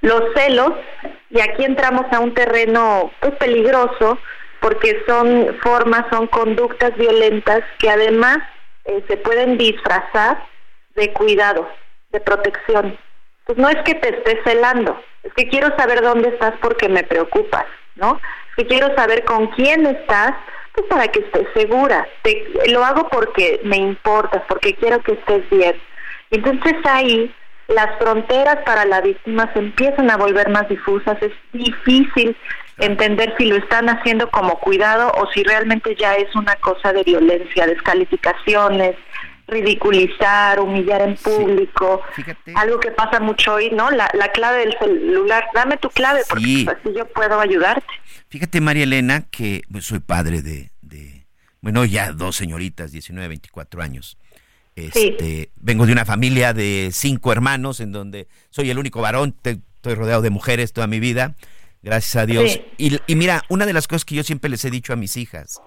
[0.00, 0.72] los celos,
[1.30, 4.18] y aquí entramos a un terreno pues, peligroso,
[4.60, 8.38] porque son formas, son conductas violentas que además
[8.84, 10.44] eh, se pueden disfrazar
[10.96, 11.68] de cuidado,
[12.10, 12.98] de protección.
[13.44, 17.04] Pues no es que te estés celando, es que quiero saber dónde estás porque me
[17.04, 17.66] preocupas,
[17.96, 18.20] ¿no?
[18.50, 20.32] Es que quiero saber con quién estás,
[20.74, 22.06] pues para que estés segura.
[22.22, 25.80] Te, lo hago porque me importas, porque quiero que estés bien.
[26.30, 27.34] Entonces ahí
[27.68, 32.36] las fronteras para la víctima se empiezan a volver más difusas, es difícil
[32.78, 37.02] entender si lo están haciendo como cuidado o si realmente ya es una cosa de
[37.04, 38.96] violencia, descalificaciones,
[39.48, 42.02] ridiculizar, humillar en público,
[42.54, 43.90] algo que pasa mucho hoy, ¿no?
[43.90, 47.86] La, clave del celular, dame tu clave porque así yo puedo ayudarte.
[48.28, 51.26] Fíjate, María Elena, que pues, soy padre de, de,
[51.60, 54.18] bueno, ya dos señoritas, 19, 24 años.
[54.86, 59.94] Este, vengo de una familia de cinco hermanos en donde soy el único varón, estoy
[59.94, 61.34] rodeado de mujeres toda mi vida,
[61.82, 62.60] gracias a Dios.
[62.76, 65.16] Y, y, mira, una de las cosas que yo siempre les he dicho a mis
[65.16, 65.60] hijas,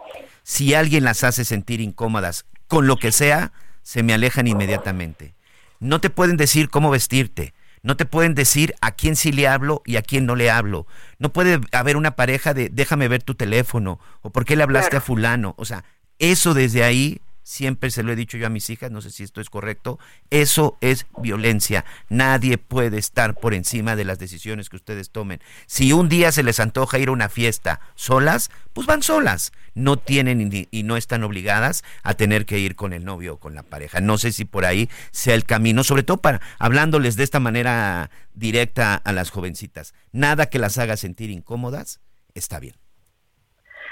[0.43, 3.51] si alguien las hace sentir incómodas con lo que sea,
[3.81, 5.35] se me alejan inmediatamente.
[5.79, 9.81] No te pueden decir cómo vestirte, no te pueden decir a quién sí le hablo
[9.85, 10.85] y a quién no le hablo.
[11.17, 14.97] No puede haber una pareja de déjame ver tu teléfono o por qué le hablaste
[14.97, 15.55] a fulano.
[15.57, 15.83] O sea,
[16.19, 19.23] eso desde ahí siempre se lo he dicho yo a mis hijas, no sé si
[19.23, 19.99] esto es correcto,
[20.29, 21.85] eso es violencia.
[22.09, 25.41] Nadie puede estar por encima de las decisiones que ustedes tomen.
[25.65, 29.51] Si un día se les antoja ir a una fiesta solas, pues van solas.
[29.73, 33.55] No tienen y no están obligadas a tener que ir con el novio o con
[33.55, 34.01] la pareja.
[34.01, 38.09] No sé si por ahí sea el camino, sobre todo para hablándoles de esta manera
[38.33, 39.93] directa a las jovencitas.
[40.11, 42.01] Nada que las haga sentir incómodas
[42.33, 42.80] está bien.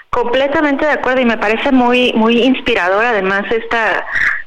[0.09, 4.05] Completamente de acuerdo y me parece muy muy inspirador además esta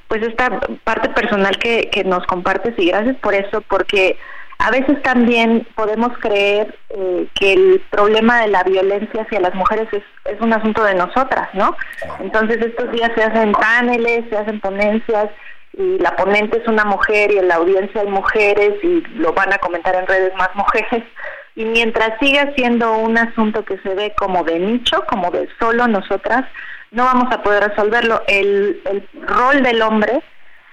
[0.08, 4.18] pues esta parte personal que, que nos compartes y gracias por eso porque
[4.58, 9.88] a veces también podemos creer eh, que el problema de la violencia hacia las mujeres
[9.90, 11.76] es, es un asunto de nosotras, ¿no?
[12.20, 15.30] Entonces estos días se hacen paneles, se hacen ponencias
[15.72, 19.52] y la ponente es una mujer y en la audiencia hay mujeres y lo van
[19.52, 21.02] a comentar en redes más mujeres
[21.54, 25.86] y mientras siga siendo un asunto que se ve como de nicho, como de solo
[25.86, 26.44] nosotras,
[26.90, 28.22] no vamos a poder resolverlo.
[28.26, 30.22] El, el rol del hombre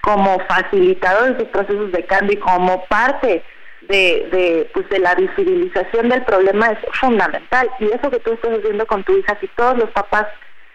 [0.02, 3.42] como facilitador de esos procesos de cambio y como parte
[3.82, 7.68] de, de, pues de la visibilización del problema es fundamental.
[7.78, 10.26] Y eso que tú estás haciendo con tu hija, si todos los papás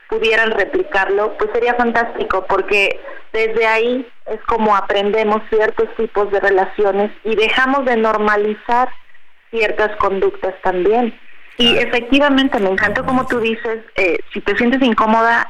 [0.09, 2.99] pudieran replicarlo, pues sería fantástico, porque
[3.33, 8.89] desde ahí es como aprendemos ciertos tipos de relaciones y dejamos de normalizar
[9.55, 11.17] ciertas conductas también.
[11.57, 15.47] Y efectivamente, me encantó como tú dices, eh, si te sientes incómoda,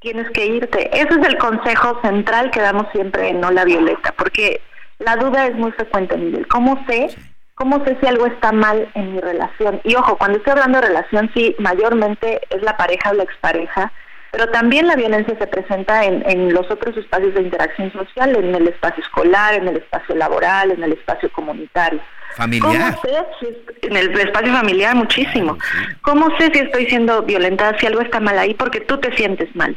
[0.00, 0.90] tienes que irte.
[0.92, 4.60] Ese es el consejo central que damos siempre en No la Violeta, porque
[4.98, 6.46] la duda es muy frecuente, Miguel.
[6.48, 7.08] ¿Cómo sé?
[7.54, 9.80] ¿Cómo sé si algo está mal en mi relación?
[9.84, 13.92] Y ojo, cuando estoy hablando de relación, sí, mayormente es la pareja o la expareja,
[14.30, 18.54] pero también la violencia se presenta en, en los otros espacios de interacción social, en
[18.54, 22.00] el espacio escolar, en el espacio laboral, en el espacio comunitario.
[22.36, 22.94] Familiar.
[22.94, 25.56] ¿Cómo sé si en el espacio familiar muchísimo?
[26.02, 28.52] ¿Cómo sé si estoy siendo violentada, si algo está mal ahí?
[28.52, 29.74] Porque tú te sientes mal,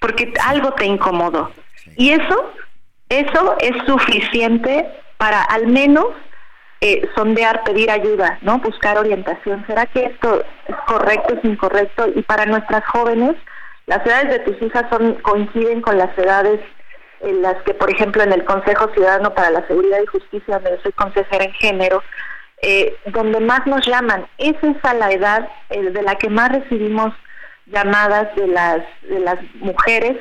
[0.00, 1.52] porque algo te incomodó.
[1.96, 2.52] Y eso,
[3.10, 4.86] eso es suficiente
[5.18, 6.06] para al menos
[6.80, 8.58] eh, sondear, pedir ayuda, ¿no?
[8.58, 9.64] Buscar orientación.
[9.66, 12.06] ¿Será que esto es correcto, es incorrecto?
[12.14, 13.36] Y para nuestras jóvenes,
[13.84, 16.60] las edades de tus hijas son coinciden con las edades
[17.20, 20.80] en las que, por ejemplo, en el Consejo Ciudadano para la Seguridad y Justicia, donde
[20.82, 22.02] soy consejera en género,
[22.62, 24.26] eh, donde más nos llaman.
[24.38, 27.14] Es esa la edad eh, de la que más recibimos
[27.66, 30.16] llamadas de las, de las mujeres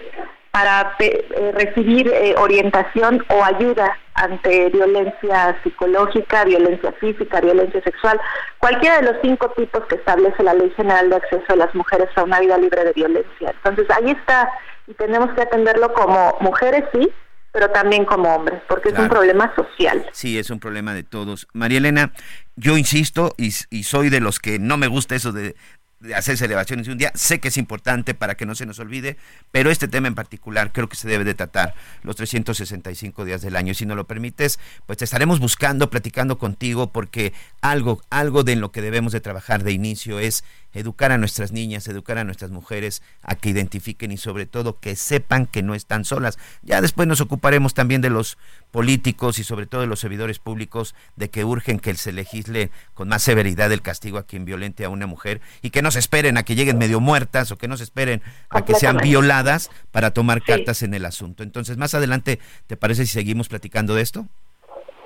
[0.51, 8.19] para eh, recibir orientación o ayuda ante violencia psicológica, violencia física, violencia sexual,
[8.57, 12.09] cualquiera de los cinco tipos que establece la Ley General de Acceso de las Mujeres
[12.15, 13.53] a una vida libre de violencia.
[13.63, 14.51] Entonces, ahí está
[14.88, 17.11] y tenemos que atenderlo como mujeres, sí,
[17.51, 20.05] pero también como hombres, porque es un problema social.
[20.11, 21.47] Sí, es un problema de todos.
[21.53, 22.14] María Elena,
[22.55, 25.55] yo insisto y, y soy de los que no me gusta eso de,
[25.99, 27.11] de hacer celebraciones de un día.
[27.15, 29.18] Sé que es importante para que no se nos olvide,
[29.51, 31.73] pero este tema en particular creo que se debe de tratar
[32.03, 33.73] los 365 días del año.
[33.73, 38.72] Si no lo permites, pues te estaremos buscando, platicando contigo, porque algo, algo de lo
[38.72, 40.43] que debemos de trabajar de inicio es
[40.77, 44.95] educar a nuestras niñas, educar a nuestras mujeres a que identifiquen y sobre todo que
[44.95, 46.37] sepan que no están solas.
[46.61, 48.37] Ya después nos ocuparemos también de los
[48.71, 53.07] políticos y sobre todo de los servidores públicos de que urgen que se legisle con
[53.07, 56.37] más severidad el castigo a quien violente a una mujer y que no se esperen
[56.37, 60.11] a que lleguen medio muertas o que no se esperen a que sean violadas para
[60.11, 61.43] tomar cartas en el asunto.
[61.43, 64.27] Entonces, más adelante, ¿te parece si seguimos platicando de esto?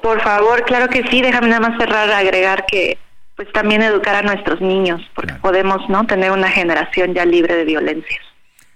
[0.02, 2.98] Por favor, claro que sí, déjame nada más cerrar, agregar que
[3.36, 7.66] pues también educar a nuestros niños, porque podemos no tener una generación ya libre de
[7.66, 8.22] violencias.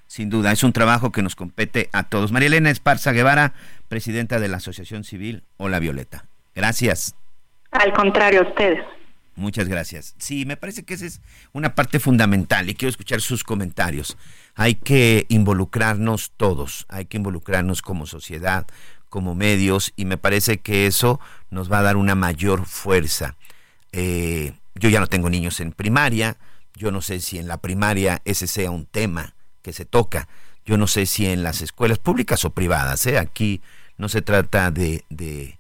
[0.08, 2.32] Sin duda, es un trabajo que nos compete a todos.
[2.32, 3.54] María Elena Esparza Guevara,
[3.90, 6.26] presidenta de la Asociación Civil Hola Violeta.
[6.56, 7.16] Gracias.
[7.72, 8.80] Al contrario, a ustedes.
[9.36, 10.16] Muchas gracias.
[10.18, 11.22] Sí, me parece que esa es
[11.52, 14.18] una parte fundamental y quiero escuchar sus comentarios.
[14.56, 18.66] Hay que involucrarnos todos, hay que involucrarnos como sociedad,
[19.10, 21.20] como medios y me parece que eso
[21.50, 23.36] nos va a dar una mayor fuerza.
[23.98, 26.36] Eh, yo ya no tengo niños en primaria,
[26.76, 30.28] yo no sé si en la primaria ese sea un tema que se toca,
[30.66, 33.18] yo no sé si en las escuelas públicas o privadas, ¿eh?
[33.18, 33.62] aquí
[33.98, 35.60] no se trata de, de,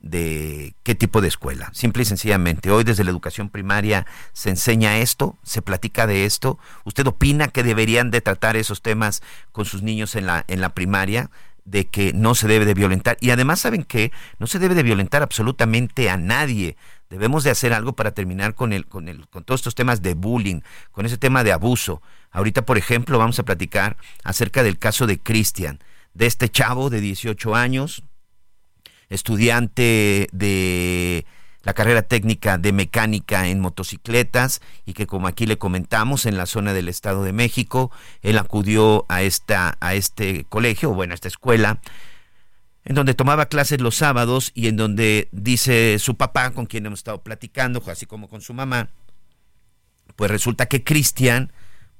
[0.00, 4.96] de qué tipo de escuela, simple y sencillamente, hoy desde la educación primaria se enseña
[4.96, 9.82] esto, se platica de esto, ¿usted opina que deberían de tratar esos temas con sus
[9.82, 11.30] niños en la, en la primaria?
[11.64, 14.82] de que no se debe de violentar y además saben que no se debe de
[14.82, 16.76] violentar absolutamente a nadie
[17.10, 20.14] Debemos de hacer algo para terminar con el, con el, con todos estos temas de
[20.14, 20.60] bullying,
[20.90, 22.02] con ese tema de abuso.
[22.30, 25.78] Ahorita, por ejemplo, vamos a platicar acerca del caso de Cristian,
[26.14, 28.02] de este chavo de 18 años,
[29.08, 31.26] estudiante de
[31.62, 36.46] la carrera técnica de mecánica en motocicletas y que como aquí le comentamos en la
[36.46, 37.90] zona del Estado de México,
[38.22, 41.80] él acudió a esta a este colegio, bueno, a esta escuela
[42.84, 47.00] en donde tomaba clases los sábados y en donde dice su papá, con quien hemos
[47.00, 48.90] estado platicando, así como con su mamá,
[50.16, 51.52] pues resulta que Cristian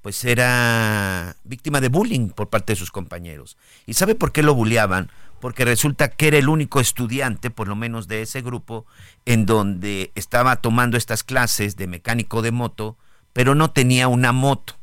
[0.03, 3.57] pues era víctima de bullying por parte de sus compañeros.
[3.87, 5.11] ¿Y sabe por qué lo bulleaban?
[5.41, 8.85] Porque resulta que era el único estudiante, por lo menos de ese grupo,
[9.25, 12.99] en donde estaba tomando estas clases de mecánico de moto,
[13.33, 14.77] pero no tenía una moto.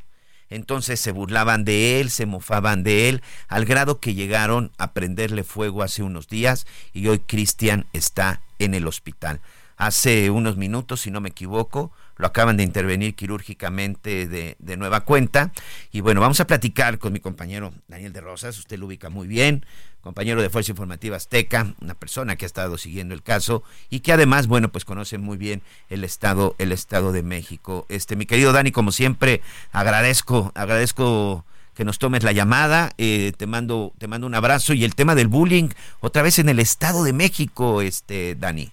[0.52, 5.44] Entonces se burlaban de él, se mofaban de él, al grado que llegaron a prenderle
[5.44, 9.40] fuego hace unos días y hoy Cristian está en el hospital.
[9.78, 11.92] Hace unos minutos, si no me equivoco,
[12.22, 15.52] lo acaban de intervenir quirúrgicamente de, de, nueva cuenta.
[15.92, 19.28] Y bueno, vamos a platicar con mi compañero Daniel de Rosas, usted lo ubica muy
[19.28, 19.66] bien,
[20.02, 24.14] compañero de Fuerza Informativa Azteca, una persona que ha estado siguiendo el caso y que
[24.14, 27.88] además, bueno, pues conoce muy bien el estado, el estado de México.
[27.90, 29.42] Este, mi querido Dani, como siempre,
[29.72, 31.44] agradezco, agradezco
[31.74, 35.16] que nos tomes la llamada, eh, te mando, te mando un abrazo y el tema
[35.16, 35.70] del bullying,
[36.02, 38.72] otra vez en el estado de México, este, Dani.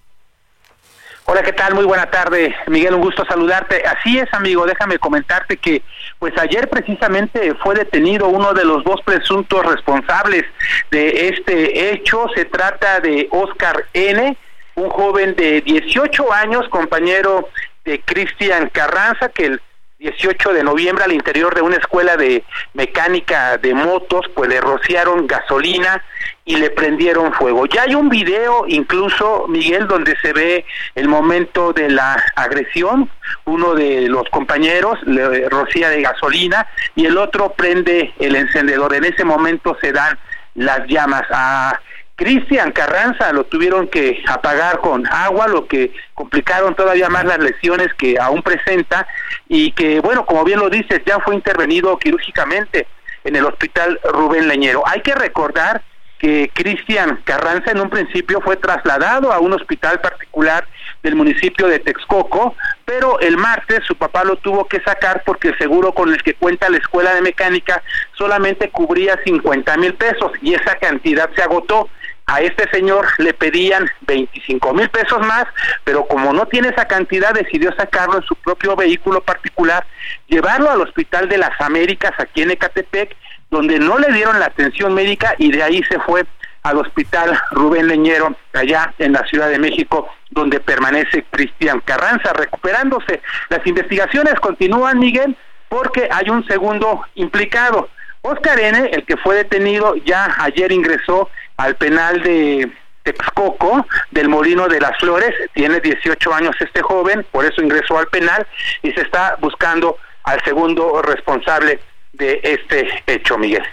[1.31, 1.75] Hola, ¿qué tal?
[1.75, 3.83] Muy buena tarde, Miguel, un gusto saludarte.
[3.85, 5.83] Así es, amigo, déjame comentarte que
[6.17, 10.45] pues ayer precisamente fue detenido uno de los dos presuntos responsables
[10.89, 12.25] de este hecho.
[12.33, 14.35] Se trata de Oscar N.,
[14.73, 17.47] un joven de 18 años, compañero
[17.85, 19.61] de Cristian Carranza, que el
[19.99, 25.27] 18 de noviembre al interior de una escuela de mecánica de motos, pues le rociaron
[25.27, 26.01] gasolina
[26.45, 27.65] y le prendieron fuego.
[27.65, 30.65] Ya hay un video incluso, Miguel, donde se ve
[30.95, 33.09] el momento de la agresión.
[33.43, 36.65] Uno de los compañeros le rocía de gasolina
[36.95, 38.93] y el otro prende el encendedor.
[38.95, 40.17] En ese momento se dan
[40.55, 41.23] las llamas.
[41.29, 41.77] A
[42.19, 47.93] Cristian Carranza lo tuvieron que apagar con agua, lo que complicaron todavía más las lesiones
[47.93, 49.07] que aún presenta
[49.47, 52.87] y que, bueno, como bien lo dices, ya fue intervenido quirúrgicamente
[53.23, 54.83] en el hospital Rubén Leñero.
[54.85, 55.81] Hay que recordar
[56.17, 60.67] que Cristian Carranza en un principio fue trasladado a un hospital particular
[61.01, 65.57] del municipio de Texcoco, pero el martes su papá lo tuvo que sacar porque el
[65.57, 67.81] seguro con el que cuenta la escuela de mecánica
[68.17, 71.87] solamente cubría 50 mil pesos y esa cantidad se agotó
[72.29, 75.45] a este señor le pedían 25 mil pesos más,
[75.83, 79.83] pero como no tiene esa cantidad, decidió sacarlo en su propio vehículo particular,
[80.27, 83.15] llevarlo al Hospital de las Américas aquí en Ecatepec,
[83.49, 86.23] donde no le dieron la atención médica y de ahí se fue
[86.61, 93.21] al Hospital Rubén Leñero, allá en la Ciudad de México, donde permanece Cristian Carranza, recuperándose.
[93.49, 95.35] Las investigaciones continúan, Miguel,
[95.67, 97.89] porque hay un segundo implicado.
[98.21, 101.29] Oscar N., el que fue detenido, ya ayer ingresó
[101.59, 102.71] al penal de
[103.03, 105.35] Texcoco del Molino de las Flores.
[105.53, 108.47] Tiene 18 años este joven, por eso ingresó al penal
[108.81, 111.81] y se está buscando al segundo responsable
[112.13, 113.63] de este hecho, Miguel.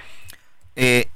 [0.75, 1.07] Eh,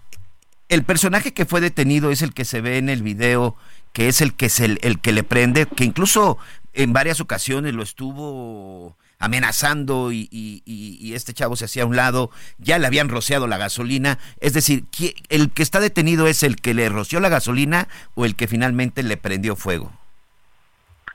[0.69, 3.57] el personaje que fue detenido es el que se ve en el video,
[3.93, 6.39] que es el que es el, el que le prende, que incluso
[6.73, 12.79] en varias ocasiones lo estuvo amenazando y, este chavo se hacía a un lado, ya
[12.79, 14.85] le habían rociado la gasolina, es decir,
[15.29, 19.03] ¿el que está detenido es el que le roció la gasolina o el que finalmente
[19.03, 19.93] le prendió fuego?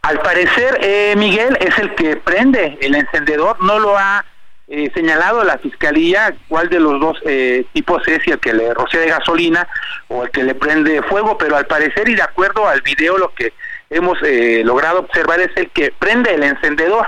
[0.03, 4.23] Al parecer, eh, Miguel es el que prende el encendedor, no lo ha
[4.67, 8.73] eh, señalado la fiscalía cuál de los dos eh, tipos es, si el que le
[8.75, 9.67] rocía de gasolina
[10.09, 13.33] o el que le prende fuego, pero al parecer y de acuerdo al video lo
[13.33, 13.53] que
[13.89, 14.17] hemos
[14.63, 17.07] logrado observar es el que prende el encendedor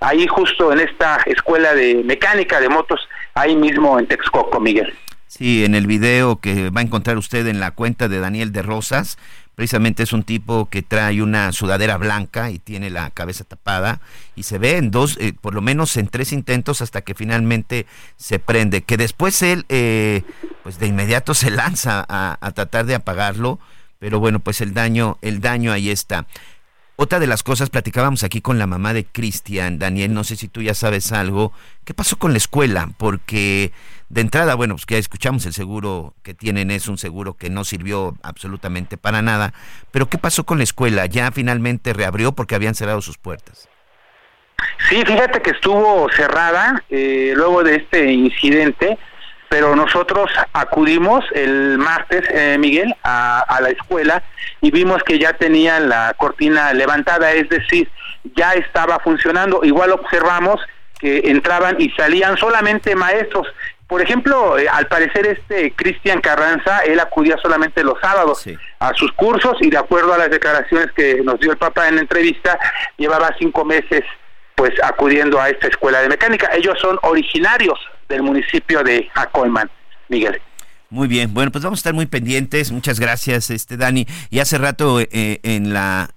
[0.00, 3.00] ahí justo en esta escuela de mecánica de motos,
[3.34, 4.94] ahí mismo en Texcoco, Miguel.
[5.26, 8.62] Sí, en el video que va a encontrar usted en la cuenta de Daniel de
[8.62, 9.18] Rosas,
[9.54, 14.00] precisamente es un tipo que trae una sudadera blanca y tiene la cabeza tapada
[14.36, 17.84] y se ve en dos, eh, por lo menos en tres intentos hasta que finalmente
[18.16, 20.22] se prende, que después él eh,
[20.62, 23.58] pues de inmediato se lanza a, a tratar de apagarlo,
[23.98, 26.24] pero bueno, pues el daño, el daño ahí está.
[27.00, 30.48] Otra de las cosas, platicábamos aquí con la mamá de Cristian, Daniel, no sé si
[30.48, 31.52] tú ya sabes algo,
[31.84, 32.88] ¿qué pasó con la escuela?
[32.98, 33.70] Porque
[34.08, 37.62] de entrada, bueno, pues ya escuchamos el seguro que tienen, es un seguro que no
[37.62, 39.54] sirvió absolutamente para nada,
[39.92, 41.06] pero ¿qué pasó con la escuela?
[41.06, 43.68] ¿Ya finalmente reabrió porque habían cerrado sus puertas?
[44.88, 48.98] Sí, fíjate que estuvo cerrada eh, luego de este incidente
[49.48, 54.22] pero nosotros acudimos el martes, eh, Miguel, a, la escuela
[54.60, 57.88] y vimos que ya tenían la cortina levantada, es decir,
[58.36, 59.60] ya estaba funcionando.
[59.64, 60.60] Igual observamos
[61.00, 63.46] que entraban y salían solamente maestros.
[63.86, 68.44] Por ejemplo, eh, al parecer este Cristian Carranza, él acudía solamente los sábados
[68.80, 71.94] a sus cursos y de acuerdo a las declaraciones que nos dio el papá en
[71.94, 72.58] la entrevista,
[72.98, 74.04] llevaba cinco meses
[74.54, 76.50] pues acudiendo a esta escuela de mecánica.
[76.52, 77.78] Ellos son originarios
[78.08, 79.70] del municipio de Acolman,
[80.08, 80.40] Miguel.
[80.90, 82.72] Muy bien, bueno, pues vamos a estar muy pendientes.
[82.72, 84.06] Muchas gracias, este Dani.
[84.30, 86.10] Y hace rato eh, en la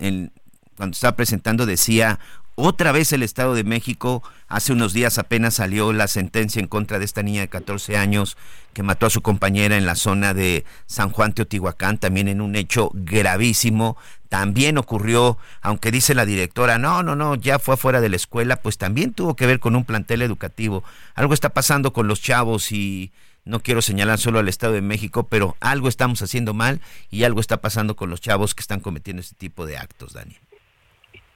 [0.78, 2.20] cuando estaba presentando decía
[2.56, 7.00] otra vez el Estado de México, hace unos días apenas salió la sentencia en contra
[7.00, 8.38] de esta niña de 14 años
[8.74, 12.56] que mató a su compañera en la zona de San Juan Teotihuacán, también en un
[12.56, 13.98] hecho gravísimo.
[14.32, 18.56] También ocurrió, aunque dice la directora, no, no, no, ya fue afuera de la escuela,
[18.56, 20.86] pues también tuvo que ver con un plantel educativo.
[21.16, 23.12] Algo está pasando con los chavos y
[23.44, 26.80] no quiero señalar solo al Estado de México, pero algo estamos haciendo mal
[27.10, 30.40] y algo está pasando con los chavos que están cometiendo este tipo de actos, Daniel.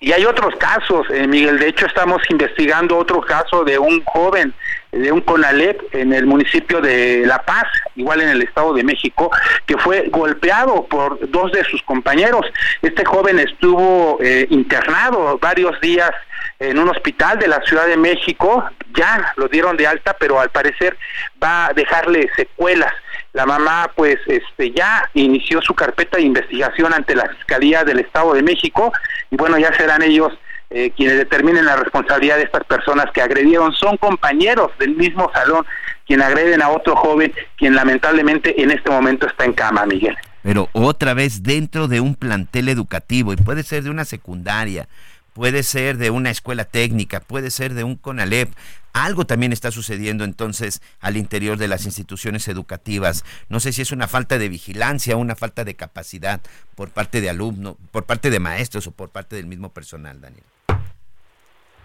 [0.06, 1.58] Y hay otros casos, eh, Miguel.
[1.58, 4.54] De hecho, estamos investigando otro caso de un joven,
[4.92, 7.66] de un CONALEP en el municipio de La Paz,
[7.96, 9.32] igual en el Estado de México,
[9.66, 12.46] que fue golpeado por dos de sus compañeros.
[12.84, 16.12] Este joven estuvo eh, internado varios días
[16.60, 18.64] en un hospital de la Ciudad de México.
[18.96, 20.96] Ya lo dieron de alta, pero al parecer
[21.44, 22.94] va a dejarle secuelas.
[23.36, 28.34] La mamá pues este ya inició su carpeta de investigación ante la Fiscalía del Estado
[28.34, 28.94] de México
[29.30, 30.32] y bueno, ya serán ellos
[30.70, 33.74] eh, quienes determinen la responsabilidad de estas personas que agredieron.
[33.74, 35.66] Son compañeros del mismo salón
[36.08, 40.16] quien agreden a otro joven, quien lamentablemente en este momento está en cama, Miguel.
[40.42, 44.88] Pero otra vez dentro de un plantel educativo y puede ser de una secundaria,
[45.34, 48.48] puede ser de una escuela técnica, puede ser de un CONALEP.
[48.96, 53.26] Algo también está sucediendo entonces al interior de las instituciones educativas.
[53.50, 56.40] No sé si es una falta de vigilancia, una falta de capacidad
[56.76, 60.46] por parte de alumnos, por parte de maestros o por parte del mismo personal, Daniel.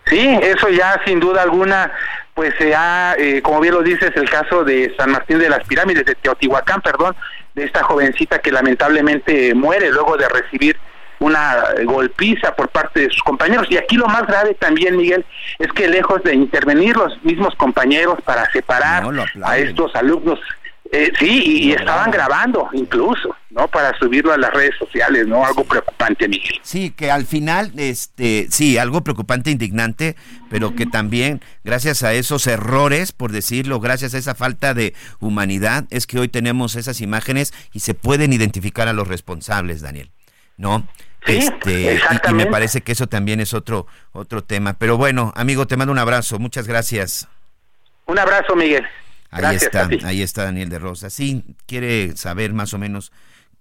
[0.06, 1.90] Sí, eso ya sin duda alguna,
[2.32, 5.66] pues se ha, eh, como bien lo dices, el caso de San Martín de las
[5.66, 7.16] Pirámides, de Teotihuacán, perdón,
[7.56, 10.78] de esta jovencita que lamentablemente muere luego de recibir
[11.20, 13.66] una golpiza por parte de sus compañeros.
[13.70, 15.24] Y aquí lo más grave también, Miguel,
[15.58, 19.04] es que lejos de intervenir los mismos compañeros para separar
[19.44, 20.40] a estos alumnos,
[20.92, 23.68] eh, sí, y, estaban grabando incluso, ¿no?
[23.68, 25.46] Para subirlo a las redes sociales, ¿no?
[25.46, 26.58] Algo preocupante, Miguel.
[26.62, 30.16] Sí, que al final, este, sí, algo preocupante, indignante,
[30.48, 35.84] pero que también, gracias a esos errores, por decirlo, gracias a esa falta de humanidad,
[35.90, 40.10] es que hoy tenemos esas imágenes y se pueden identificar a los responsables, Daniel,
[40.56, 40.88] ¿no?
[41.26, 44.74] Este, y, me parece que eso también es otro, otro tema.
[44.74, 46.38] Pero bueno, amigo, te mando un abrazo.
[46.38, 47.28] Muchas gracias.
[48.06, 48.86] Un abrazo, Miguel.
[49.30, 51.10] Ahí está, ahí está Daniel de Rosa.
[51.10, 53.12] Sí, quiere saber más o menos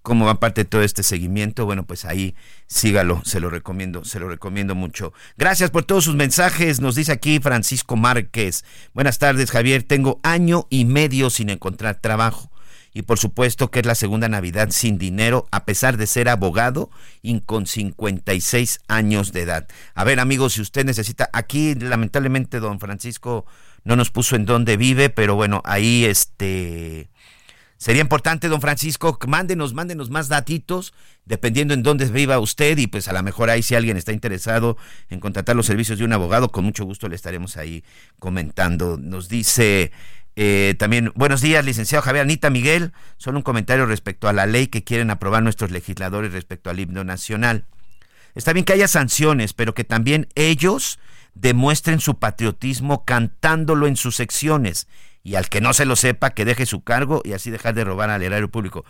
[0.02, 2.34] cómo va parte de todo este seguimiento, bueno, pues ahí
[2.66, 5.12] sígalo, se lo recomiendo, se lo recomiendo mucho.
[5.36, 8.64] Gracias por todos sus mensajes, nos dice aquí Francisco Márquez.
[8.94, 12.50] Buenas tardes, Javier, tengo año y medio sin encontrar trabajo
[12.92, 16.90] y por supuesto que es la segunda Navidad sin dinero a pesar de ser abogado
[17.22, 19.68] y con 56 años de edad.
[19.94, 23.46] A ver amigos, si usted necesita, aquí lamentablemente don Francisco
[23.84, 27.08] no nos puso en dónde vive, pero bueno, ahí este
[27.80, 30.92] Sería importante, don Francisco, mándenos, mándenos más datitos,
[31.24, 34.76] dependiendo en dónde viva usted, y pues a lo mejor ahí si alguien está interesado
[35.08, 37.82] en contratar los servicios de un abogado, con mucho gusto le estaremos ahí
[38.18, 38.98] comentando.
[38.98, 39.92] Nos dice
[40.36, 44.68] eh, también, buenos días, licenciado Javier Anita Miguel, solo un comentario respecto a la ley
[44.68, 47.66] que quieren aprobar nuestros legisladores respecto al himno nacional.
[48.34, 50.98] Está bien que haya sanciones, pero que también ellos
[51.34, 54.88] demuestren su patriotismo cantándolo en sus secciones
[55.22, 57.84] y al que no se lo sepa que deje su cargo y así dejar de
[57.84, 58.84] robar al erario público.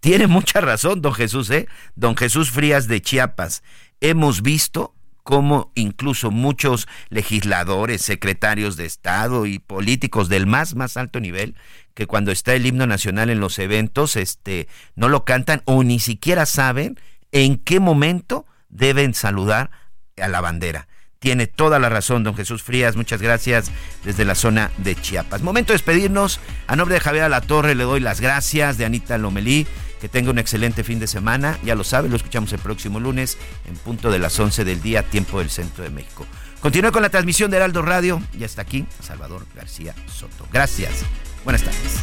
[0.00, 1.66] Tiene mucha razón, don Jesús, ¿eh?
[1.96, 3.62] Don Jesús Frías de Chiapas.
[4.00, 4.94] Hemos visto
[5.28, 11.54] cómo incluso muchos legisladores, secretarios de Estado y políticos del más, más alto nivel,
[11.92, 15.98] que cuando está el himno nacional en los eventos, este, no lo cantan o ni
[15.98, 16.98] siquiera saben
[17.30, 19.70] en qué momento deben saludar
[20.16, 20.88] a la bandera.
[21.18, 22.96] Tiene toda la razón, don Jesús Frías.
[22.96, 23.70] Muchas gracias
[24.04, 25.42] desde la zona de Chiapas.
[25.42, 26.40] Momento de despedirnos.
[26.68, 29.66] A nombre de Javier Alatorre le doy las gracias, de Anita Lomelí.
[30.00, 31.58] Que tenga un excelente fin de semana.
[31.64, 35.02] Ya lo sabe, lo escuchamos el próximo lunes en punto de las 11 del día,
[35.02, 36.26] tiempo del centro de México.
[36.60, 38.20] Continúe con la transmisión de Heraldo Radio.
[38.36, 40.46] Ya está aquí Salvador García Soto.
[40.52, 41.04] Gracias.
[41.44, 42.02] Buenas tardes.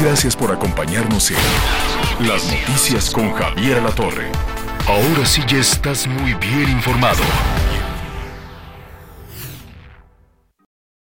[0.00, 1.36] Gracias por acompañarnos en
[2.20, 4.32] Las Noticias con Javier La Torre.
[4.88, 7.22] Ahora sí ya estás muy bien informado.